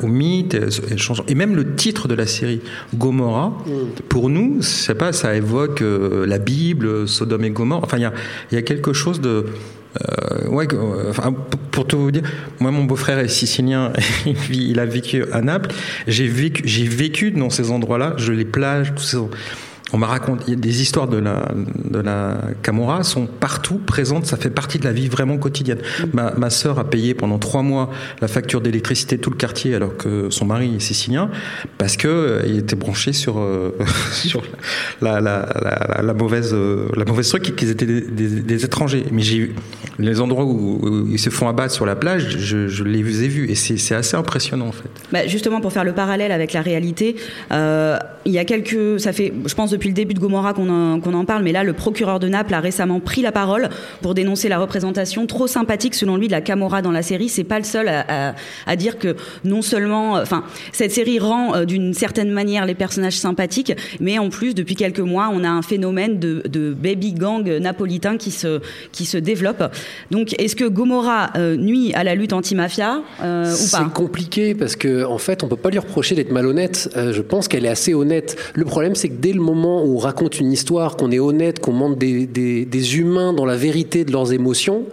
au, 0.02 0.06
mythe 0.08 0.54
et, 1.28 1.34
même 1.36 1.54
le 1.54 1.74
titre 1.76 2.08
de 2.08 2.14
la 2.14 2.26
série 2.26 2.60
Gomorrah. 2.94 3.52
Pour 4.08 4.28
nous, 4.30 4.56
je 4.60 4.66
sais 4.66 4.94
pas, 4.96 5.12
ça 5.12 5.34
évoque 5.36 5.82
euh, 5.82 6.26
la 6.26 6.38
Bible, 6.38 7.06
Sodome 7.06 7.44
et 7.44 7.50
Gomorrah. 7.50 7.82
Enfin, 7.84 7.98
il 7.98 8.02
y 8.02 8.04
a, 8.06 8.12
y 8.52 8.56
a 8.56 8.62
quelque 8.62 8.92
chose 8.96 9.20
de 9.20 9.46
euh, 10.02 10.48
ouais, 10.48 10.66
euh, 10.72 11.12
pour 11.70 11.86
tout 11.86 11.98
vous 11.98 12.10
dire, 12.10 12.22
moi 12.60 12.70
mon 12.70 12.84
beau-frère 12.84 13.18
est 13.18 13.28
sicilien, 13.28 13.92
il 14.26 14.70
il 14.70 14.78
a 14.78 14.86
vécu 14.86 15.24
à 15.32 15.40
Naples. 15.40 15.70
J'ai 16.06 16.26
vécu, 16.26 16.62
vécu 16.86 17.30
dans 17.30 17.50
ces 17.50 17.70
endroits-là, 17.70 18.14
je 18.16 18.32
les 18.32 18.44
plages, 18.44 18.94
tous 18.94 19.02
ces 19.02 19.16
on 19.92 19.98
m'a 19.98 20.06
raconté 20.08 20.56
des 20.56 20.82
histoires 20.82 21.06
de 21.06 21.16
la 21.18 21.48
de 21.84 21.98
la 22.00 22.38
Camorra 22.62 23.04
sont 23.04 23.26
partout 23.26 23.78
présentes. 23.78 24.26
Ça 24.26 24.36
fait 24.36 24.50
partie 24.50 24.78
de 24.78 24.84
la 24.84 24.92
vie 24.92 25.08
vraiment 25.08 25.38
quotidienne. 25.38 25.78
Ma, 26.12 26.32
ma 26.36 26.50
sœur 26.50 26.78
a 26.80 26.84
payé 26.90 27.14
pendant 27.14 27.38
trois 27.38 27.62
mois 27.62 27.90
la 28.20 28.26
facture 28.28 28.60
d'électricité 28.60 29.18
tout 29.18 29.30
le 29.30 29.36
quartier 29.36 29.74
alors 29.76 29.96
que 29.96 30.28
son 30.30 30.44
mari 30.44 30.74
est 30.76 30.80
sicilien 30.80 31.30
parce 31.78 31.96
que 31.96 32.08
euh, 32.08 32.42
il 32.46 32.58
était 32.58 32.74
branché 32.76 33.12
sur 33.12 33.38
euh, 33.38 33.76
sur 34.12 34.42
la, 35.00 35.20
la, 35.20 35.48
la, 35.62 36.02
la 36.02 36.14
mauvaise 36.14 36.50
euh, 36.52 36.88
la 36.96 37.04
mauvaise 37.04 37.28
truc 37.28 37.54
qu'ils 37.54 37.70
étaient 37.70 37.86
des, 37.86 38.00
des- 38.00 38.40
des 38.42 38.64
étrangers. 38.64 39.04
Mais 39.12 39.22
j'ai 39.22 39.54
les 39.98 40.20
endroits 40.20 40.44
où, 40.44 40.80
où 40.82 41.06
ils 41.08 41.18
se 41.18 41.30
font 41.30 41.48
abattre 41.48 41.72
sur 41.72 41.86
la 41.86 41.94
plage, 41.96 42.36
je, 42.38 42.66
je 42.68 42.82
les 42.84 43.22
ai 43.22 43.28
vus 43.28 43.48
et 43.50 43.54
c'est 43.54 43.76
c'est 43.76 43.94
assez 43.94 44.16
impressionnant 44.16 44.66
en 44.66 44.72
fait. 44.72 44.88
Bah, 45.12 45.26
justement, 45.28 45.60
pour 45.60 45.72
faire 45.72 45.84
le 45.84 45.92
parallèle 45.92 46.32
avec 46.32 46.52
la 46.52 46.60
réalité, 46.62 47.16
euh, 47.52 47.96
il 48.24 48.32
y 48.32 48.38
a 48.38 48.44
quelques, 48.44 48.98
ça 49.00 49.12
fait, 49.12 49.32
je 49.46 49.54
pense 49.54 49.72
depuis 49.76 49.88
le 49.88 49.94
début 49.94 50.14
de 50.14 50.18
Gomorrah 50.18 50.54
qu'on 50.54 50.68
en, 50.70 51.24
parle, 51.24 51.42
mais 51.42 51.52
là, 51.52 51.64
le 51.64 51.72
procureur 51.72 52.18
de 52.18 52.28
Naples 52.28 52.54
a 52.54 52.60
récemment 52.60 53.00
pris 53.00 53.22
la 53.22 53.32
parole 53.32 53.68
pour 54.00 54.14
dénoncer 54.14 54.48
la 54.48 54.58
représentation 54.58 55.26
trop 55.26 55.46
sympathique, 55.46 55.94
selon 55.94 56.16
lui, 56.16 56.28
de 56.28 56.32
la 56.32 56.40
Camorra 56.40 56.82
dans 56.82 56.90
la 56.90 57.02
série. 57.02 57.28
C'est 57.28 57.44
pas 57.44 57.58
le 57.58 57.64
seul 57.64 57.88
à, 57.88 58.76
dire 58.76 58.98
que 58.98 59.16
non 59.44 59.62
seulement, 59.62 60.14
enfin, 60.14 60.44
cette 60.72 60.92
série 60.92 61.18
rend 61.18 61.54
euh, 61.54 61.64
d'une 61.64 61.94
certaine 61.94 62.30
manière 62.30 62.66
les 62.66 62.74
personnages 62.74 63.18
sympathiques, 63.18 63.72
mais 64.00 64.18
en 64.18 64.28
plus, 64.28 64.54
depuis 64.54 64.74
quelques 64.74 65.00
mois, 65.00 65.30
on 65.32 65.44
a 65.44 65.48
un 65.48 65.62
phénomène 65.62 66.18
de, 66.18 66.74
baby 66.74 67.12
gang 67.12 67.46
napolitain 67.58 68.16
qui 68.16 68.30
se, 68.30 69.16
développe. 69.18 69.62
Donc, 70.10 70.34
est-ce 70.38 70.56
que 70.56 70.64
Gomorrah 70.64 71.30
euh, 71.36 71.56
nuit 71.56 71.92
à 71.94 72.04
la 72.04 72.14
lutte 72.14 72.32
anti-mafia 72.32 73.02
euh, 73.22 73.52
ou 73.52 73.56
C'est 73.56 73.76
pas 73.76 73.84
compliqué 73.84 74.54
parce 74.54 74.76
que 74.76 75.04
en 75.04 75.18
fait, 75.18 75.42
on 75.42 75.48
peut 75.48 75.56
pas 75.56 75.70
lui 75.70 75.78
reprocher 75.78 76.14
d'être 76.14 76.32
malhonnête. 76.32 76.90
Euh, 76.96 77.12
je 77.12 77.22
pense 77.22 77.48
qu'elle 77.48 77.64
est 77.64 77.70
assez 77.70 77.94
honnête. 77.94 78.36
Le 78.54 78.64
problème, 78.64 78.94
c'est 78.94 79.08
que 79.08 79.20
dès 79.20 79.32
le 79.32 79.40
moment 79.40 79.65
où 79.66 79.96
on 79.96 79.98
raconte 79.98 80.40
une 80.40 80.52
histoire, 80.52 80.96
qu'on 80.96 81.10
est 81.10 81.18
honnête, 81.18 81.60
qu'on 81.60 81.72
montre 81.72 81.96
des, 81.96 82.96
humains 82.98 83.32
dans 83.32 83.44
la 83.44 83.56
vérité 83.56 84.04
de 84.04 84.12
leurs 84.12 84.32
émotions, 84.32 84.84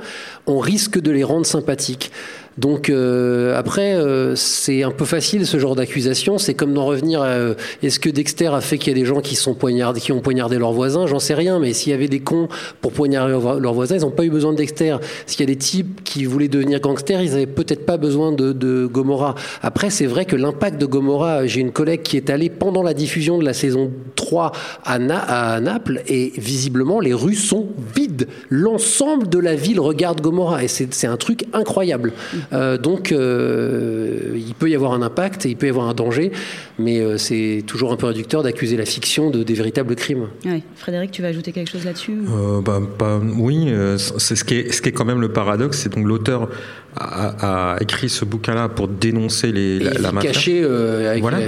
on 0.47 0.59
risque 0.59 0.99
de 0.99 1.11
les 1.11 1.23
rendre 1.23 1.45
sympathiques. 1.45 2.11
Donc 2.57 2.89
euh, 2.89 3.57
après, 3.57 3.95
euh, 3.95 4.35
c'est 4.35 4.83
un 4.83 4.91
peu 4.91 5.05
facile 5.05 5.45
ce 5.45 5.57
genre 5.57 5.75
d'accusation. 5.75 6.37
C'est 6.37 6.53
comme 6.53 6.73
d'en 6.73 6.85
revenir. 6.85 7.21
à, 7.21 7.27
euh, 7.27 7.53
Est-ce 7.81 7.99
que 7.99 8.09
Dexter 8.09 8.47
a 8.47 8.61
fait 8.61 8.77
qu'il 8.77 8.95
y 8.95 8.95
a 8.95 8.99
des 8.99 9.05
gens 9.05 9.21
qui 9.21 9.35
sont 9.35 9.53
poignardés, 9.55 9.99
qui 9.99 10.11
ont 10.11 10.21
poignardé 10.21 10.57
leurs 10.57 10.73
voisins? 10.73 11.07
J'en 11.07 11.19
sais 11.19 11.33
rien. 11.33 11.59
Mais 11.59 11.73
s'il 11.73 11.91
y 11.91 11.95
avait 11.95 12.07
des 12.07 12.19
cons 12.19 12.47
pour 12.81 12.91
poignarder 12.91 13.31
leurs 13.31 13.73
voisins, 13.73 13.95
ils 13.95 14.01
n'ont 14.01 14.11
pas 14.11 14.25
eu 14.25 14.29
besoin 14.29 14.51
de 14.51 14.57
Dexter. 14.57 14.97
S'il 15.25 15.39
y 15.39 15.43
a 15.43 15.47
des 15.47 15.55
types 15.55 16.03
qui 16.03 16.25
voulaient 16.25 16.47
devenir 16.47 16.79
gangsters, 16.79 17.21
ils 17.21 17.31
n'avaient 17.31 17.45
peut-être 17.47 17.85
pas 17.85 17.97
besoin 17.97 18.31
de, 18.31 18.53
de 18.53 18.85
Gomorrah. 18.85 19.35
Après, 19.61 19.89
c'est 19.89 20.05
vrai 20.05 20.25
que 20.25 20.35
l'impact 20.35 20.79
de 20.79 20.85
Gomorrah. 20.85 21.47
J'ai 21.47 21.61
une 21.61 21.71
collègue 21.71 22.03
qui 22.03 22.17
est 22.17 22.29
allée 22.29 22.49
pendant 22.49 22.83
la 22.83 22.93
diffusion 22.93 23.37
de 23.37 23.45
la 23.45 23.53
saison 23.53 23.91
3 24.15 24.51
à, 24.85 24.95
à 24.95 25.59
Naples 25.59 26.01
et 26.07 26.33
visiblement 26.37 26.99
les 26.99 27.13
rues 27.13 27.35
sont 27.35 27.67
vides. 27.95 28.02
L'ensemble 28.49 29.27
de 29.29 29.39
la 29.39 29.55
ville 29.55 29.79
regarde 29.79 30.21
Gomorrah 30.21 30.63
et 30.63 30.67
c'est 30.67 31.07
un 31.07 31.17
truc 31.17 31.45
incroyable. 31.53 32.13
Euh, 32.53 32.77
donc 32.77 33.11
euh, 33.11 34.33
il 34.35 34.53
peut 34.53 34.69
y 34.69 34.75
avoir 34.75 34.93
un 34.93 35.01
impact 35.01 35.45
et 35.45 35.49
il 35.49 35.55
peut 35.55 35.67
y 35.67 35.69
avoir 35.69 35.87
un 35.87 35.93
danger, 35.93 36.31
mais 36.79 36.99
euh, 36.99 37.17
c'est 37.17 37.63
toujours 37.65 37.91
un 37.91 37.95
peu 37.97 38.05
réducteur 38.07 38.43
d'accuser 38.43 38.77
la 38.77 38.85
fiction 38.85 39.29
de 39.29 39.43
des 39.43 39.53
véritables 39.53 39.95
crimes. 39.95 40.27
Ouais. 40.45 40.61
Frédéric, 40.75 41.11
tu 41.11 41.21
vas 41.21 41.29
ajouter 41.29 41.51
quelque 41.51 41.69
chose 41.71 41.85
là-dessus 41.85 42.13
Euh, 42.31 42.61
bah, 42.61 42.79
bah, 42.99 43.19
oui, 43.37 43.71
c'est 44.17 44.35
ce 44.35 44.43
qui 44.43 44.55
est 44.55 44.71
ce 44.71 44.81
qui 44.81 44.89
est 44.89 44.93
quand 44.93 45.05
même 45.05 45.21
le 45.21 45.29
paradoxe, 45.31 45.79
c'est 45.79 45.93
donc 45.93 46.05
l'auteur 46.05 46.49
a, 46.95 47.73
a 47.75 47.81
écrit 47.81 48.07
ce 48.09 48.23
bouquin-là 48.25 48.69
pour 48.69 48.87
dénoncer 48.87 49.51
les, 49.51 49.79
la, 49.79 49.93
il 49.95 50.01
la 50.01 50.09
vit 50.09 50.15
mafia. 50.15 50.31
caché, 50.31 50.61
euh, 50.63 51.09
avec 51.09 51.21
voilà. 51.21 51.39
la- 51.39 51.47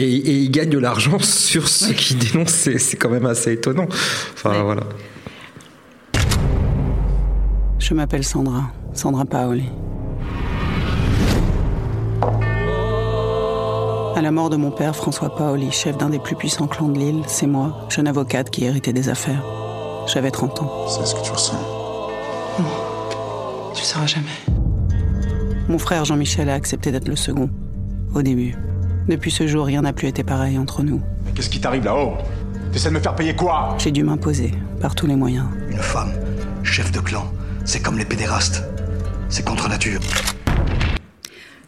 et, 0.00 0.04
et 0.04 0.32
il 0.32 0.50
gagne 0.50 0.70
de 0.70 0.78
l'argent 0.78 1.18
sur 1.20 1.68
ceux 1.68 1.92
qui 1.92 2.14
dénoncent. 2.14 2.50
C'est 2.52 2.78
c'est 2.78 2.96
quand 2.96 3.10
même 3.10 3.26
assez 3.26 3.52
étonnant. 3.52 3.88
Enfin 4.34 4.62
voilà. 4.62 4.82
Je 7.78 7.94
m'appelle 7.94 8.24
Sandra, 8.24 8.64
Sandra 8.94 9.24
Paoli. 9.24 9.70
À 14.16 14.22
la 14.22 14.30
mort 14.30 14.48
de 14.48 14.56
mon 14.56 14.70
père, 14.70 14.96
François 14.96 15.34
Paoli, 15.34 15.70
chef 15.70 15.98
d'un 15.98 16.08
des 16.08 16.18
plus 16.18 16.36
puissants 16.36 16.66
clans 16.66 16.88
de 16.88 16.98
l'île, 16.98 17.22
c'est 17.26 17.46
moi, 17.46 17.86
jeune 17.90 18.08
avocate 18.08 18.50
qui 18.50 18.64
héritait 18.64 18.94
des 18.94 19.08
affaires. 19.08 19.42
J'avais 20.06 20.30
30 20.30 20.62
ans. 20.62 20.86
C'est 20.88 21.04
ce 21.04 21.14
que 21.14 21.22
tu 21.22 21.32
ressens. 21.32 21.60
Non. 22.58 22.64
Tu 23.74 23.84
sauras 23.84 24.06
jamais. 24.06 24.26
Mon 25.68 25.78
frère 25.78 26.04
Jean-Michel 26.04 26.48
a 26.48 26.54
accepté 26.54 26.90
d'être 26.92 27.08
le 27.08 27.16
second. 27.16 27.50
Au 28.14 28.22
début. 28.22 28.56
Depuis 29.08 29.30
ce 29.30 29.46
jour, 29.46 29.66
rien 29.66 29.82
n'a 29.82 29.92
plus 29.92 30.08
été 30.08 30.24
pareil 30.24 30.58
entre 30.58 30.82
nous. 30.82 31.02
Mais 31.24 31.32
qu'est-ce 31.32 31.50
qui 31.50 31.60
t'arrive 31.60 31.84
là-haut? 31.84 32.14
T'essaies 32.72 32.88
de 32.88 32.94
me 32.94 33.00
faire 33.00 33.14
payer 33.14 33.36
quoi? 33.36 33.74
J'ai 33.78 33.90
dû 33.90 34.02
m'imposer, 34.02 34.52
par 34.80 34.94
tous 34.94 35.06
les 35.06 35.16
moyens. 35.16 35.46
Une 35.70 35.76
femme, 35.76 36.12
chef 36.62 36.90
de 36.90 37.00
clan, 37.00 37.24
c'est 37.66 37.80
comme 37.82 37.98
les 37.98 38.04
pédérastes. 38.04 38.62
C'est 39.28 39.44
contre 39.44 39.68
nature. 39.68 40.00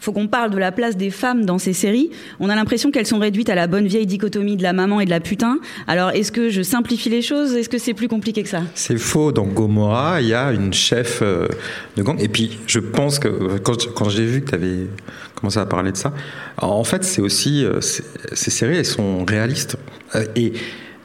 Faut 0.01 0.13
qu'on 0.13 0.29
parle 0.29 0.51
de 0.51 0.59
la 0.59 0.71
place 0.71 0.97
des 0.97 1.11
femmes 1.11 1.45
dans 1.45 1.59
ces 1.59 1.73
séries. 1.73 2.11
On 2.39 2.49
a 2.49 2.55
l'impression 2.55 2.93
qu'elles 2.93 3.05
sont 3.07 3.19
réduites 3.19 3.51
à 3.51 3.57
la 3.57 3.67
bonne 3.67 3.87
vieille 3.89 4.07
dichotomie 4.07 4.57
de 4.57 4.63
la 4.63 4.73
maman 4.73 5.01
et 5.01 5.05
de 5.05 5.11
la 5.11 5.19
putain. 5.19 5.59
Alors, 5.89 6.11
est-ce 6.11 6.31
que 6.31 6.51
je 6.51 6.63
simplifie 6.63 7.11
les 7.11 7.21
choses? 7.21 7.55
Est-ce 7.55 7.69
que 7.69 7.79
c'est 7.79 7.95
plus 7.95 8.07
compliqué 8.07 8.45
que 8.45 8.49
ça? 8.49 8.63
C'est 8.75 8.97
faux. 8.97 9.33
Dans 9.33 9.45
Gomorrah, 9.45 10.23
il 10.23 10.29
y 10.29 10.35
a 10.35 10.53
une 10.53 10.73
chef 10.73 11.19
euh, 11.21 11.49
de 11.97 12.03
gang. 12.05 12.17
Et 12.23 12.29
puis, 12.29 12.59
je 12.69 12.79
pense 12.79 13.19
que 13.19 13.59
quand, 13.59 14.09
j'ai 14.09 14.25
vu 14.25 14.43
que 14.43 14.51
tu 14.51 14.55
avais 14.55 14.87
commencé 15.35 15.59
à 15.59 15.67
parler 15.67 15.91
de 15.91 15.97
ça, 15.97 16.15
en 16.59 16.85
fait, 16.85 17.03
c'est 17.03 17.21
aussi. 17.21 17.65
euh, 17.65 17.81
Ces 17.81 18.51
séries, 18.51 18.77
elles 18.79 18.87
sont 18.87 19.25
réalistes. 19.25 19.77
Euh, 20.15 20.25
Et. 20.37 20.53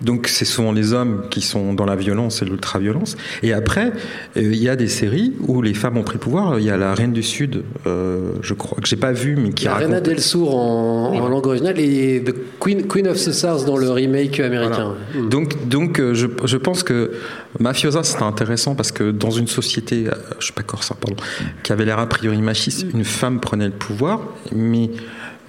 Donc 0.04 0.28
c'est 0.28 0.46
souvent 0.46 0.72
les 0.72 0.94
hommes 0.94 1.24
qui 1.30 1.42
sont 1.42 1.74
dans 1.74 1.86
la 1.86 1.96
violence 1.96 2.42
et 2.42 2.46
l'ultra-violence. 2.46 3.16
Et 3.42 3.54
après, 3.54 3.92
euh, 4.38 4.42
il 4.42 4.62
y 4.62 4.70
a 4.70 4.76
des 4.76 4.88
séries 4.88 5.34
où 5.48 5.62
les 5.62 5.74
femmes 5.74 5.98
ont 5.98 6.04
pris 6.04 6.16
le 6.16 6.20
pouvoir. 6.20 6.60
Il 6.60 6.66
y 6.66 6.70
a 6.70 6.78
la 6.78 6.94
Reine 6.94 7.14
du 7.14 7.24
Sud, 7.24 7.64
euh, 7.88 8.34
je 8.42 8.54
crois, 8.54 8.78
que 8.82 8.88
j'ai 8.88 8.98
pas 8.98 9.14
vu, 9.14 9.36
mais 9.36 9.52
qui 9.52 9.64
Il 9.64 9.66
y 9.66 9.70
a 9.70 9.74
raconte... 9.74 9.88
Rena 9.90 10.02
Del 10.02 10.20
Sur 10.20 10.56
en, 10.56 11.14
en 11.14 11.28
langue 11.30 11.48
originale 11.48 11.80
et 11.80 12.22
The 12.24 12.34
Queen, 12.60 12.88
Queen 12.88 13.08
of 13.08 13.18
the 13.18 13.32
South 13.32 13.66
dans 13.66 13.78
le 13.78 13.90
remake 13.90 14.40
américain. 14.40 14.96
Voilà. 15.14 15.30
Donc, 15.30 15.68
donc 15.68 16.00
euh, 16.00 16.14
je, 16.14 16.28
je 16.44 16.58
pense 16.58 16.84
que 16.84 17.12
Mafiosa, 17.60 18.04
c'était 18.04 18.24
intéressant 18.24 18.76
parce 18.76 18.92
que 18.92 19.12
dans 19.12 19.32
une 19.32 19.48
société, 19.48 20.06
je 20.40 20.46
suis 20.46 20.54
pas 20.54 20.64
corse, 20.64 20.92
hein, 20.92 20.98
pardon, 21.00 21.16
qui 21.64 21.72
avait 21.72 21.86
l'air 21.86 22.00
a 22.00 22.08
priori 22.08 22.42
machiste, 22.42 22.86
une 22.94 23.06
femme 23.06 23.40
prenait 23.40 23.68
le 23.68 23.72
pouvoir, 23.72 24.22
mais, 24.54 24.90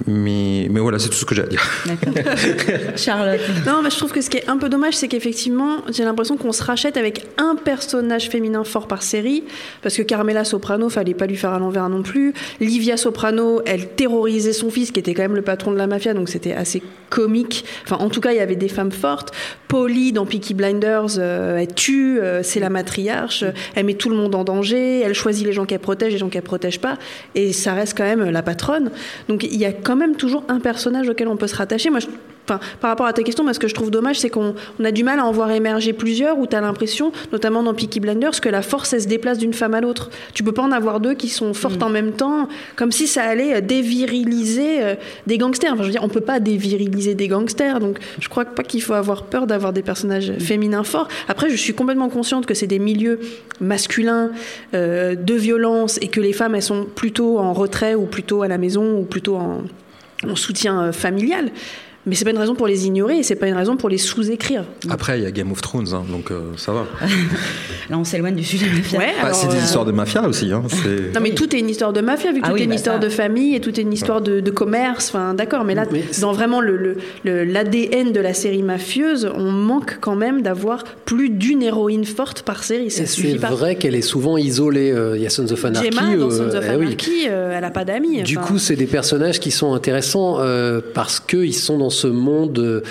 mais, 0.07 0.66
mais 0.70 0.80
voilà, 0.80 0.98
c'est 0.98 1.09
tout 1.09 1.14
ce 1.14 1.24
que 1.24 1.35
j'ai 1.35 1.42
à 1.42 1.46
dire. 1.46 1.62
Charlotte. 2.96 3.40
Non, 3.66 3.80
mais 3.83 3.90
je 3.90 3.96
trouve 3.96 4.12
que 4.12 4.20
ce 4.20 4.28
qui 4.28 4.38
est 4.38 4.48
un 4.48 4.57
peu 4.57 4.68
dommage, 4.68 4.94
c'est 4.94 5.09
qu'effectivement, 5.09 5.78
j'ai 5.92 6.04
l'impression 6.04 6.37
qu'on 6.37 6.52
se 6.52 6.62
rachète 6.62 6.96
avec 6.96 7.26
un 7.38 7.54
personnage 7.54 8.28
féminin 8.28 8.64
fort 8.64 8.88
par 8.88 9.02
série, 9.02 9.44
parce 9.83 9.96
que 9.96 10.02
Carmela 10.02 10.44
Soprano, 10.44 10.88
fallait 10.88 11.14
pas 11.14 11.26
lui 11.26 11.37
faire 11.37 11.50
à 11.50 11.59
l'envers 11.59 11.88
non 11.88 12.02
plus. 12.02 12.35
Livia 12.61 12.96
Soprano, 12.96 13.62
elle 13.66 13.88
terrorisait 13.88 14.52
son 14.52 14.70
fils, 14.70 14.90
qui 14.90 15.00
était 15.00 15.14
quand 15.14 15.22
même 15.22 15.37
le 15.37 15.42
patron 15.42 15.70
de 15.70 15.78
la 15.78 15.87
mafia, 15.87 16.12
donc 16.12 16.28
c'était 16.28 16.52
assez 16.52 16.83
comique. 17.14 17.64
Enfin, 17.85 17.96
en 18.05 18.11
tout 18.11 18.20
cas, 18.20 18.33
il 18.33 18.37
y 18.37 18.40
avait 18.40 18.57
des 18.57 18.68
femmes 18.68 18.90
fortes. 18.90 19.33
Polly, 19.68 20.12
dans 20.12 20.27
Peaky 20.27 20.53
Blinders, 20.55 21.18
euh, 21.18 21.59
elle 21.59 21.72
tue, 21.74 22.18
euh, 22.20 22.42
c'est 22.42 22.61
la 22.61 22.70
matriarche, 22.70 23.44
elle 23.77 23.87
met 23.87 23.94
tout 23.94 24.09
le 24.09 24.16
monde 24.16 24.35
en 24.35 24.42
danger, 24.44 25.00
elle 25.00 25.14
choisit 25.14 25.46
les 25.46 25.53
gens 25.53 25.64
qu'elle 25.64 25.79
protège, 25.79 26.12
les 26.12 26.18
gens 26.18 26.29
qu'elle 26.29 26.42
protège 26.42 26.81
pas, 26.81 26.96
et 27.35 27.53
ça 27.53 27.72
reste 27.74 27.96
quand 27.96 28.05
même 28.05 28.29
la 28.31 28.42
patronne. 28.42 28.90
Donc 29.29 29.44
il 29.44 29.57
y 29.57 29.64
a 29.64 29.72
quand 29.72 29.96
même 29.96 30.16
toujours 30.16 30.44
un 30.48 30.59
personnage 30.61 31.09
auquel 31.09 31.29
on 31.29 31.37
peut 31.37 31.46
se 31.46 31.57
rattacher. 31.57 31.90
Moi, 31.90 32.00
je- 32.00 32.07
Enfin, 32.46 32.61
par 32.80 32.90
rapport 32.90 33.07
à 33.07 33.12
ta 33.12 33.22
question, 33.22 33.42
moi, 33.42 33.54
ce 33.54 33.59
que 33.59 33.68
je 33.68 33.74
trouve 33.74 33.90
dommage, 33.90 34.18
c'est 34.18 34.28
qu'on 34.28 34.54
on 34.78 34.85
a 34.85 34.90
du 34.90 35.02
mal 35.02 35.18
à 35.18 35.24
en 35.24 35.33
voir 35.33 35.50
émerger 35.50 35.94
plusieurs, 35.94 36.38
où 36.38 36.46
tu 36.46 36.54
as 36.54 36.61
l'impression, 36.61 37.11
notamment 37.33 37.62
dans 37.62 37.72
Peaky 37.72 38.00
Blinders, 38.00 38.40
que 38.40 38.50
la 38.50 38.61
force, 38.61 38.92
elle 38.92 39.02
se 39.02 39.09
déplace 39.09 39.38
d'une 39.38 39.54
femme 39.54 39.72
à 39.72 39.80
l'autre. 39.80 40.11
Tu 40.35 40.42
peux 40.42 40.52
pas 40.52 40.62
en 40.62 40.72
avoir 40.72 41.00
deux 41.00 41.14
qui 41.14 41.28
sont 41.28 41.54
fortes 41.54 41.83
en 41.83 41.88
même 41.88 42.12
temps, 42.12 42.48
comme 42.76 42.92
si 42.92 43.07
ça 43.07 43.22
allait 43.22 43.54
euh, 43.54 43.61
déviriliser 43.62 44.83
euh, 44.83 44.94
des 45.26 45.38
gangsters. 45.38 45.72
Enfin, 45.72 45.83
je 45.83 45.88
veux 45.88 45.92
dire, 45.92 46.04
on 46.04 46.09
peut 46.09 46.20
pas 46.20 46.38
déviriliser 46.38 47.14
des 47.14 47.28
gangsters, 47.28 47.80
donc 47.80 47.98
je 48.20 48.28
crois 48.28 48.44
pas 48.44 48.62
qu'il 48.62 48.83
faut 48.83 48.94
avoir 48.94 49.24
peur 49.24 49.46
d'avoir 49.46 49.72
des 49.72 49.83
personnages 49.83 50.33
féminins 50.38 50.85
forts. 50.85 51.09
Après, 51.28 51.48
je 51.48 51.57
suis 51.57 51.72
complètement 51.72 52.11
consciente 52.11 52.44
que 52.44 52.54
c'est 52.54 52.66
des 52.66 52.78
milieux 52.78 53.20
masculins 53.61 54.33
euh, 54.74 55.14
de 55.14 55.35
violence 55.35 55.98
et 56.02 56.09
que 56.09 56.20
les 56.20 56.35
femmes, 56.35 56.54
elles 56.54 56.62
sont 56.62 56.85
plutôt 56.85 57.38
en 57.38 57.54
retrait 57.54 57.94
ou 57.94 58.04
plutôt 58.04 58.42
à 58.42 58.48
la 58.48 58.59
maison 58.59 58.98
ou 58.98 59.04
plutôt 59.04 59.37
en, 59.37 59.62
en 60.28 60.37
soutien 60.37 60.92
familial. 60.92 61.50
Mais 62.07 62.14
c'est 62.14 62.25
pas 62.25 62.33
une 62.33 62.38
raison 62.38 62.55
pour 62.55 62.67
les 62.67 62.87
ignorer 62.87 63.19
et 63.19 63.23
c'est 63.23 63.35
pas 63.37 63.47
une 63.49 63.55
raison 63.55 63.77
pour 63.77 63.88
les 63.88 63.97
sous-écrire. 63.99 64.64
Après, 64.90 65.19
il 65.19 65.23
y 65.25 65.27
a 65.27 65.31
Game 65.31 65.51
of 65.53 65.61
Thrones, 65.62 65.88
hein, 65.95 66.05
donc 66.11 66.31
euh, 66.31 66.40
ça 66.57 66.73
va. 66.73 66.85
Là, 67.90 67.99
on 67.99 68.05
s'éloigne 68.05 68.35
du 68.35 68.45
sujet 68.45 68.67
de 68.67 68.75
mafia. 68.77 68.99
Ouais, 68.99 69.12
Bah, 69.23 69.33
c'est 69.33 69.49
des 69.49 69.55
euh, 69.57 69.64
histoires 69.64 69.85
de 69.85 69.93
mafia 69.93 70.23
aussi. 70.29 70.51
Hein, 70.53 70.62
Non, 71.14 71.21
mais 71.23 71.31
tout 71.35 71.55
est 71.55 71.59
une 71.59 71.69
histoire 71.71 71.93
de 71.93 72.01
mafia, 72.01 72.33
vu 72.33 72.40
que 72.40 72.47
Ah 72.47 72.49
tout 72.51 72.55
oui, 72.55 72.61
est 72.61 72.64
une 72.64 72.71
bah 72.71 72.77
histoire 72.77 72.97
ça. 72.97 73.03
de 73.03 73.09
famille 73.09 73.55
et 73.55 73.61
tout 73.61 73.71
est 73.79 73.83
une 73.83 73.93
histoire 73.93 74.21
de, 74.21 74.40
de 74.40 74.51
commerce. 74.51 75.09
Enfin, 75.09 75.35
d'accord, 75.35 75.64
mais 75.64 75.75
là, 75.75 75.85
dans 76.21 76.33
vraiment 76.33 76.61
le, 76.61 76.77
le- 76.77 76.97
le- 77.25 77.45
l'ADN 77.45 78.12
de 78.12 78.21
la 78.21 78.35
série 78.35 78.62
mafieuse, 78.62 79.31
on 79.35 79.51
manque 79.51 79.99
quand 80.01 80.17
même 80.17 80.43
d'avoir 80.43 80.85
plus 81.05 81.31
d'une 81.31 81.62
héroïne 81.62 82.05
forte 82.05 82.43
par 82.43 82.64
série. 82.64 82.90
C'est 82.90 83.05
vrai 83.38 83.77
qu'elle 83.77 83.95
est 83.95 84.03
souvent 84.03 84.37
isolée. 84.37 84.90
euh, 84.93 85.17
Il 85.17 85.23
y 85.23 85.27
a 85.27 85.31
Sons 85.31 85.51
of 85.51 85.64
Anarchy. 85.64 85.90
Gemma, 85.90 86.17
dans 86.17 86.31
euh, 86.31 86.51
Sons 86.51 86.57
of 86.57 86.64
eh 86.71 86.77
oui. 86.77 86.87
Anarchy, 86.87 87.27
euh, 87.29 87.55
elle 87.57 87.64
a 87.64 87.71
pas 87.71 87.85
d'amis. 87.85 88.23
Du 88.23 88.37
Enfin, 88.38 88.47
coup, 88.47 88.59
c'est 88.59 88.77
des 88.77 88.87
personnages 88.87 89.40
qui 89.40 89.51
sont 89.51 89.75
intéressants 89.75 90.37
euh, 90.40 90.81
parce 90.95 91.21
qu'ils 91.21 91.55
sont 91.55 91.79
dans 91.79 91.90
ce 91.94 92.09
monde. 92.09 92.59
euh, 92.59 92.83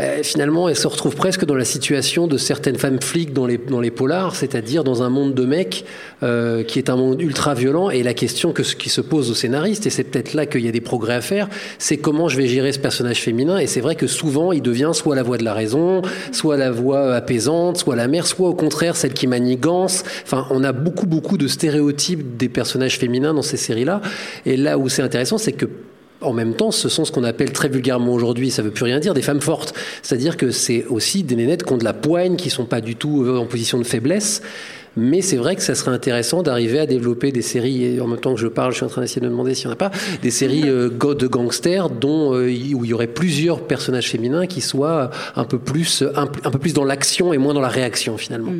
euh, 0.00 0.22
finalement, 0.22 0.68
elles 0.68 0.76
se 0.76 0.86
retrouvent 0.86 1.16
presque 1.16 1.44
dans 1.44 1.54
la 1.54 1.64
situation 1.64 2.26
de 2.26 2.38
certaines 2.38 2.78
femmes 2.78 3.00
flics 3.02 3.32
dans 3.32 3.46
les, 3.46 3.58
dans 3.58 3.80
les 3.80 3.90
polars, 3.90 4.34
c'est-à-dire 4.34 4.82
dans 4.82 5.02
un 5.02 5.10
monde 5.10 5.34
de 5.34 5.44
mecs 5.44 5.84
euh, 6.22 6.62
qui 6.62 6.78
est 6.78 6.88
un 6.88 6.96
monde 6.96 7.20
ultra 7.20 7.54
violent. 7.54 7.90
Et 7.90 8.02
la 8.02 8.14
question 8.14 8.52
que, 8.52 8.62
qui 8.62 8.88
se 8.88 9.00
pose 9.00 9.30
aux 9.30 9.34
scénaristes, 9.34 9.86
et 9.86 9.90
c'est 9.90 10.04
peut-être 10.04 10.32
là 10.32 10.46
qu'il 10.46 10.64
y 10.64 10.68
a 10.68 10.72
des 10.72 10.80
progrès 10.80 11.14
à 11.14 11.20
faire, 11.20 11.48
c'est 11.78 11.98
comment 11.98 12.28
je 12.28 12.36
vais 12.38 12.46
gérer 12.46 12.72
ce 12.72 12.78
personnage 12.78 13.20
féminin. 13.20 13.58
Et 13.58 13.66
c'est 13.66 13.80
vrai 13.80 13.94
que 13.94 14.06
souvent, 14.06 14.52
il 14.52 14.62
devient 14.62 14.90
soit 14.94 15.16
la 15.16 15.22
voix 15.22 15.36
de 15.36 15.44
la 15.44 15.54
raison, 15.54 16.02
soit 16.32 16.56
la 16.56 16.70
voix 16.70 17.14
apaisante, 17.14 17.76
soit 17.76 17.96
la 17.96 18.08
mère, 18.08 18.26
soit 18.26 18.48
au 18.48 18.54
contraire 18.54 18.96
celle 18.96 19.12
qui 19.12 19.26
manigance. 19.26 20.04
Enfin, 20.24 20.46
on 20.50 20.64
a 20.64 20.72
beaucoup, 20.72 21.06
beaucoup 21.06 21.36
de 21.36 21.46
stéréotypes 21.46 22.38
des 22.38 22.48
personnages 22.48 22.98
féminins 22.98 23.34
dans 23.34 23.42
ces 23.42 23.58
séries-là. 23.58 24.00
Et 24.46 24.56
là 24.56 24.78
où 24.78 24.88
c'est 24.88 25.02
intéressant, 25.02 25.36
c'est 25.36 25.52
que 25.52 25.66
en 26.20 26.32
même 26.32 26.54
temps, 26.54 26.70
ce 26.70 26.88
sont 26.88 27.04
ce 27.04 27.12
qu'on 27.12 27.24
appelle 27.24 27.52
très 27.52 27.68
vulgairement 27.68 28.12
aujourd'hui, 28.12 28.50
ça 28.50 28.62
veut 28.62 28.70
plus 28.70 28.84
rien 28.84 28.98
dire, 28.98 29.14
des 29.14 29.22
femmes 29.22 29.40
fortes. 29.40 29.74
C'est-à-dire 30.02 30.36
que 30.36 30.50
c'est 30.50 30.84
aussi 30.86 31.22
des 31.22 31.36
nénettes 31.36 31.64
qui 31.64 31.72
ont 31.72 31.78
de 31.78 31.84
la 31.84 31.94
poigne, 31.94 32.36
qui 32.36 32.50
sont 32.50 32.64
pas 32.66 32.80
du 32.80 32.96
tout 32.96 33.24
euh, 33.24 33.38
en 33.38 33.46
position 33.46 33.78
de 33.78 33.84
faiblesse. 33.84 34.42
Mais 34.96 35.22
c'est 35.22 35.36
vrai 35.36 35.54
que 35.54 35.62
ça 35.62 35.76
serait 35.76 35.92
intéressant 35.92 36.42
d'arriver 36.42 36.80
à 36.80 36.86
développer 36.86 37.30
des 37.30 37.42
séries, 37.42 37.84
et 37.84 38.00
en 38.00 38.08
même 38.08 38.18
temps 38.18 38.34
que 38.34 38.40
je 38.40 38.48
parle, 38.48 38.72
je 38.72 38.78
suis 38.78 38.84
en 38.84 38.88
train 38.88 39.02
d'essayer 39.02 39.20
de 39.20 39.26
me 39.26 39.30
demander 39.30 39.54
s'il 39.54 39.68
n'y 39.68 39.70
en 39.70 39.74
a 39.74 39.76
pas, 39.76 39.92
des 40.20 40.32
séries 40.32 40.68
euh, 40.68 40.90
de 40.90 41.26
gangsters 41.26 41.90
dont, 41.90 42.34
euh, 42.34 42.46
où 42.46 42.84
il 42.84 42.86
y 42.86 42.92
aurait 42.92 43.06
plusieurs 43.06 43.60
personnages 43.60 44.10
féminins 44.10 44.46
qui 44.46 44.60
soient 44.60 45.10
un 45.36 45.44
peu 45.44 45.58
plus, 45.58 46.02
un, 46.16 46.24
un 46.24 46.50
peu 46.50 46.58
plus 46.58 46.74
dans 46.74 46.84
l'action 46.84 47.32
et 47.32 47.38
moins 47.38 47.54
dans 47.54 47.60
la 47.60 47.68
réaction 47.68 48.16
finalement. 48.18 48.52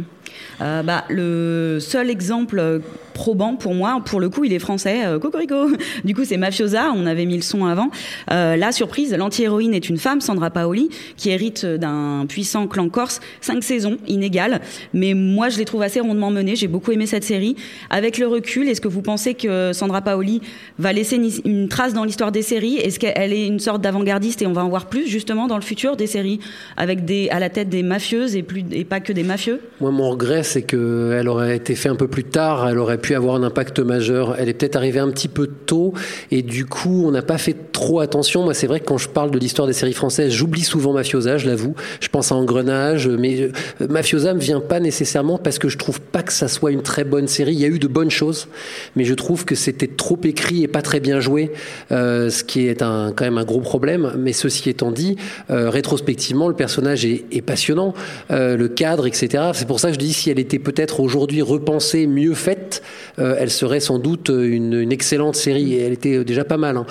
Euh, 0.61 0.83
bah, 0.83 1.05
le 1.09 1.79
seul 1.81 2.11
exemple 2.11 2.59
euh, 2.59 2.81
probant 3.21 3.57
pour 3.57 3.75
moi, 3.75 4.01
pour 4.05 4.19
le 4.19 4.31
coup, 4.31 4.45
il 4.45 4.53
est 4.53 4.59
français, 4.59 5.05
euh, 5.05 5.19
Cocorico. 5.19 5.69
Du 6.05 6.15
coup, 6.15 6.25
c'est 6.25 6.39
Mafiosa, 6.39 6.93
on 6.95 7.05
avait 7.07 7.27
mis 7.27 7.37
le 7.37 7.43
son 7.43 7.67
avant. 7.67 7.91
Euh, 8.31 8.57
la 8.57 8.73
surprise, 8.73 9.15
l'anti-héroïne 9.15 9.75
est 9.75 9.89
une 9.89 9.99
femme, 9.99 10.21
Sandra 10.21 10.51
Paoli, 10.51 10.89
qui 11.17 11.31
hérite 11.31 11.67
d'un 11.67 12.25
puissant 12.27 12.67
clan 12.67 12.89
corse, 12.89 13.21
cinq 13.43 13.63
saisons, 13.63 13.99
inégales. 14.07 14.63
Mais 14.95 15.13
moi, 15.15 15.51
je 15.51 15.59
les 15.59 15.67
trouve 15.67 15.83
assez 15.83 16.01
rondement 16.01 16.31
menées, 16.31 16.57
j'ai 16.57 16.69
beaucoup 16.69 16.93
aimé 16.93 17.07
cette 17.07 17.25
série. 17.25 17.57
Avec 17.91 18.17
le 18.17 18.27
recul, 18.27 18.69
est-ce 18.69 18.81
que 18.81 18.89
vous 18.89 19.03
pensez 19.03 19.35
que 19.35 19.73
Sandra 19.75 20.01
Paoli 20.01 20.41
va 20.79 20.93
laisser 20.93 21.21
une, 21.45 21.69
trace 21.69 21.93
dans 21.93 22.05
l'histoire 22.05 22.33
des 22.33 22.43
séries? 22.43 22.77
Est-ce 22.77 22.99
qu'elle 22.99 23.33
est 23.33 23.47
une 23.47 23.61
sorte 23.61 23.83
d'avant-gardiste 23.83 24.41
et 24.41 24.47
on 24.47 24.53
va 24.53 24.65
en 24.65 24.69
voir 24.69 24.87
plus 24.87 25.07
justement 25.07 25.47
dans 25.47 25.57
le 25.57 25.63
futur 25.63 25.97
des 25.97 26.07
séries 26.07 26.41
avec 26.77 27.01
à 27.31 27.39
la 27.39 27.51
tête 27.51 27.69
des 27.69 27.83
mafieuses 27.83 28.35
et, 28.37 28.45
et 28.73 28.85
pas 28.85 29.01
que 29.01 29.13
des 29.13 29.25
mafieux? 29.25 29.61
Moi, 29.81 29.91
mon 29.91 30.11
regret, 30.11 30.43
c'est 30.51 30.63
qu'elle 30.63 31.29
aurait 31.29 31.57
été 31.57 31.75
faite 31.75 31.93
un 31.93 31.97
peu 31.97 32.09
plus 32.09 32.25
tard, 32.25 32.69
elle 32.69 32.79
aurait 32.79 32.99
pu 32.99 33.15
avoir 33.15 33.37
un 33.37 33.43
impact 33.43 33.79
majeur. 33.79 34.37
Elle 34.39 34.49
est 34.49 34.55
peut-être 34.55 34.77
arrivée 34.77 34.99
un 34.99 35.11
petit 35.11 35.29
peu 35.29 35.47
tôt, 35.47 35.95
et 36.31 36.43
du 36.43 36.67
coup, 36.67 37.05
on 37.07 37.11
n'a 37.11 37.23
pas 37.23 37.39
fait 37.39 37.73
trop 37.73 38.01
attention. 38.01 38.43
Moi, 38.43 38.55
c'est 38.55 38.67
vrai 38.67 38.81
que 38.81 38.87
quand 38.87 38.99
je 38.99 39.09
parle 39.09 39.31
de 39.31 39.39
l'histoire 39.39 39.69
des 39.69 39.73
séries 39.73 39.93
françaises, 39.93 40.33
j'oublie 40.33 40.63
souvent 40.63 40.93
Mafiosa, 40.93 41.39
je 41.39 41.47
l'avoue. 41.47 41.75
Je 42.01 42.09
pense 42.09 42.33
à 42.33 42.35
Engrenage, 42.35 43.09
mais 43.09 43.41
euh, 43.43 43.87
Mafiosa 43.89 44.35
me 44.35 44.41
vient 44.41 44.61
pas 44.61 44.81
nécessairement 44.81 45.39
parce 45.39 45.59
que 45.59 45.69
je 45.69 45.79
trouve 45.79 46.01
pas 46.01 46.23
que 46.23 46.33
ça 46.33 46.49
soit 46.49 46.73
une 46.73 46.83
très 46.83 47.05
bonne 47.05 47.29
série. 47.29 47.53
Il 47.53 47.61
y 47.61 47.65
a 47.65 47.69
eu 47.69 47.79
de 47.79 47.89
bonnes 47.89 48.11
choses, 48.11 48.49
mais 48.97 49.05
je 49.05 49.15
trouve 49.15 49.45
que 49.45 49.55
c'était 49.55 49.87
trop 49.87 50.19
écrit 50.25 50.65
et 50.65 50.69
pas 50.69 50.83
très 50.83 51.01
bien 51.01 51.21
joué, 51.21 51.53
euh, 51.93 52.31
ce 52.31 52.43
qui 52.43 52.67
est 52.67 52.83
un, 52.83 53.13
quand 53.15 53.25
même 53.25 53.39
un 53.39 53.45
gros 53.45 53.61
problème. 53.61 54.13
Mais 54.19 54.33
ceci 54.33 54.69
étant 54.69 54.91
dit, 54.91 55.17
euh, 55.51 55.71
rétrospectivement, 55.71 56.49
le 56.49 56.55
personnage 56.55 57.05
est, 57.05 57.41
passionnant, 57.41 57.95
le 58.29 58.67
cadre, 58.69 59.07
etc. 59.07 59.51
C'est 59.55 59.67
pour 59.67 59.81
ça 59.81 59.89
que 59.89 59.95
je 59.95 59.99
dis 59.99 60.13
si 60.13 60.31
elle 60.31 60.39
était 60.41 60.59
peut-être 60.59 61.01
aujourd'hui 61.01 61.43
repensée, 61.43 62.07
mieux 62.07 62.35
faite, 62.35 62.83
euh, 63.19 63.37
elle 63.39 63.51
serait 63.51 63.81
sans 63.81 63.99
doute 63.99 64.31
une, 64.31 64.91
excellente 64.93 65.37
série. 65.37 65.75
Et 65.75 65.83
elle 65.83 65.93
était 65.93 66.25
déjà 66.25 66.45
pas 66.45 66.57
mal. 66.57 66.77
hein. 66.77 66.87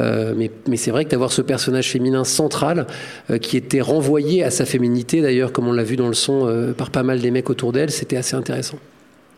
Euh, 0.00 0.34
mais 0.66 0.76
c'est 0.76 0.90
vrai 0.90 1.04
que 1.04 1.10
d'avoir 1.10 1.32
ce 1.32 1.42
personnage 1.42 1.90
féminin 1.90 2.24
central 2.24 2.86
euh, 3.30 3.38
qui 3.38 3.56
était 3.56 3.80
renvoyé 3.80 4.42
à 4.42 4.50
sa 4.50 4.64
féminité, 4.64 5.20
d'ailleurs, 5.20 5.52
comme 5.52 5.68
on 5.68 5.72
l'a 5.72 5.84
vu 5.84 5.96
dans 5.96 6.08
le 6.08 6.14
son 6.14 6.72
par 6.76 6.90
pas 6.90 7.02
mal 7.02 7.20
des 7.20 7.30
mecs 7.30 7.50
autour 7.50 7.72
d'elle, 7.72 7.90
c'était 7.90 8.16
assez 8.16 8.34
intéressant. 8.34 8.78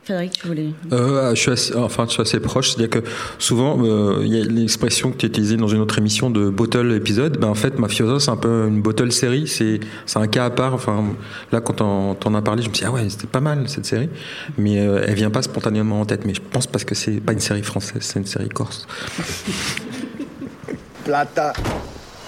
Frédéric, 0.07 0.35
tu 0.35 0.47
voulais 0.47 0.69
euh, 0.93 1.35
je, 1.35 1.41
suis 1.41 1.51
assez, 1.51 1.75
enfin, 1.75 2.05
je 2.07 2.13
suis 2.13 2.23
assez 2.23 2.39
proche. 2.39 2.71
C'est-à-dire 2.71 2.91
que 2.91 3.09
souvent, 3.41 3.77
euh, 3.83 4.21
il 4.23 4.33
y 4.33 4.41
a 4.41 4.45
l'expression 4.45 5.11
que 5.11 5.17
tu 5.17 5.27
as 5.27 5.29
utilisée 5.29 5.57
dans 5.57 5.67
une 5.67 5.81
autre 5.81 5.99
émission 5.99 6.31
de 6.31 6.49
bottle 6.49 6.93
épisode. 6.93 7.39
Ben, 7.39 7.49
en 7.49 7.57
fait, 7.57 7.77
Mafioso, 7.81 8.21
c'est 8.21 8.31
un 8.31 8.37
peu 8.37 8.69
une 8.69 8.83
bottle 8.83 9.11
série. 9.11 9.49
C'est, 9.49 9.81
c'est 10.07 10.21
un 10.21 10.29
cas 10.29 10.45
à 10.45 10.51
part. 10.51 10.75
Enfin, 10.75 11.05
là, 11.51 11.61
quand 11.61 11.81
on 11.81 12.17
en 12.25 12.35
as 12.35 12.43
parlé, 12.43 12.63
je 12.63 12.69
me 12.69 12.75
suis 12.75 12.85
dit, 12.85 12.89
ah 12.89 12.93
ouais, 12.93 13.11
c'était 13.11 13.27
pas 13.27 13.41
mal 13.41 13.69
cette 13.69 13.87
série. 13.87 14.09
Mais 14.57 14.79
euh, 14.79 15.05
elle 15.05 15.15
vient 15.15 15.31
pas 15.31 15.43
spontanément 15.43 16.01
en 16.01 16.05
tête. 16.05 16.25
Mais 16.25 16.35
je 16.35 16.41
pense 16.41 16.69
parce 16.69 16.85
que 16.85 16.95
c'est 16.95 17.21
pas 17.21 17.33
une 17.33 17.41
série 17.41 17.65
française, 17.65 18.03
c'est 18.03 18.21
une 18.21 18.27
série 18.27 18.49
corse. 18.49 18.87
Plata 21.05 21.53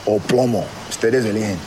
o 0.05 0.19
plomo. 0.19 0.65
Ustedes 0.91 1.27
eligen. 1.27 1.59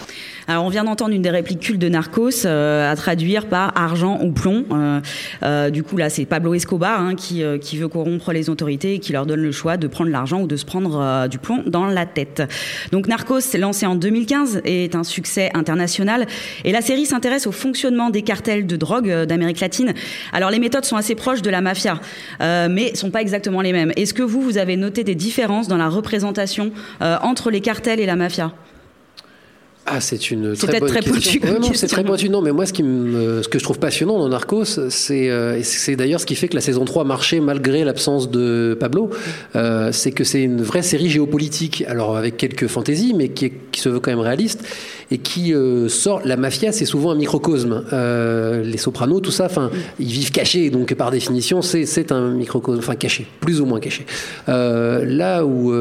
Alors 0.51 0.65
on 0.65 0.69
vient 0.69 0.83
d'entendre 0.83 1.13
une 1.13 1.21
des 1.21 1.29
répliques 1.29 1.77
de 1.77 1.87
Narcos 1.87 2.45
euh, 2.45 2.91
à 2.91 2.93
traduire 2.97 3.47
par 3.47 3.71
argent 3.77 4.19
ou 4.21 4.33
plomb. 4.33 4.65
Euh, 4.69 4.99
euh, 5.43 5.69
du 5.69 5.81
coup 5.81 5.95
là 5.95 6.09
c'est 6.09 6.25
Pablo 6.25 6.53
Escobar 6.53 6.99
hein, 6.99 7.15
qui, 7.15 7.41
euh, 7.41 7.57
qui 7.57 7.77
veut 7.77 7.87
corrompre 7.87 8.33
les 8.33 8.49
autorités 8.49 8.95
et 8.95 8.99
qui 8.99 9.13
leur 9.13 9.25
donne 9.25 9.39
le 9.39 9.53
choix 9.53 9.77
de 9.77 9.87
prendre 9.87 10.11
l'argent 10.11 10.41
ou 10.41 10.47
de 10.47 10.57
se 10.57 10.65
prendre 10.65 10.99
euh, 10.99 11.27
du 11.29 11.37
plomb 11.37 11.63
dans 11.65 11.85
la 11.85 12.05
tête. 12.05 12.43
Donc 12.91 13.07
Narcos 13.07 13.57
lancé 13.57 13.85
en 13.85 13.95
2015 13.95 14.59
est 14.65 14.93
un 14.93 15.05
succès 15.05 15.51
international 15.53 16.27
et 16.65 16.73
la 16.73 16.81
série 16.81 17.05
s'intéresse 17.05 17.47
au 17.47 17.53
fonctionnement 17.53 18.09
des 18.09 18.21
cartels 18.21 18.67
de 18.67 18.75
drogue 18.75 19.09
euh, 19.09 19.25
d'Amérique 19.25 19.61
latine. 19.61 19.93
Alors 20.33 20.51
les 20.51 20.59
méthodes 20.59 20.83
sont 20.83 20.97
assez 20.97 21.15
proches 21.15 21.41
de 21.41 21.49
la 21.49 21.61
mafia 21.61 22.01
euh, 22.41 22.67
mais 22.69 22.93
sont 22.95 23.09
pas 23.09 23.21
exactement 23.21 23.61
les 23.61 23.71
mêmes. 23.71 23.93
Est-ce 23.95 24.13
que 24.13 24.21
vous 24.21 24.41
vous 24.41 24.57
avez 24.57 24.75
noté 24.75 25.05
des 25.05 25.15
différences 25.15 25.69
dans 25.69 25.77
la 25.77 25.87
représentation 25.87 26.73
euh, 27.01 27.15
entre 27.21 27.51
les 27.51 27.61
cartels 27.61 28.01
et 28.01 28.05
la 28.05 28.17
mafia? 28.17 28.51
Ah, 29.87 29.99
c'est 29.99 30.29
une 30.29 30.55
très 30.55 30.79
bonne 30.79 30.89
très 30.89 30.99
question. 31.01 31.41
comme 31.41 31.49
Ouais, 31.49 31.59
non, 31.59 31.71
c'est 31.73 31.87
très 31.87 32.03
pointu. 32.03 32.29
Non, 32.29 32.41
mais 32.41 32.51
moi, 32.51 32.65
ce, 32.67 32.71
qui 32.73 32.83
me, 32.83 33.41
ce 33.41 33.47
que 33.49 33.57
je 33.57 33.63
trouve 33.63 33.79
passionnant 33.79 34.19
dans 34.19 34.29
Narcos, 34.29 34.63
c'est 34.89 35.29
euh, 35.29 35.59
c'est 35.63 35.95
d'ailleurs 35.95 36.19
ce 36.19 36.25
qui 36.27 36.35
fait 36.35 36.47
que 36.47 36.55
la 36.55 36.61
saison 36.61 36.85
3 36.85 37.03
marchait 37.03 37.39
malgré 37.39 37.83
l'absence 37.83 38.29
de 38.29 38.77
Pablo, 38.79 39.09
euh, 39.55 39.91
c'est 39.91 40.11
que 40.11 40.23
c'est 40.23 40.43
une 40.43 40.61
vraie 40.61 40.83
série 40.83 41.09
géopolitique, 41.09 41.83
alors 41.87 42.15
avec 42.15 42.37
quelques 42.37 42.67
fantaisies, 42.67 43.13
mais 43.15 43.29
qui, 43.29 43.45
est- 43.45 43.53
qui 43.71 43.81
se 43.81 43.89
veut 43.89 43.99
quand 43.99 44.11
même 44.11 44.19
réaliste 44.19 44.63
et 45.11 45.17
qui 45.17 45.53
euh, 45.53 45.89
sort. 45.89 46.21
La 46.23 46.37
mafia, 46.37 46.71
c'est 46.71 46.85
souvent 46.85 47.11
un 47.11 47.15
microcosme. 47.15 47.83
Euh, 47.91 48.63
les 48.63 48.77
Sopranos, 48.77 49.19
tout 49.19 49.31
ça, 49.31 49.45
enfin, 49.45 49.69
ils 49.99 50.07
vivent 50.07 50.31
cachés, 50.31 50.69
donc 50.69 50.93
par 50.95 51.11
définition, 51.11 51.61
c'est 51.61 52.11
un 52.11 52.31
microcosme, 52.31 52.79
enfin 52.79 52.95
caché, 52.95 53.27
plus 53.41 53.59
ou 53.59 53.65
moins 53.65 53.81
caché. 53.81 54.05
Euh, 54.47 55.03
là 55.05 55.45
où 55.45 55.73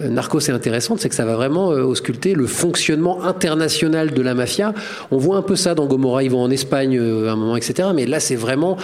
Narcos 0.00 0.40
est 0.40 0.50
intéressante, 0.50 0.98
c'est 0.98 1.08
que 1.08 1.14
ça 1.14 1.24
va 1.24 1.36
vraiment 1.36 1.68
ausculter 1.68 2.34
le 2.34 2.46
fonctionnement 2.46 3.22
international 3.22 4.12
de 4.12 4.22
la 4.22 4.34
mafia. 4.34 4.74
On 5.10 5.18
voit 5.18 5.36
un 5.36 5.42
peu 5.42 5.56
ça 5.56 5.74
dans 5.74 5.86
Gomorrah, 5.86 6.24
ils 6.24 6.30
vont 6.30 6.42
en 6.42 6.50
Espagne 6.50 6.98
à 6.98 7.32
un 7.32 7.36
moment, 7.36 7.56
etc. 7.56 7.90
Mais 7.94 8.06
là, 8.06 8.18
c'est 8.18 8.36
vraiment 8.36 8.76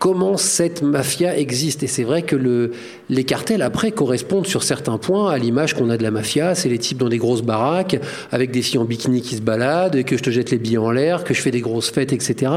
comment 0.00 0.38
cette 0.38 0.82
mafia 0.82 1.36
existe. 1.38 1.82
Et 1.82 1.86
c'est 1.86 2.04
vrai 2.04 2.22
que 2.22 2.34
le, 2.34 2.72
les 3.10 3.22
cartels, 3.24 3.60
après, 3.60 3.92
correspondent 3.92 4.46
sur 4.46 4.62
certains 4.62 4.96
points 4.96 5.30
à 5.30 5.36
l'image 5.36 5.74
qu'on 5.74 5.90
a 5.90 5.98
de 5.98 6.02
la 6.02 6.10
mafia. 6.10 6.54
C'est 6.54 6.70
les 6.70 6.78
types 6.78 6.96
dans 6.98 7.10
des 7.10 7.18
grosses 7.18 7.42
baraques, 7.42 8.00
avec 8.32 8.50
des 8.50 8.62
filles 8.62 8.78
en 8.78 8.86
bikini 8.86 9.20
qui 9.20 9.36
se 9.36 9.42
baladent, 9.42 9.94
et 9.96 10.04
que 10.04 10.16
je 10.16 10.22
te 10.22 10.30
jette 10.30 10.50
les 10.50 10.56
billets 10.58 10.78
en 10.78 10.90
l'air, 10.90 11.22
que 11.22 11.34
je 11.34 11.42
fais 11.42 11.50
des 11.50 11.60
grosses 11.60 11.90
fêtes, 11.90 12.14
etc. 12.14 12.50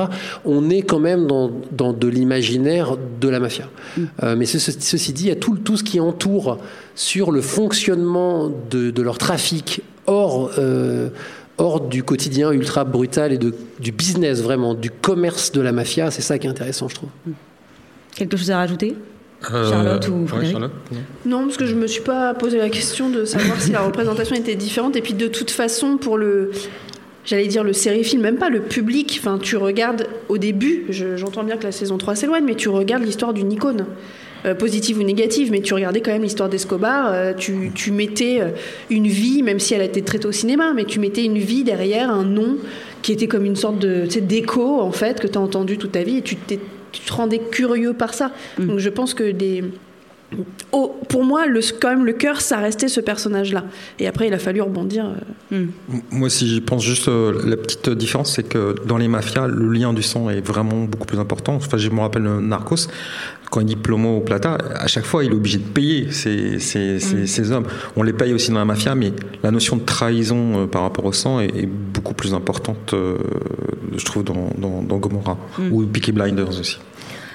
On 0.45 0.69
est 0.69 0.83
quand 0.83 0.99
même 0.99 1.27
dans, 1.27 1.51
dans 1.73 1.91
de 1.91 2.07
l'imaginaire 2.07 2.95
de 3.19 3.27
la 3.27 3.41
mafia. 3.41 3.69
Euh, 4.23 4.35
mais 4.37 4.45
ce- 4.45 4.57
ce- 4.59 4.71
ceci 4.79 5.11
dit, 5.11 5.25
il 5.25 5.29
y 5.29 5.31
a 5.31 5.35
tout, 5.35 5.57
tout 5.57 5.75
ce 5.75 5.83
qui 5.83 5.99
entoure 5.99 6.59
sur 6.95 7.31
le 7.33 7.41
fonctionnement 7.41 8.49
de, 8.71 8.89
de 8.89 9.01
leur 9.01 9.17
trafic 9.17 9.81
hors... 10.07 10.49
euh, 10.57 11.09
hors 11.57 11.81
du 11.81 12.03
quotidien 12.03 12.51
ultra 12.51 12.83
brutal 12.83 13.31
et 13.33 13.37
de, 13.37 13.53
du 13.79 13.91
business 13.91 14.41
vraiment, 14.41 14.73
du 14.73 14.89
commerce 14.89 15.51
de 15.51 15.61
la 15.61 15.71
mafia, 15.71 16.09
c'est 16.11 16.21
ça 16.21 16.37
qui 16.39 16.47
est 16.47 16.49
intéressant, 16.49 16.87
je 16.87 16.95
trouve. 16.95 17.09
Quelque 18.15 18.37
chose 18.37 18.51
à 18.51 18.57
rajouter 18.57 18.95
Euh, 19.53 19.69
Charlotte 19.69 20.07
ou 20.07 20.21
ouais, 20.21 20.27
Frédéric 20.27 20.51
Charlotte 20.53 20.71
Non, 21.25 21.43
parce 21.43 21.57
que 21.57 21.65
je 21.65 21.75
me 21.75 21.85
suis 21.87 22.01
pas 22.01 22.33
posé 22.33 22.57
la 22.57 22.69
question 22.69 23.09
de 23.09 23.25
savoir 23.25 23.59
si 23.61 23.71
la 23.71 23.81
représentation 23.85 24.35
était 24.35 24.55
différente. 24.55 24.95
Et 24.95 25.01
puis 25.01 25.13
de 25.13 25.27
toute 25.27 25.51
façon, 25.51 25.97
pour 25.97 26.17
le, 26.17 26.51
j'allais 27.25 27.47
dire 27.47 27.63
le 27.63 27.73
série-film, 27.73 28.21
même 28.21 28.37
pas 28.37 28.49
le 28.49 28.61
public. 28.61 29.17
Enfin, 29.19 29.37
tu 29.41 29.57
regardes 29.57 30.07
au 30.29 30.37
début. 30.37 30.85
je- 30.89 31.17
J'entends 31.17 31.43
bien 31.43 31.57
que 31.57 31.63
la 31.63 31.71
saison 31.73 31.97
3 31.97 32.15
s'éloigne, 32.15 32.45
mais 32.45 32.55
tu 32.55 32.69
regardes 32.69 33.03
l'histoire 33.03 33.33
d'une 33.33 33.51
icône. 33.51 33.85
Euh, 34.45 34.55
positive 34.55 34.99
ou 34.99 35.03
négative, 35.03 35.51
mais 35.51 35.61
tu 35.61 35.73
regardais 35.73 36.01
quand 36.01 36.11
même 36.11 36.23
l'histoire 36.23 36.49
d'Escobar, 36.49 37.11
euh, 37.13 37.33
tu, 37.33 37.71
tu 37.73 37.91
mettais 37.91 38.39
euh, 38.41 38.49
une 38.89 39.07
vie, 39.07 39.41
même 39.41 39.59
si 39.59 39.73
elle 39.73 39.81
a 39.81 39.85
été 39.85 40.01
traitée 40.01 40.27
au 40.27 40.31
cinéma, 40.31 40.73
mais 40.73 40.83
tu 40.83 40.99
mettais 40.99 41.23
une 41.23 41.37
vie 41.37 41.63
derrière 41.63 42.09
un 42.09 42.25
nom 42.25 42.57
qui 43.01 43.13
était 43.13 43.27
comme 43.27 43.45
une 43.45 43.55
sorte 43.55 43.79
de 43.79 44.05
d'écho, 44.19 44.81
en 44.81 44.91
fait, 44.91 45.19
que 45.19 45.27
tu 45.27 45.37
as 45.37 45.41
entendu 45.41 45.77
toute 45.77 45.93
ta 45.93 46.03
vie, 46.03 46.17
et 46.17 46.21
tu, 46.21 46.35
te 46.35 47.13
rendais 47.13 47.39
curieux 47.39 47.93
par 47.93 48.13
ça. 48.13 48.31
Donc 48.59 48.79
je 48.79 48.89
pense 48.89 49.13
que 49.13 49.31
des, 49.31 49.63
Oh, 50.71 50.95
pour 51.09 51.23
moi, 51.23 51.45
le, 51.45 51.59
quand 51.79 51.89
même, 51.89 52.05
le 52.05 52.13
cœur, 52.13 52.41
ça 52.41 52.57
restait 52.57 52.87
ce 52.87 52.99
personnage-là. 52.99 53.63
Et 53.99 54.07
après, 54.07 54.27
il 54.27 54.33
a 54.33 54.39
fallu 54.39 54.61
rebondir. 54.61 55.05
euh. 55.05 55.55
M- 55.55 55.71
Moi, 56.11 56.29
si 56.29 56.47
j'y 56.47 56.61
pense 56.61 56.83
juste, 56.83 57.07
euh, 57.07 57.41
la 57.45 57.57
petite 57.57 57.89
différence, 57.89 58.33
c'est 58.35 58.43
que 58.43 58.75
dans 58.87 58.97
les 58.97 59.07
mafias, 59.07 59.47
le 59.47 59.71
lien 59.71 59.93
du 59.93 60.01
sang 60.03 60.29
est 60.29 60.41
vraiment 60.45 60.83
beaucoup 60.85 61.05
plus 61.05 61.19
important. 61.19 61.55
Enfin, 61.55 61.77
je 61.77 61.89
me 61.89 61.99
rappelle 61.99 62.25
euh, 62.25 62.39
Narcos, 62.41 62.87
quand 63.51 63.59
il 63.59 63.67
dit 63.67 63.75
plomo 63.75 64.17
ou 64.17 64.21
plata, 64.21 64.57
à 64.75 64.87
chaque 64.87 65.05
fois, 65.05 65.23
il 65.23 65.31
est 65.31 65.35
obligé 65.35 65.59
de 65.59 65.63
payer 65.63 66.11
ces, 66.11 66.57
ces, 66.59 66.99
ces- 66.99 67.27
ces 67.27 67.51
hommes. 67.51 67.65
On 67.95 68.01
les 68.01 68.13
paye 68.13 68.33
aussi 68.33 68.49
dans 68.49 68.57
la 68.57 68.65
mafia, 68.65 68.95
mais 68.95 69.13
la 69.43 69.51
notion 69.51 69.75
de 69.77 69.83
trahison 69.83 70.63
euh, 70.63 70.65
par 70.65 70.81
rapport 70.81 71.05
au 71.05 71.13
sang 71.13 71.39
est, 71.39 71.55
est 71.55 71.67
beaucoup 71.67 72.15
plus 72.15 72.33
importante, 72.33 72.93
euh, 72.95 73.17
je 73.95 74.03
trouve, 74.05 74.23
dans, 74.23 74.49
dans, 74.57 74.81
dans 74.81 74.97
Gomorrah. 74.97 75.37
Ou 75.71 75.83
Peaky 75.85 76.11
Blinders 76.13 76.59
aussi. 76.59 76.79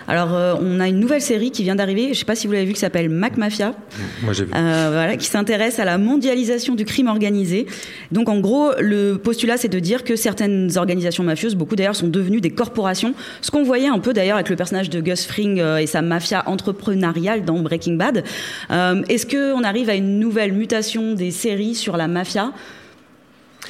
Alors, 0.08 0.34
euh, 0.34 0.54
on 0.58 0.80
a 0.80 0.88
une 0.88 0.98
nouvelle 0.98 1.20
série 1.20 1.50
qui 1.50 1.62
vient 1.62 1.76
d'arriver, 1.76 2.04
je 2.04 2.08
ne 2.08 2.14
sais 2.14 2.24
pas 2.24 2.34
si 2.34 2.46
vous 2.46 2.54
l'avez 2.54 2.64
vu, 2.64 2.72
qui 2.72 2.80
s'appelle 2.80 3.10
Mac 3.10 3.36
Mafia. 3.36 3.74
Moi, 4.22 4.32
j'ai 4.32 4.44
vu. 4.44 4.50
Euh, 4.54 4.88
voilà, 4.90 5.16
qui 5.16 5.26
s'intéresse 5.26 5.78
à 5.78 5.84
la 5.84 5.98
mondialisation 5.98 6.74
du 6.74 6.86
crime 6.86 7.08
organisé. 7.08 7.66
Donc 8.10 8.30
en 8.30 8.40
gros, 8.40 8.72
le 8.80 9.16
postulat, 9.16 9.58
c'est 9.58 9.68
de 9.68 9.78
dire 9.78 10.04
que 10.04 10.16
certaines 10.16 10.78
organisations 10.78 11.24
mafieuses, 11.24 11.54
beaucoup 11.54 11.76
d'ailleurs, 11.76 11.94
sont 11.94 12.08
devenues 12.08 12.40
des 12.40 12.50
corporations. 12.50 13.12
Ce 13.42 13.50
qu'on 13.50 13.62
voyait 13.62 13.88
un 13.88 13.98
peu 13.98 14.14
d'ailleurs 14.14 14.36
avec 14.36 14.48
le 14.48 14.56
personnage 14.56 14.88
de 14.88 15.02
Gus 15.02 15.26
Fring 15.26 15.60
euh, 15.60 15.76
et 15.76 15.86
sa 15.86 16.00
mafia 16.00 16.42
entrepreneuriale 16.48 17.44
dans 17.44 17.58
Breaking 17.58 17.96
Bad. 17.96 18.24
Euh, 18.70 19.02
Est-ce 19.10 19.26
qu'on 19.26 19.62
arrive 19.62 19.90
à 19.90 19.94
une 19.94 20.18
nouvelle 20.18 20.54
mutation 20.54 21.12
des 21.12 21.30
séries 21.30 21.74
sur 21.74 21.98
la 21.98 22.08
mafia? 22.08 22.52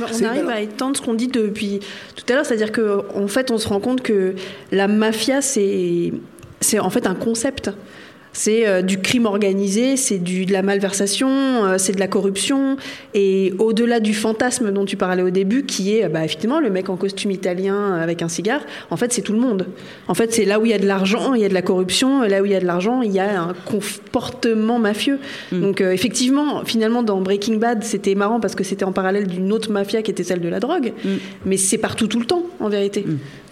On 0.00 0.24
arrive 0.24 0.48
à 0.48 0.60
étendre 0.60 0.96
ce 0.96 1.02
qu'on 1.02 1.14
dit 1.14 1.28
depuis 1.28 1.80
tout 2.16 2.24
à 2.28 2.36
l'heure, 2.36 2.46
c'est-à-dire 2.46 2.72
qu'en 2.72 3.04
en 3.14 3.28
fait, 3.28 3.50
on 3.50 3.58
se 3.58 3.68
rend 3.68 3.80
compte 3.80 4.02
que 4.02 4.34
la 4.72 4.88
mafia, 4.88 5.40
c'est 5.42 6.12
c'est 6.60 6.78
en 6.78 6.90
fait 6.90 7.06
un 7.06 7.14
concept. 7.14 7.70
C'est 8.32 8.66
euh, 8.68 8.82
du 8.82 8.98
crime 8.98 9.26
organisé, 9.26 9.96
c'est 9.96 10.18
du- 10.18 10.46
de 10.46 10.52
la 10.52 10.62
malversation, 10.62 11.28
euh, 11.28 11.74
c'est 11.78 11.92
de 11.92 12.00
la 12.00 12.06
corruption. 12.08 12.76
Et 13.14 13.52
au-delà 13.58 14.00
du 14.00 14.14
fantasme 14.14 14.70
dont 14.70 14.84
tu 14.84 14.96
parlais 14.96 15.22
au 15.22 15.30
début, 15.30 15.64
qui 15.64 15.96
est 15.96 16.08
bah, 16.08 16.24
effectivement 16.24 16.60
le 16.60 16.70
mec 16.70 16.88
en 16.88 16.96
costume 16.96 17.30
italien 17.30 17.94
avec 17.96 18.22
un 18.22 18.28
cigare, 18.28 18.60
en 18.90 18.96
fait, 18.96 19.12
c'est 19.12 19.22
tout 19.22 19.32
le 19.32 19.40
monde. 19.40 19.66
En 20.08 20.14
fait, 20.14 20.32
c'est 20.32 20.44
là 20.44 20.60
où 20.60 20.64
il 20.66 20.70
y 20.70 20.74
a 20.74 20.78
de 20.78 20.86
l'argent, 20.86 21.34
il 21.34 21.40
y 21.42 21.44
a 21.44 21.48
de 21.48 21.54
la 21.54 21.62
corruption. 21.62 22.22
Là 22.22 22.42
où 22.42 22.44
il 22.46 22.52
y 22.52 22.54
a 22.54 22.60
de 22.60 22.66
l'argent, 22.66 23.02
il 23.02 23.12
y 23.12 23.18
a 23.18 23.40
un 23.42 23.54
comportement 24.12 24.78
mafieux. 24.78 25.18
Donc, 25.52 25.80
euh, 25.80 25.92
effectivement, 25.92 26.64
finalement, 26.64 27.02
dans 27.02 27.20
Breaking 27.20 27.56
Bad, 27.56 27.82
c'était 27.84 28.14
marrant 28.14 28.40
parce 28.40 28.54
que 28.54 28.64
c'était 28.64 28.84
en 28.84 28.92
parallèle 28.92 29.26
d'une 29.26 29.52
autre 29.52 29.70
mafia 29.70 30.02
qui 30.02 30.10
était 30.10 30.24
celle 30.24 30.40
de 30.40 30.48
la 30.48 30.60
drogue. 30.60 30.92
Mais 31.44 31.56
c'est 31.56 31.78
partout 31.78 32.06
tout 32.06 32.20
le 32.20 32.26
temps, 32.26 32.42
en 32.60 32.68
vérité. 32.68 33.04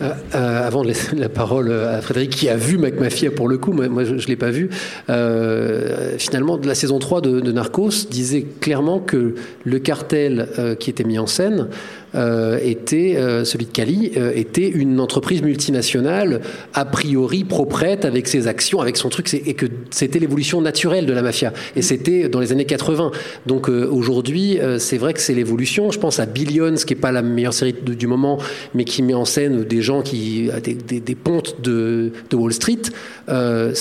Euh, 0.03 0.11
euh, 0.35 0.67
avant 0.67 0.83
de 0.83 0.89
laisser 0.89 1.17
la 1.17 1.29
parole 1.29 1.73
à 1.73 2.01
Frédéric, 2.01 2.31
qui 2.31 2.49
a 2.49 2.57
vu 2.57 2.79
McMafia 2.79 3.31
pour 3.31 3.49
le 3.49 3.59
coup, 3.59 3.73
moi, 3.73 3.89
moi, 3.89 4.05
je 4.05 4.15
ne 4.15 4.19
l'ai 4.27 4.37
pas 4.37 4.51
vu, 4.51 4.66
euh, 5.11 6.17
finalement, 6.19 6.59
la 6.63 6.75
saison 6.75 6.99
3 6.99 7.21
de, 7.21 7.53
Narcos 7.53 8.07
disait 8.11 8.47
clairement 8.61 9.01
que 9.01 9.35
le 9.65 9.79
cartel 9.79 10.49
euh, 10.59 10.75
qui 10.75 10.91
était 10.91 11.05
mis 11.05 11.19
en 11.19 11.27
scène 11.27 11.69
était, 12.17 13.17
euh, 13.17 13.45
celui 13.45 13.67
de 13.67 13.71
Cali, 13.71 14.13
euh, 14.17 14.33
était 14.35 14.69
une 14.69 15.01
entreprise 15.01 15.43
multinationale 15.43 16.41
a 16.75 16.85
priori 16.85 17.45
proprette 17.45 18.05
avec 18.05 18.29
ses 18.29 18.49
actions, 18.49 18.81
avec 18.81 18.97
son 18.97 19.09
truc, 19.09 19.33
et 19.35 19.55
que 19.55 19.67
c'était 19.91 20.19
l'évolution 20.19 20.61
naturelle 20.61 21.07
de 21.07 21.13
la 21.13 21.23
mafia. 21.23 21.53
Et 21.75 21.83
c'était 21.83 22.29
dans 22.29 22.41
les 22.41 22.53
années 22.53 22.65
80. 22.65 23.11
Donc 23.47 23.69
euh, 23.69 23.89
aujourd'hui, 23.91 24.59
euh, 24.59 24.79
c'est 24.79 24.99
vrai 24.99 25.15
que 25.15 25.21
c'est 25.21 25.35
l'évolution. 25.35 25.91
Je 25.91 25.99
pense 25.99 26.19
à 26.19 26.27
Billions, 26.27 26.75
qui 26.75 26.95
est 26.95 26.97
pas 26.97 27.13
la 27.13 27.23
meilleure 27.23 27.55
série 27.55 27.75
du 27.75 28.07
moment, 28.07 28.39
mais 28.75 28.85
qui 28.85 29.03
met 29.03 29.15
en 29.15 29.25
scène 29.25 29.65
des 29.65 29.83
gens 29.83 30.03
qui, 30.03 30.51
des, 30.63 31.15
pontes 31.15 31.61
de, 31.63 32.13
Wall 32.33 32.53
Street, 32.53 32.83
euh, 33.29 33.73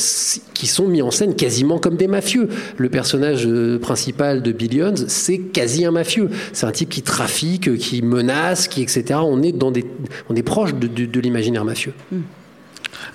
qui 0.53 0.67
sont 0.67 0.87
mis 0.87 1.01
en 1.01 1.11
scène 1.11 1.35
quasiment 1.35 1.77
comme 1.77 1.97
des 1.97 2.07
mafieux. 2.07 2.49
Le 2.77 2.89
personnage 2.89 3.45
euh, 3.45 3.77
principal 3.77 4.41
de 4.41 4.51
Billions, 4.51 4.95
c'est 5.07 5.39
quasi 5.39 5.85
un 5.85 5.91
mafieux. 5.91 6.29
C'est 6.53 6.65
un 6.65 6.71
type 6.71 6.89
qui 6.89 7.01
trafique, 7.01 7.77
qui 7.77 8.01
menace, 8.01 8.24
qui 8.69 8.81
etc. 8.81 9.19
On 9.23 9.41
est 9.41 9.51
dans 9.51 9.71
des, 9.71 9.85
on 10.29 10.35
est 10.35 10.43
proche 10.43 10.73
de, 10.73 11.19
l'imaginaire 11.19 11.65
mafieux. 11.65 11.93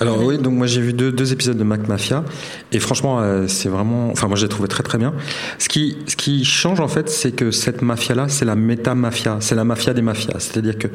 Alors 0.01 0.23
oui, 0.23 0.39
donc 0.39 0.55
moi 0.55 0.67
j'ai 0.67 0.81
vu 0.81 0.93
deux, 0.95 1.13
deux 1.13 1.33
épisodes 1.33 1.59
de 1.59 1.65
Mac 1.65 1.87
Mafia 1.87 2.25
et 2.73 2.81
franchement 2.81 3.21
euh, 3.21 3.47
c'est 3.49 3.69
vraiment, 3.69 4.11
enfin 4.11 4.29
moi 4.29 4.37
j'ai 4.37 4.49
trouvé 4.49 4.67
très 4.67 4.83
très 4.83 4.97
bien. 4.97 5.13
Ce 5.59 5.69
qui 5.69 5.99
ce 6.07 6.17
qui 6.17 6.45
change 6.45 6.81
en 6.81 6.89
fait, 6.89 7.11
c'est 7.11 7.33
que 7.33 7.51
cette 7.51 7.83
mafia 7.83 8.15
là, 8.15 8.29
c'est 8.29 8.47
la 8.47 8.57
méta 8.57 8.95
mafia, 8.95 9.37
c'est 9.41 9.55
la 9.55 9.65
mafia 9.65 9.93
des 9.93 10.03
mafias. 10.03 10.39
C'est-à-dire 10.39 10.79
que 10.79 10.89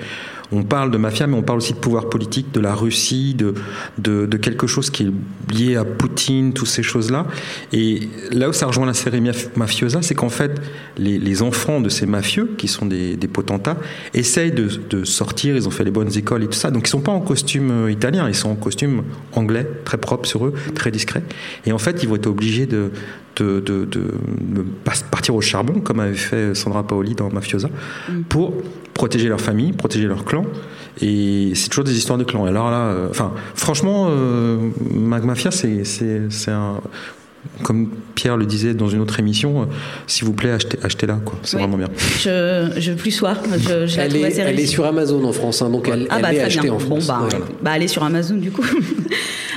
on 0.52 0.64
parle 0.64 0.92
de 0.92 0.98
mafia, 0.98 1.26
mais 1.26 1.36
on 1.36 1.42
parle 1.42 1.58
aussi 1.58 1.74
de 1.74 1.80
pouvoir 1.80 2.08
politique, 2.08 2.52
de 2.54 2.60
la 2.60 2.76
Russie, 2.76 3.34
de, 3.34 3.56
de, 3.98 4.28
de 4.28 4.38
quelque 4.38 4.68
chose 4.68 4.92
qui 4.92 5.04
est 5.04 5.52
lié 5.52 5.76
à 5.76 5.84
Poutine, 5.84 6.54
toutes 6.54 6.68
ces 6.68 6.84
choses-là. 6.84 7.26
Et 7.74 8.10
là 8.32 8.50
où 8.50 8.54
ça 8.54 8.68
rejoint 8.68 8.86
la 8.86 8.94
série 8.94 9.22
Maf- 9.22 9.50
Mafiosa, 9.56 10.04
c'est 10.04 10.14
qu'en 10.14 10.30
fait, 10.30 10.62
les, 10.98 11.18
les 11.18 11.42
enfants 11.42 11.82
de 11.82 11.90
ces 11.90 12.06
mafieux, 12.06 12.54
qui 12.60 12.68
sont 12.68 12.86
des, 12.86 13.16
des 13.16 13.28
potentats, 13.28 13.78
essayent 14.14 14.52
de, 14.52 14.70
de 14.88 15.04
sortir, 15.04 15.56
ils 15.56 15.68
ont 15.68 15.72
fait 15.72 15.84
les 15.84 15.90
bonnes 15.90 16.16
écoles 16.16 16.44
et 16.44 16.48
tout 16.48 16.54
ça. 16.54 16.70
Donc 16.70 16.88
ils 16.88 16.92
sont 16.92 17.02
pas 17.02 17.12
en 17.12 17.22
costume 17.22 17.72
euh, 17.72 17.92
italien, 17.92 18.28
ils 18.30 18.36
sont 18.36 18.50
en 18.50 18.56
costume 18.56 18.95
anglais, 19.34 19.68
très 19.86 19.98
propre 19.98 20.28
sur 20.28 20.46
eux, 20.46 20.54
très 20.76 20.92
discret. 20.92 21.24
Et 21.66 21.72
en 21.72 21.78
fait, 21.78 22.04
ils 22.04 22.10
vont 22.10 22.16
être 22.16 22.28
obligés 22.28 22.66
de, 22.66 22.92
de, 23.38 23.60
de, 23.60 23.86
de- 23.86 24.14
de 24.32 24.62
pas- 24.84 24.94
partir 25.12 25.36
au 25.36 25.42
charbon, 25.42 25.80
comme 25.82 26.00
avait 26.00 26.14
fait 26.14 26.56
Sandra 26.56 26.86
Paoli 26.86 27.16
dans 27.16 27.30
Mafiosa, 27.30 27.70
pour 28.30 28.54
protéger 28.94 29.28
leur 29.28 29.42
famille, 29.42 29.74
protéger 29.74 30.08
leur 30.08 30.24
clan. 30.26 30.46
Et 31.02 31.52
c'est 31.56 31.68
toujours 31.70 31.84
des 31.84 31.98
histoires 31.98 32.18
de 32.18 32.24
clans. 32.24 32.46
Alors 32.46 32.72
là, 32.72 32.86
euh, 32.88 33.10
franchement, 33.56 34.08
euh, 34.10 34.58
Mag 34.94 35.26
Mafia, 35.26 35.52
c'est 35.52 35.84
un. 36.52 36.80
Comme 37.64 37.90
Pierre 38.16 38.38
le 38.38 38.46
disait 38.46 38.74
dans 38.74 38.88
une 38.90 39.00
autre 39.02 39.20
émission, 39.20 39.62
euh, 39.62 39.66
s'il 40.08 40.26
vous 40.26 40.34
plaît, 40.34 40.52
achetez, 40.52 40.78
achetez-la, 40.84 41.16
quoi. 41.16 41.36
C'est 41.44 41.56
Oui. 41.58 41.62
vraiment 41.64 41.78
bien. 41.78 41.88
Je, 42.20 42.72
je 42.78 42.92
plus 42.94 43.12
soir. 43.12 43.38
Je, 43.58 43.88
je 43.88 43.98
la 43.98 44.06
Elle 44.06 44.16
est, 44.18 44.38
elle 44.40 44.60
est 44.60 44.66
sur 44.66 44.86
Amazon 44.86 45.24
en 45.24 45.32
France, 45.32 45.62
hein, 45.62 45.70
donc 45.70 45.88
elle, 45.88 46.08
Ah 46.10 46.16
elle 46.18 46.22
bah 46.22 46.34
est 46.34 46.40
achetée 46.42 46.62
bien. 46.64 46.74
en 46.74 46.80
France. 46.80 47.08
Bon 47.08 47.14
bah, 47.14 47.28
Voilà. 47.30 47.46
bah 47.62 47.72
allez 47.72 47.88
sur 47.88 48.04
Amazon 48.04 48.36
du 48.36 48.52
coup. 48.52 48.64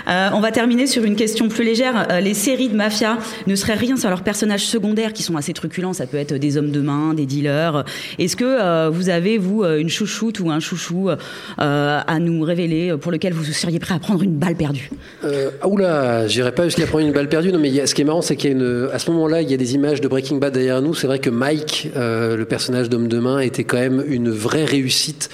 Euh, 0.09 0.29
on 0.33 0.41
va 0.41 0.51
terminer 0.53 0.87
sur 0.87 1.05
une 1.05 1.17
question 1.17 1.49
plus 1.49 1.65
légère. 1.65 2.07
Euh, 2.11 2.21
les 2.21 2.35
séries 2.35 2.69
de 2.69 2.77
mafia 2.77 3.19
ne 3.47 3.55
seraient 3.55 3.75
rien 3.75 3.97
sans 3.97 4.09
leurs 4.09 4.23
personnages 4.23 4.65
secondaires 4.67 5.13
qui 5.13 5.23
sont 5.23 5.37
assez 5.37 5.53
truculents. 5.53 5.93
Ça 5.93 6.07
peut 6.07 6.17
être 6.17 6.35
des 6.35 6.57
hommes 6.57 6.71
de 6.71 6.81
main, 6.81 7.15
des 7.15 7.27
dealers. 7.27 7.85
Est-ce 8.19 8.37
que 8.37 8.45
euh, 8.45 8.91
vous 8.91 9.09
avez 9.11 9.39
vous 9.39 9.65
une 9.65 9.89
chouchoute 9.89 10.41
ou 10.41 10.51
un 10.51 10.61
chouchou 10.61 11.11
à 11.59 12.19
nous 12.21 12.43
révéler 12.43 12.95
pour 13.01 13.13
lequel 13.13 13.33
vous 13.33 13.45
seriez 13.45 13.79
prêt 13.79 13.95
à 13.95 13.99
prendre 13.99 14.23
une 14.23 14.37
balle 14.37 14.55
perdue? 14.57 14.91
Ah 15.23 15.69
oula, 15.69 16.27
j'irai 16.27 16.53
pas 16.53 16.65
jusqu'à 16.65 16.87
prendre 16.87 17.05
une 17.07 17.13
balle 17.13 17.29
perdue. 17.29 17.53
Non, 17.53 17.59
mais 17.59 17.71
y 17.71 17.81
a- 17.81 17.87
ce 17.87 17.95
qui 17.95 18.03
est 18.03 18.05
marrant, 18.05 18.23
c'est 18.23 18.37
qu'il 18.37 18.51
y 18.51 18.53
a 18.53 18.57
une, 18.57 18.89
à 18.93 18.99
ce 18.99 19.11
moment-là, 19.11 19.43
il 19.43 19.51
y 19.51 19.55
a 19.55 19.57
des 19.57 19.75
images 19.75 20.01
de 20.01 20.09
Breaking 20.09 20.37
Bad 20.37 20.53
derrière 20.55 20.81
nous. 20.83 20.95
C'est 20.95 21.07
vrai 21.07 21.19
que 21.19 21.31
Mike, 21.31 21.91
le 21.95 22.45
personnage 22.45 22.89
d'homme 22.89 23.09
de 23.09 23.19
main, 23.19 23.41
était 23.41 23.65
quand 23.65 23.79
même 23.79 24.03
une 24.07 24.31
vraie 24.31 24.65
réussite 24.65 25.29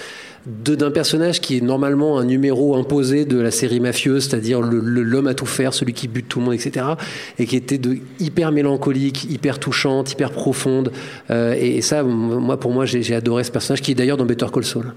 d'un 0.46 0.90
personnage 0.90 1.40
qui 1.40 1.56
est 1.56 1.60
normalement 1.60 2.18
un 2.18 2.24
numéro 2.24 2.76
imposé 2.76 3.24
de 3.24 3.38
la 3.38 3.50
série 3.50 3.80
mafieuse, 3.80 4.28
c'est-à-dire 4.28 4.60
l'homme 4.60 5.26
à 5.26 5.34
tout 5.34 5.46
faire, 5.46 5.72
celui 5.72 5.94
qui 5.94 6.06
bute 6.06 6.28
tout 6.28 6.38
le 6.40 6.44
monde, 6.46 6.54
etc. 6.54 6.86
Et 7.38 7.46
qui 7.46 7.56
était 7.56 7.78
de 7.78 7.98
hyper 8.20 8.52
mélancolique, 8.52 9.24
hyper 9.24 9.58
touchante, 9.58 10.12
hyper 10.12 10.30
profonde. 10.30 10.92
Euh, 11.30 11.54
et, 11.58 11.76
et 11.76 11.82
ça, 11.82 12.02
moi, 12.02 12.58
pour 12.58 12.72
moi, 12.72 12.84
j'ai 12.84 13.14
adoré 13.14 13.44
ce 13.44 13.50
personnage 13.50 13.80
qui 13.80 13.92
est 13.92 13.94
d'ailleurs 13.94 14.16
dans 14.16 14.26
Better 14.26 14.46
Call 14.52 14.64
Saul. 14.64 14.94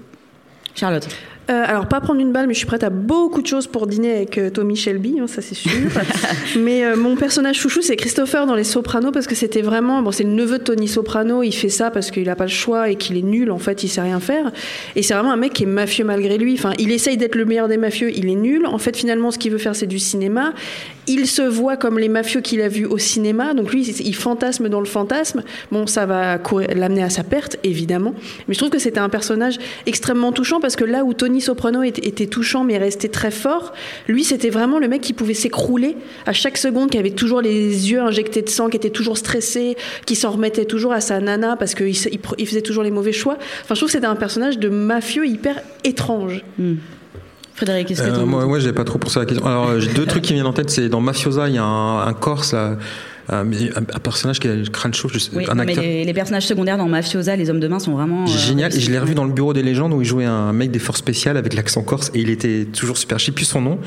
Charlotte 0.74 1.08
Euh, 1.50 1.64
alors, 1.66 1.86
pas 1.86 2.00
prendre 2.00 2.20
une 2.20 2.30
balle, 2.30 2.46
mais 2.46 2.52
je 2.52 2.58
suis 2.58 2.66
prête 2.66 2.84
à 2.84 2.90
beaucoup 2.90 3.40
de 3.40 3.46
choses 3.46 3.66
pour 3.66 3.86
dîner 3.86 4.14
avec 4.16 4.36
euh, 4.36 4.50
Tommy 4.50 4.76
Shelby, 4.76 5.18
hein, 5.18 5.26
ça 5.26 5.40
c'est 5.40 5.54
sûr. 5.54 5.70
mais 6.58 6.84
euh, 6.84 6.94
mon 6.94 7.16
personnage 7.16 7.56
chouchou, 7.56 7.80
c'est 7.80 7.96
Christopher 7.96 8.44
dans 8.44 8.54
Les 8.54 8.64
Sopranos, 8.64 9.12
parce 9.12 9.26
que 9.26 9.34
c'était 9.34 9.62
vraiment. 9.62 10.02
Bon, 10.02 10.12
c'est 10.12 10.24
le 10.24 10.30
neveu 10.30 10.58
de 10.58 10.64
Tony 10.64 10.88
Soprano, 10.88 11.42
il 11.42 11.52
fait 11.52 11.70
ça 11.70 11.90
parce 11.90 12.10
qu'il 12.10 12.24
n'a 12.24 12.36
pas 12.36 12.44
le 12.44 12.50
choix 12.50 12.90
et 12.90 12.96
qu'il 12.96 13.16
est 13.16 13.22
nul, 13.22 13.50
en 13.50 13.58
fait, 13.58 13.82
il 13.82 13.88
sait 13.88 14.02
rien 14.02 14.20
faire. 14.20 14.52
Et 14.94 15.02
c'est 15.02 15.14
vraiment 15.14 15.32
un 15.32 15.36
mec 15.36 15.54
qui 15.54 15.62
est 15.62 15.66
mafieux 15.66 16.04
malgré 16.04 16.36
lui. 16.36 16.52
Enfin, 16.52 16.72
il 16.78 16.92
essaye 16.92 17.16
d'être 17.16 17.34
le 17.34 17.46
meilleur 17.46 17.68
des 17.68 17.78
mafieux, 17.78 18.10
il 18.14 18.28
est 18.28 18.34
nul. 18.34 18.66
En 18.66 18.78
fait, 18.78 18.94
finalement, 18.94 19.30
ce 19.30 19.38
qu'il 19.38 19.52
veut 19.52 19.58
faire, 19.58 19.74
c'est 19.74 19.86
du 19.86 19.98
cinéma. 19.98 20.52
Il 21.06 21.26
se 21.26 21.40
voit 21.40 21.78
comme 21.78 21.98
les 21.98 22.10
mafieux 22.10 22.42
qu'il 22.42 22.60
a 22.60 22.68
vus 22.68 22.84
au 22.84 22.98
cinéma, 22.98 23.54
donc 23.54 23.72
lui, 23.72 23.82
il 23.82 24.14
fantasme 24.14 24.68
dans 24.68 24.80
le 24.80 24.86
fantasme. 24.86 25.42
Bon, 25.72 25.86
ça 25.86 26.04
va 26.04 26.38
l'amener 26.74 27.02
à 27.02 27.08
sa 27.08 27.24
perte, 27.24 27.56
évidemment. 27.64 28.12
Mais 28.46 28.52
je 28.52 28.58
trouve 28.58 28.68
que 28.68 28.78
c'était 28.78 29.00
un 29.00 29.08
personnage 29.08 29.56
extrêmement 29.86 30.32
touchant 30.32 30.60
parce 30.60 30.76
que 30.76 30.84
là 30.84 31.04
où 31.04 31.14
Tony 31.14 31.37
Soprano 31.40 31.82
était, 31.82 32.06
était 32.06 32.26
touchant 32.26 32.64
mais 32.64 32.78
restait 32.78 33.08
très 33.08 33.30
fort, 33.30 33.72
lui, 34.06 34.24
c'était 34.24 34.50
vraiment 34.50 34.78
le 34.78 34.88
mec 34.88 35.00
qui 35.00 35.12
pouvait 35.12 35.34
s'écrouler 35.34 35.96
à 36.26 36.32
chaque 36.32 36.56
seconde, 36.56 36.90
qui 36.90 36.98
avait 36.98 37.10
toujours 37.10 37.40
les 37.40 37.90
yeux 37.90 38.00
injectés 38.00 38.42
de 38.42 38.48
sang, 38.48 38.68
qui 38.68 38.76
était 38.76 38.90
toujours 38.90 39.18
stressé, 39.18 39.76
qui 40.06 40.16
s'en 40.16 40.30
remettait 40.30 40.64
toujours 40.64 40.92
à 40.92 41.00
sa 41.00 41.20
nana 41.20 41.56
parce 41.56 41.74
qu'il 41.74 41.88
il, 41.88 42.20
il 42.38 42.46
faisait 42.46 42.62
toujours 42.62 42.82
les 42.82 42.90
mauvais 42.90 43.12
choix. 43.12 43.36
Enfin, 43.62 43.74
je 43.74 43.80
trouve 43.80 43.88
que 43.88 43.92
c'était 43.92 44.06
un 44.06 44.16
personnage 44.16 44.58
de 44.58 44.68
mafieux 44.68 45.26
hyper 45.26 45.60
étrange. 45.84 46.44
Frédéric, 47.54 47.90
est-ce 47.90 48.02
que 48.02 48.08
Euh, 48.08 48.24
moi, 48.24 48.46
ouais, 48.46 48.60
j'ai 48.60 48.72
pas 48.72 48.84
trop 48.84 48.98
pensé 48.98 49.18
à 49.18 49.22
la 49.22 49.26
question. 49.26 49.44
Alors, 49.44 49.68
euh, 49.68 49.80
j'ai 49.80 49.92
deux 49.92 50.06
trucs 50.06 50.22
qui 50.22 50.32
viennent 50.32 50.46
en 50.46 50.52
tête. 50.52 50.70
C'est 50.70 50.88
dans 50.88 51.00
Mafiosa, 51.00 51.48
il 51.48 51.56
y 51.56 51.58
a 51.58 51.64
un, 51.64 52.06
un 52.06 52.12
Corse, 52.12 52.52
là, 52.52 52.76
un, 53.30 53.44
personnage 54.00 54.40
qui 54.40 54.48
a 54.48 54.54
le 54.54 54.64
crâne 54.66 54.94
chauve, 54.94 55.12
je 55.12 55.18
sais- 55.18 55.30
Oui, 55.34 55.44
un 55.48 55.54
mais 55.54 55.74
les, 55.74 56.04
les 56.04 56.14
personnages 56.14 56.46
secondaires 56.46 56.78
dans 56.78 56.88
Mafiosa, 56.88 57.36
les 57.36 57.50
hommes 57.50 57.60
de 57.60 57.68
main 57.68 57.78
sont 57.78 57.92
vraiment. 57.92 58.24
euh, 58.24 58.26
Génial. 58.26 58.74
Et 58.74 58.80
je 58.80 58.90
l'ai 58.90 58.98
revu 58.98 59.14
dans 59.14 59.24
le 59.24 59.32
bureau 59.32 59.52
des 59.52 59.62
légendes 59.62 59.92
où 59.92 60.00
il 60.00 60.06
jouait 60.06 60.24
un 60.24 60.52
mec 60.52 60.70
des 60.70 60.78
forces 60.78 60.98
spéciales 61.00 61.36
avec 61.36 61.54
l'accent 61.54 61.82
corse 61.82 62.10
et 62.14 62.20
il 62.20 62.30
était 62.30 62.64
toujours 62.64 62.96
super. 62.96 63.18
Je 63.18 63.26
sais 63.26 63.32
plus 63.32 63.44
son 63.44 63.60
nom. 63.60 63.78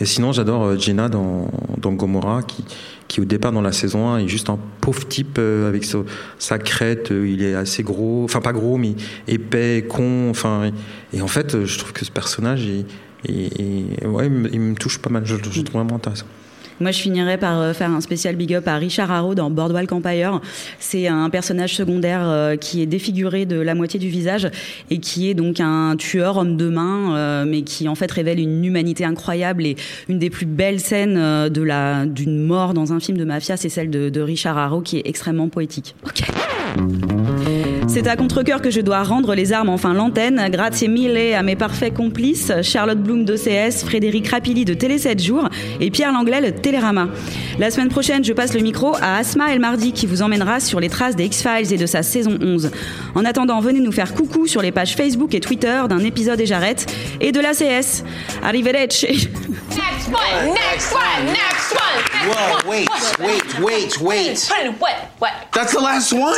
Et 0.00 0.04
sinon, 0.04 0.32
j'adore 0.32 0.64
euh, 0.64 0.78
Jenna 0.78 1.08
dans, 1.08 1.50
dans 1.78 1.92
Gomorrah 1.92 2.42
qui, 2.42 2.64
qui 3.08 3.20
au 3.20 3.24
départ 3.24 3.52
dans 3.52 3.62
la 3.62 3.72
saison 3.72 4.08
1 4.10 4.18
est 4.18 4.28
juste 4.28 4.50
un 4.50 4.58
pauvre 4.80 5.06
type 5.08 5.36
euh, 5.38 5.68
avec 5.68 5.84
sa, 5.84 5.98
sa 6.38 6.58
crête. 6.58 7.10
Il 7.10 7.42
est 7.42 7.54
assez 7.54 7.82
gros, 7.82 8.24
enfin 8.24 8.40
pas 8.40 8.52
gros, 8.52 8.76
mais 8.76 8.92
épais, 9.28 9.84
con. 9.88 10.28
Enfin, 10.30 10.70
et, 11.14 11.22
en 11.22 11.26
fait, 11.28 11.64
je 11.64 11.78
trouve 11.78 11.92
que 11.94 12.04
ce 12.04 12.10
personnage 12.10 12.66
ouais, 12.66 14.26
il 14.26 14.30
me, 14.30 14.52
il 14.52 14.60
me 14.60 14.74
touche 14.74 14.98
pas 14.98 15.10
mal. 15.10 15.22
Je, 15.24 15.36
je 15.50 15.58
le 15.60 15.64
trouve 15.64 15.80
vraiment 15.82 15.96
intéressant. 15.96 16.26
Moi, 16.80 16.92
je 16.92 17.00
finirais 17.02 17.36
par 17.36 17.60
euh, 17.60 17.72
faire 17.74 17.90
un 17.90 18.00
spécial 18.00 18.36
big 18.36 18.54
up 18.54 18.66
à 18.66 18.76
Richard 18.76 19.10
Harrow 19.10 19.34
dans 19.34 19.50
Boardwalk 19.50 19.92
Empire. 19.92 20.40
C'est 20.78 21.08
un 21.08 21.28
personnage 21.28 21.74
secondaire 21.74 22.22
euh, 22.22 22.56
qui 22.56 22.80
est 22.80 22.86
défiguré 22.86 23.44
de 23.44 23.60
la 23.60 23.74
moitié 23.74 24.00
du 24.00 24.08
visage 24.08 24.50
et 24.88 24.98
qui 24.98 25.28
est 25.28 25.34
donc 25.34 25.60
un 25.60 25.94
tueur 25.96 26.38
homme 26.38 26.56
de 26.56 26.70
main, 26.70 27.14
euh, 27.16 27.44
mais 27.46 27.62
qui 27.62 27.86
en 27.86 27.94
fait 27.94 28.10
révèle 28.10 28.40
une 28.40 28.64
humanité 28.64 29.04
incroyable 29.04 29.66
et 29.66 29.76
une 30.08 30.18
des 30.18 30.30
plus 30.30 30.46
belles 30.46 30.80
scènes 30.80 31.50
de 31.50 31.62
la 31.62 32.06
d'une 32.06 32.46
mort 32.46 32.72
dans 32.72 32.94
un 32.94 33.00
film 33.00 33.18
de 33.18 33.24
mafia, 33.24 33.58
c'est 33.58 33.68
celle 33.68 33.90
de, 33.90 34.08
de 34.08 34.20
Richard 34.22 34.56
Harrow 34.56 34.80
qui 34.80 34.96
est 34.96 35.02
extrêmement 35.04 35.50
poétique. 35.50 35.94
Ok. 36.06 36.22
C'est 37.92 38.06
à 38.06 38.14
contre-cœur 38.14 38.62
que 38.62 38.70
je 38.70 38.80
dois 38.80 39.02
rendre 39.02 39.34
les 39.34 39.52
armes, 39.52 39.68
enfin 39.68 39.92
l'antenne. 39.94 40.40
Grazie 40.48 40.88
mille 40.88 41.34
à 41.34 41.42
mes 41.42 41.56
parfaits 41.56 41.92
complices, 41.92 42.52
Charlotte 42.62 43.02
Bloom 43.02 43.24
d'OCS, 43.24 43.84
Frédéric 43.84 44.28
Rapilly 44.28 44.64
de 44.64 44.74
Télé 44.74 44.96
7 44.96 45.20
jours 45.20 45.48
et 45.80 45.90
Pierre 45.90 46.12
Langlais 46.12 46.52
de 46.52 46.56
Télérama. 46.56 47.08
La 47.58 47.72
semaine 47.72 47.88
prochaine, 47.88 48.24
je 48.24 48.32
passe 48.32 48.54
le 48.54 48.60
micro 48.60 48.94
à 49.02 49.16
Asma 49.16 49.52
El 49.52 49.58
Mardi 49.58 49.92
qui 49.92 50.06
vous 50.06 50.22
emmènera 50.22 50.60
sur 50.60 50.78
les 50.78 50.88
traces 50.88 51.16
des 51.16 51.24
X-Files 51.24 51.72
et 51.72 51.78
de 51.78 51.86
sa 51.86 52.04
saison 52.04 52.38
11. 52.40 52.70
En 53.16 53.24
attendant, 53.24 53.58
venez 53.58 53.80
nous 53.80 53.92
faire 53.92 54.14
coucou 54.14 54.46
sur 54.46 54.62
les 54.62 54.70
pages 54.70 54.94
Facebook 54.94 55.34
et 55.34 55.40
Twitter 55.40 55.82
d'un 55.88 55.98
épisode 55.98 56.40
et 56.40 56.46
j'arrête 56.46 56.86
et 57.20 57.32
de 57.32 57.40
l'ACS. 57.40 58.04
Arrivederci. 58.40 59.28
Next 59.70 60.08
one, 60.08 60.54
next 60.54 60.94
one, 60.94 61.26
next 61.26 61.72
one. 61.72 62.30
Whoa, 62.30 62.70
wait, 62.70 62.88
wait, 63.18 63.60
wait, 63.60 64.00
wait. 64.00 64.48
What? 64.78 64.94
What? 65.18 65.32
That's 65.52 65.72
the 65.72 65.80
last 65.80 66.12
one? 66.12 66.36